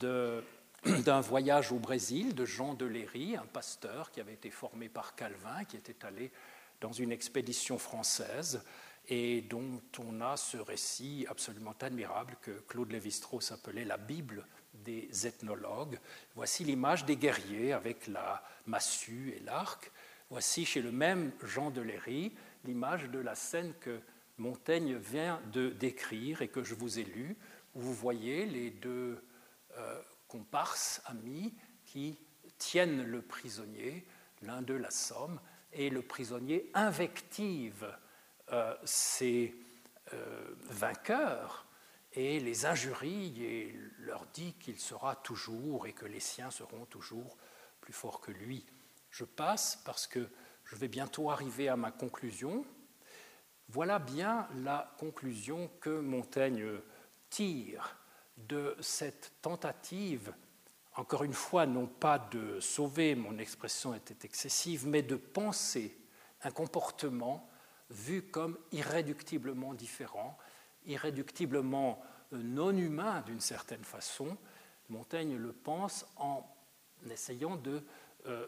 d'un 0.00 1.20
voyage 1.20 1.72
au 1.72 1.78
Brésil 1.78 2.34
de 2.34 2.46
Jean 2.46 2.72
de 2.72 2.86
Léry, 2.86 3.36
un 3.36 3.44
pasteur 3.44 4.12
qui 4.12 4.22
avait 4.22 4.32
été 4.32 4.50
formé 4.50 4.88
par 4.88 5.14
Calvin, 5.14 5.64
qui 5.64 5.76
était 5.76 6.06
allé 6.06 6.32
dans 6.80 6.92
une 6.92 7.12
expédition 7.12 7.76
française 7.76 8.64
et 9.08 9.42
dont 9.42 9.80
on 9.98 10.20
a 10.20 10.36
ce 10.36 10.56
récit 10.56 11.26
absolument 11.28 11.74
admirable 11.80 12.36
que 12.42 12.52
Claude 12.68 12.92
Lévi-Strauss 12.92 13.52
appelait 13.52 13.84
la 13.84 13.96
Bible 13.96 14.46
des 14.74 15.26
ethnologues. 15.26 15.98
Voici 16.34 16.64
l'image 16.64 17.04
des 17.04 17.16
guerriers 17.16 17.72
avec 17.72 18.06
la 18.06 18.42
massue 18.66 19.34
et 19.36 19.40
l'arc. 19.40 19.90
Voici 20.30 20.64
chez 20.64 20.80
le 20.80 20.92
même 20.92 21.32
Jean 21.42 21.70
de 21.70 21.80
Léry 21.80 22.32
l'image 22.64 23.04
de 23.04 23.18
la 23.18 23.34
scène 23.34 23.72
que 23.80 24.00
Montaigne 24.38 24.96
vient 24.96 25.40
de 25.52 25.70
décrire 25.70 26.42
et 26.42 26.48
que 26.48 26.62
je 26.62 26.74
vous 26.74 26.98
ai 26.98 27.04
lue, 27.04 27.36
où 27.74 27.80
vous 27.80 27.94
voyez 27.94 28.46
les 28.46 28.70
deux 28.70 29.22
euh, 29.76 30.00
comparses 30.28 31.02
amis 31.06 31.54
qui 31.84 32.18
tiennent 32.58 33.04
le 33.04 33.22
prisonnier, 33.22 34.06
l'un 34.42 34.62
d'eux 34.62 34.78
la 34.78 34.90
somme, 34.90 35.40
et 35.72 35.90
le 35.90 36.02
prisonnier 36.02 36.70
invective 36.74 37.86
euh, 38.52 38.74
ses 38.84 39.54
euh, 40.12 40.54
vainqueurs 40.64 41.66
et 42.12 42.40
les 42.40 42.66
injurie 42.66 43.44
et 43.44 43.78
leur 44.00 44.26
dit 44.26 44.54
qu'il 44.54 44.78
sera 44.78 45.14
toujours 45.16 45.86
et 45.86 45.92
que 45.92 46.06
les 46.06 46.20
siens 46.20 46.50
seront 46.50 46.84
toujours 46.86 47.36
plus 47.80 47.92
forts 47.92 48.20
que 48.20 48.32
lui. 48.32 48.66
Je 49.10 49.24
passe 49.24 49.80
parce 49.84 50.06
que 50.06 50.28
je 50.64 50.76
vais 50.76 50.88
bientôt 50.88 51.30
arriver 51.30 51.68
à 51.68 51.76
ma 51.76 51.92
conclusion. 51.92 52.64
Voilà 53.68 53.98
bien 53.98 54.48
la 54.56 54.94
conclusion 54.98 55.70
que 55.80 56.00
Montaigne 56.00 56.80
tire 57.28 57.96
de 58.36 58.76
cette 58.80 59.32
tentative, 59.42 60.32
encore 60.96 61.24
une 61.24 61.34
fois, 61.34 61.66
non 61.66 61.86
pas 61.86 62.18
de 62.18 62.58
sauver, 62.60 63.14
mon 63.14 63.38
expression 63.38 63.94
était 63.94 64.26
excessive, 64.26 64.86
mais 64.86 65.02
de 65.02 65.16
penser 65.16 65.96
un 66.42 66.50
comportement 66.50 67.49
vu 67.90 68.22
comme 68.22 68.58
irréductiblement 68.72 69.74
différent, 69.74 70.38
irréductiblement 70.86 72.02
euh, 72.32 72.42
non 72.42 72.76
humain 72.76 73.22
d'une 73.22 73.40
certaine 73.40 73.84
façon. 73.84 74.36
Montaigne 74.88 75.36
le 75.36 75.52
pense 75.52 76.06
en 76.16 76.44
essayant 77.10 77.56
de 77.56 77.82
euh, 78.26 78.46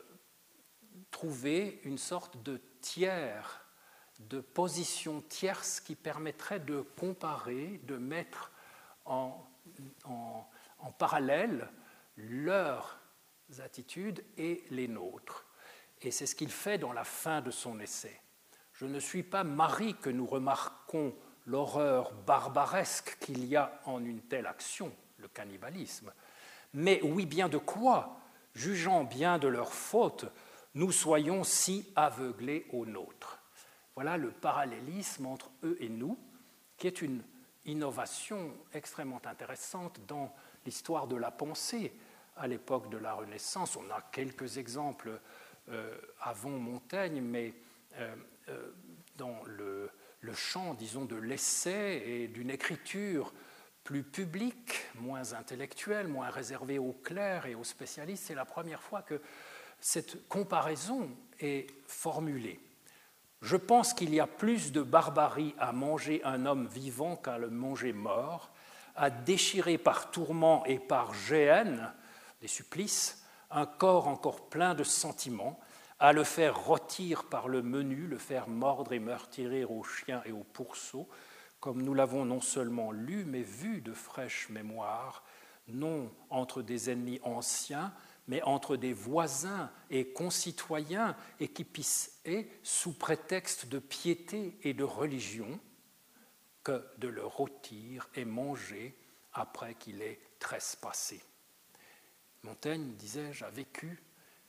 trouver 1.10 1.80
une 1.84 1.98
sorte 1.98 2.42
de 2.42 2.60
tiers, 2.80 3.66
de 4.18 4.40
position 4.40 5.20
tierce 5.20 5.80
qui 5.80 5.94
permettrait 5.94 6.60
de 6.60 6.80
comparer, 6.98 7.80
de 7.84 7.96
mettre 7.96 8.52
en 9.04 9.48
parallèle 10.98 11.68
leurs 12.16 13.00
attitudes 13.58 14.24
et 14.36 14.64
les 14.70 14.88
nôtres. 14.88 15.46
Et 16.02 16.10
c'est 16.10 16.26
ce 16.26 16.34
qu'il 16.34 16.50
fait 16.50 16.78
dans 16.78 16.92
la 16.92 17.04
fin 17.04 17.40
de 17.40 17.50
son 17.50 17.80
essai. 17.80 18.20
Je 18.82 18.88
ne 18.88 18.98
suis 18.98 19.22
pas 19.22 19.44
Marie 19.44 19.94
que 19.94 20.10
nous 20.10 20.26
remarquons 20.26 21.14
l'horreur 21.46 22.10
barbaresque 22.26 23.16
qu'il 23.20 23.44
y 23.44 23.54
a 23.54 23.80
en 23.84 24.04
une 24.04 24.22
telle 24.22 24.48
action, 24.48 24.92
le 25.18 25.28
cannibalisme, 25.28 26.12
mais 26.74 27.00
oui 27.04 27.24
bien 27.24 27.48
de 27.48 27.58
quoi, 27.58 28.18
jugeant 28.56 29.04
bien 29.04 29.38
de 29.38 29.46
leur 29.46 29.72
faute, 29.72 30.24
nous 30.74 30.90
soyons 30.90 31.44
si 31.44 31.92
aveuglés 31.94 32.66
aux 32.72 32.84
nôtres. 32.84 33.38
Voilà 33.94 34.16
le 34.16 34.32
parallélisme 34.32 35.26
entre 35.26 35.52
eux 35.62 35.76
et 35.78 35.88
nous, 35.88 36.18
qui 36.76 36.88
est 36.88 37.02
une 37.02 37.22
innovation 37.66 38.52
extrêmement 38.74 39.22
intéressante 39.24 40.00
dans 40.08 40.34
l'histoire 40.66 41.06
de 41.06 41.14
la 41.14 41.30
pensée 41.30 41.92
à 42.36 42.48
l'époque 42.48 42.90
de 42.90 42.98
la 42.98 43.14
Renaissance. 43.14 43.76
On 43.76 43.88
a 43.92 44.02
quelques 44.10 44.58
exemples 44.58 45.20
euh, 45.68 45.96
avant 46.20 46.50
Montaigne, 46.50 47.20
mais 47.20 47.54
euh, 47.98 48.16
dans 49.16 49.42
le, 49.46 49.90
champ, 50.34 50.74
disons, 50.74 51.04
de 51.04 51.16
l'essai 51.16 52.02
et 52.06 52.28
d'une 52.28 52.50
écriture 52.50 53.32
plus 53.84 54.02
publique, 54.02 54.80
moins 54.96 55.32
intellectuelle, 55.32 56.08
moins 56.08 56.30
réservée 56.30 56.78
aux 56.78 56.92
clercs 56.92 57.46
et 57.46 57.54
aux 57.54 57.64
spécialistes, 57.64 58.24
c'est 58.26 58.34
la 58.34 58.44
première 58.44 58.82
fois 58.82 59.02
que 59.02 59.20
cette 59.80 60.28
comparaison 60.28 61.10
est 61.40 61.66
formulée. 61.86 62.60
Je 63.40 63.56
pense 63.56 63.92
qu'il 63.92 64.14
y 64.14 64.20
a 64.20 64.28
plus 64.28 64.70
de 64.70 64.82
barbarie 64.82 65.54
à 65.58 65.72
manger 65.72 66.22
un 66.24 66.46
homme 66.46 66.68
vivant 66.68 67.16
qu'à 67.16 67.38
le 67.38 67.50
manger 67.50 67.92
mort, 67.92 68.52
à 68.94 69.10
déchirer 69.10 69.78
par 69.78 70.12
tourment 70.12 70.64
et 70.66 70.78
par 70.78 71.12
géhenne, 71.12 71.92
des 72.40 72.48
supplices, 72.48 73.24
un 73.50 73.66
corps 73.66 74.06
encore 74.06 74.48
plein 74.48 74.74
de 74.74 74.84
sentiments, 74.84 75.58
à 76.02 76.12
le 76.12 76.24
faire 76.24 76.58
rôtir 76.58 77.22
par 77.28 77.46
le 77.46 77.62
menu, 77.62 78.08
le 78.08 78.18
faire 78.18 78.48
mordre 78.48 78.92
et 78.92 78.98
meurtrier 78.98 79.64
aux 79.64 79.84
chiens 79.84 80.20
et 80.26 80.32
aux 80.32 80.42
pourceaux, 80.42 81.08
comme 81.60 81.80
nous 81.80 81.94
l'avons 81.94 82.24
non 82.24 82.40
seulement 82.40 82.90
lu, 82.90 83.24
mais 83.24 83.42
vu 83.42 83.82
de 83.82 83.92
fraîche 83.92 84.48
mémoire, 84.48 85.22
non 85.68 86.12
entre 86.28 86.60
des 86.60 86.90
ennemis 86.90 87.20
anciens, 87.22 87.94
mais 88.26 88.42
entre 88.42 88.76
des 88.76 88.92
voisins 88.92 89.70
et 89.90 90.12
concitoyens, 90.12 91.16
et 91.38 91.46
qui 91.46 91.64
et 92.24 92.48
sous 92.64 92.94
prétexte 92.94 93.66
de 93.66 93.78
piété 93.78 94.58
et 94.64 94.74
de 94.74 94.82
religion, 94.82 95.60
que 96.64 96.84
de 96.98 97.06
le 97.06 97.24
rôtir 97.24 98.08
et 98.16 98.24
manger 98.24 98.98
après 99.32 99.76
qu'il 99.76 100.02
ait 100.02 100.18
trespassé. 100.40 101.22
Montaigne, 102.42 102.92
disais-je, 102.96 103.44
a 103.44 103.50
vécu 103.50 104.02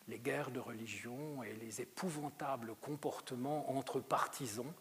les 0.08 0.20
guerres 0.20 0.51
de 0.51 0.60
religion 0.60 1.43
et 1.43 1.54
les 1.54 1.82
épouvantables 1.82 2.76
comportements 2.82 3.72
entre 3.76 3.99
partisans, 3.99 4.74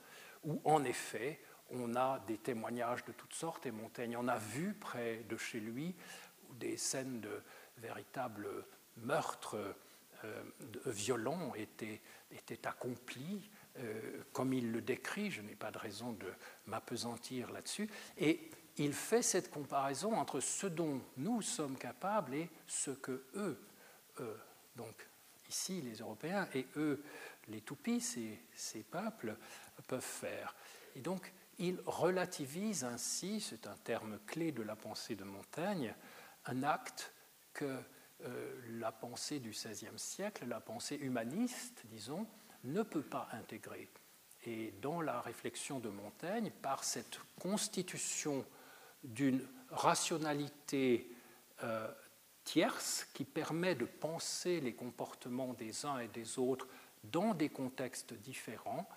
où 0.45 0.61
en 0.65 0.85
effet 0.85 1.41
on 1.71 1.95
a 1.95 2.19
des 2.27 2.39
témoignages 2.39 3.05
de 3.05 3.13
toutes 3.13 3.35
sortes, 3.35 3.67
et 3.67 3.71
Montaigne 3.71 4.17
en 4.17 4.29
a 4.29 4.37
vu 4.37 4.75
près 4.75 5.25
de 5.29 5.37
chez 5.37 5.61
lui 5.61 5.95
des 6.59 6.77
scènes 6.77 7.21
de 7.21 7.43
véritables 7.79 8.49
meurtres 8.99 9.75
euh, 10.25 10.43
violents 10.87 11.55
étaient, 11.55 12.01
étaient 12.31 12.67
accomplis, 12.67 13.51
euh, 13.79 14.23
comme 14.33 14.53
il 14.53 14.71
le 14.71 14.83
décrit, 14.83 15.31
je 15.31 15.41
n'ai 15.41 15.55
pas 15.55 15.71
de 15.71 15.79
raison 15.79 16.13
de 16.13 16.31
m'apesantir 16.67 17.51
là-dessus, 17.51 17.89
et 18.19 18.51
il 18.77 18.93
fait 18.93 19.23
cette 19.23 19.51
comparaison 19.51 20.15
entre 20.15 20.41
ce 20.41 20.67
dont 20.67 21.01
nous 21.17 21.43
sommes 21.43 21.77
capables 21.77 22.35
et 22.35 22.51
ce 22.67 22.91
que 22.91 23.25
eux, 23.35 23.59
eux 24.21 24.39
donc 24.77 25.09
ici 25.53 25.83
les 25.83 25.97
Européens, 25.97 26.49
et 26.55 26.67
eux, 26.77 27.05
les 27.49 27.61
Tupis, 27.61 28.01
ces, 28.01 28.41
ces 28.55 28.83
peuples, 28.83 29.37
peuvent 29.87 30.01
faire. 30.01 30.55
Et 30.97 31.01
donc, 31.01 31.33
il 31.59 31.79
relativise 31.87 32.85
ainsi, 32.85 33.41
c'est 33.41 33.67
un 33.67 33.77
terme 33.85 34.19
clé 34.27 34.53
de 34.53 34.63
la 34.63 34.75
pensée 34.75 35.15
de 35.15 35.25
Montaigne, 35.25 35.95
un 36.47 36.63
acte 36.63 37.13
que 37.53 37.79
euh, 38.25 38.61
la 38.79 38.93
pensée 38.93 39.39
du 39.39 39.51
XVIe 39.51 39.99
siècle, 39.99 40.47
la 40.47 40.61
pensée 40.61 40.97
humaniste, 40.97 41.83
disons, 41.87 42.27
ne 42.65 42.83
peut 42.83 43.03
pas 43.03 43.29
intégrer. 43.33 43.89
Et 44.45 44.73
dans 44.81 45.01
la 45.01 45.21
réflexion 45.21 45.79
de 45.79 45.89
Montaigne, 45.89 46.51
par 46.63 46.85
cette 46.85 47.19
constitution 47.41 48.45
d'une 49.05 49.47
rationalité 49.71 51.11
euh, 51.63 51.89
tierce 52.45 53.07
qui 53.15 53.25
permet 53.25 53.75
de 53.75 53.85
penser 53.85 54.61
les 54.61 54.75
comportements 54.75 55.55
des 55.55 55.87
uns 55.87 55.99
et 55.99 56.09
des 56.09 56.39
autres 56.39 56.67
dans 57.05 57.35
des 57.35 57.49
contextes 57.49 58.15
différents, 58.15 58.89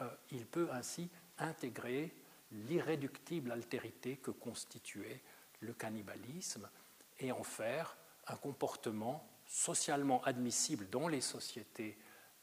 euh, 0.00 0.08
il 0.30 0.46
peut 0.46 0.68
ainsi 0.72 1.10
intégrer 1.38 2.14
l'irréductible 2.52 3.52
altérité 3.52 4.16
que 4.16 4.30
constituait 4.30 5.22
le 5.60 5.72
cannibalisme 5.72 6.68
et 7.18 7.32
en 7.32 7.42
faire 7.42 7.96
un 8.26 8.36
comportement 8.36 9.26
socialement 9.46 10.22
admissible 10.24 10.88
dans 10.90 11.08
les 11.08 11.20
sociétés 11.20 11.98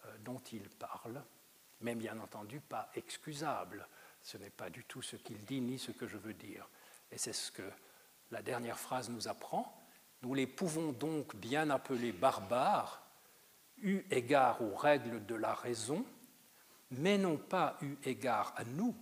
euh, 0.06 0.18
dont 0.20 0.42
il 0.52 0.70
parle, 0.70 1.24
mais 1.82 1.96
bien 1.96 2.20
entendu 2.20 2.60
pas 2.60 2.90
excusable. 2.96 3.88
Ce 4.22 4.38
n'est 4.38 4.50
pas 4.50 4.70
du 4.70 4.84
tout 4.84 5.02
ce 5.02 5.16
qu'il 5.16 5.44
dit 5.46 5.62
ni 5.62 5.80
ce 5.80 5.92
que 5.92 6.08
je 6.08 6.18
veux 6.18 6.34
dire. 6.34 6.70
Et 7.12 7.18
c'est 7.18 7.34
ce 7.34 7.52
que 7.52 7.70
la 8.32 8.42
dernière 8.42 8.78
phrase 8.78 9.10
nous 9.10 9.28
apprend. 9.28 9.87
Nous 10.22 10.34
les 10.34 10.48
pouvons 10.48 10.92
donc 10.92 11.36
bien 11.36 11.70
appeler 11.70 12.12
barbares, 12.12 13.02
eu 13.78 14.02
égard 14.10 14.62
aux 14.62 14.76
règles 14.76 15.26
de 15.26 15.36
la 15.36 15.54
raison, 15.54 16.06
mais 16.92 17.18
non 17.18 17.38
pas 17.38 17.78
eu 17.82 17.96
égard 18.04 18.54
à 18.56 18.64
nous, 18.64 18.96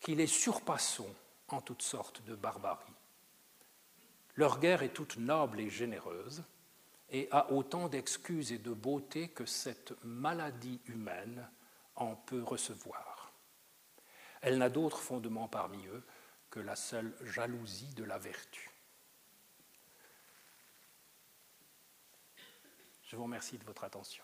qui 0.00 0.14
les 0.14 0.26
surpassons 0.26 1.12
en 1.48 1.60
toutes 1.60 1.82
sortes 1.82 2.24
de 2.24 2.34
barbarie. 2.34 2.94
Leur 4.36 4.58
guerre 4.58 4.82
est 4.82 4.94
toute 4.94 5.18
noble 5.18 5.60
et 5.60 5.68
généreuse 5.68 6.42
et 7.10 7.28
a 7.30 7.50
autant 7.52 7.88
d'excuses 7.88 8.52
et 8.52 8.58
de 8.58 8.72
beauté 8.72 9.28
que 9.28 9.44
cette 9.44 9.92
maladie 10.04 10.80
humaine 10.86 11.48
en 11.96 12.14
peut 12.14 12.42
recevoir. 12.42 13.32
Elle 14.40 14.58
n'a 14.58 14.70
d'autre 14.70 14.98
fondement 14.98 15.48
parmi 15.48 15.84
eux 15.88 16.02
que 16.48 16.60
la 16.60 16.76
seule 16.76 17.14
jalousie 17.22 17.92
de 17.94 18.04
la 18.04 18.18
vertu. 18.18 18.69
Je 23.10 23.16
vous 23.16 23.24
remercie 23.24 23.58
de 23.58 23.64
votre 23.64 23.82
attention. 23.82 24.22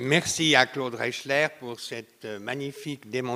Merci 0.00 0.56
à 0.56 0.66
Claude 0.66 0.96
Reichler 0.96 1.46
pour 1.60 1.78
cette 1.78 2.24
magnifique 2.24 3.08
démonstration. 3.08 3.34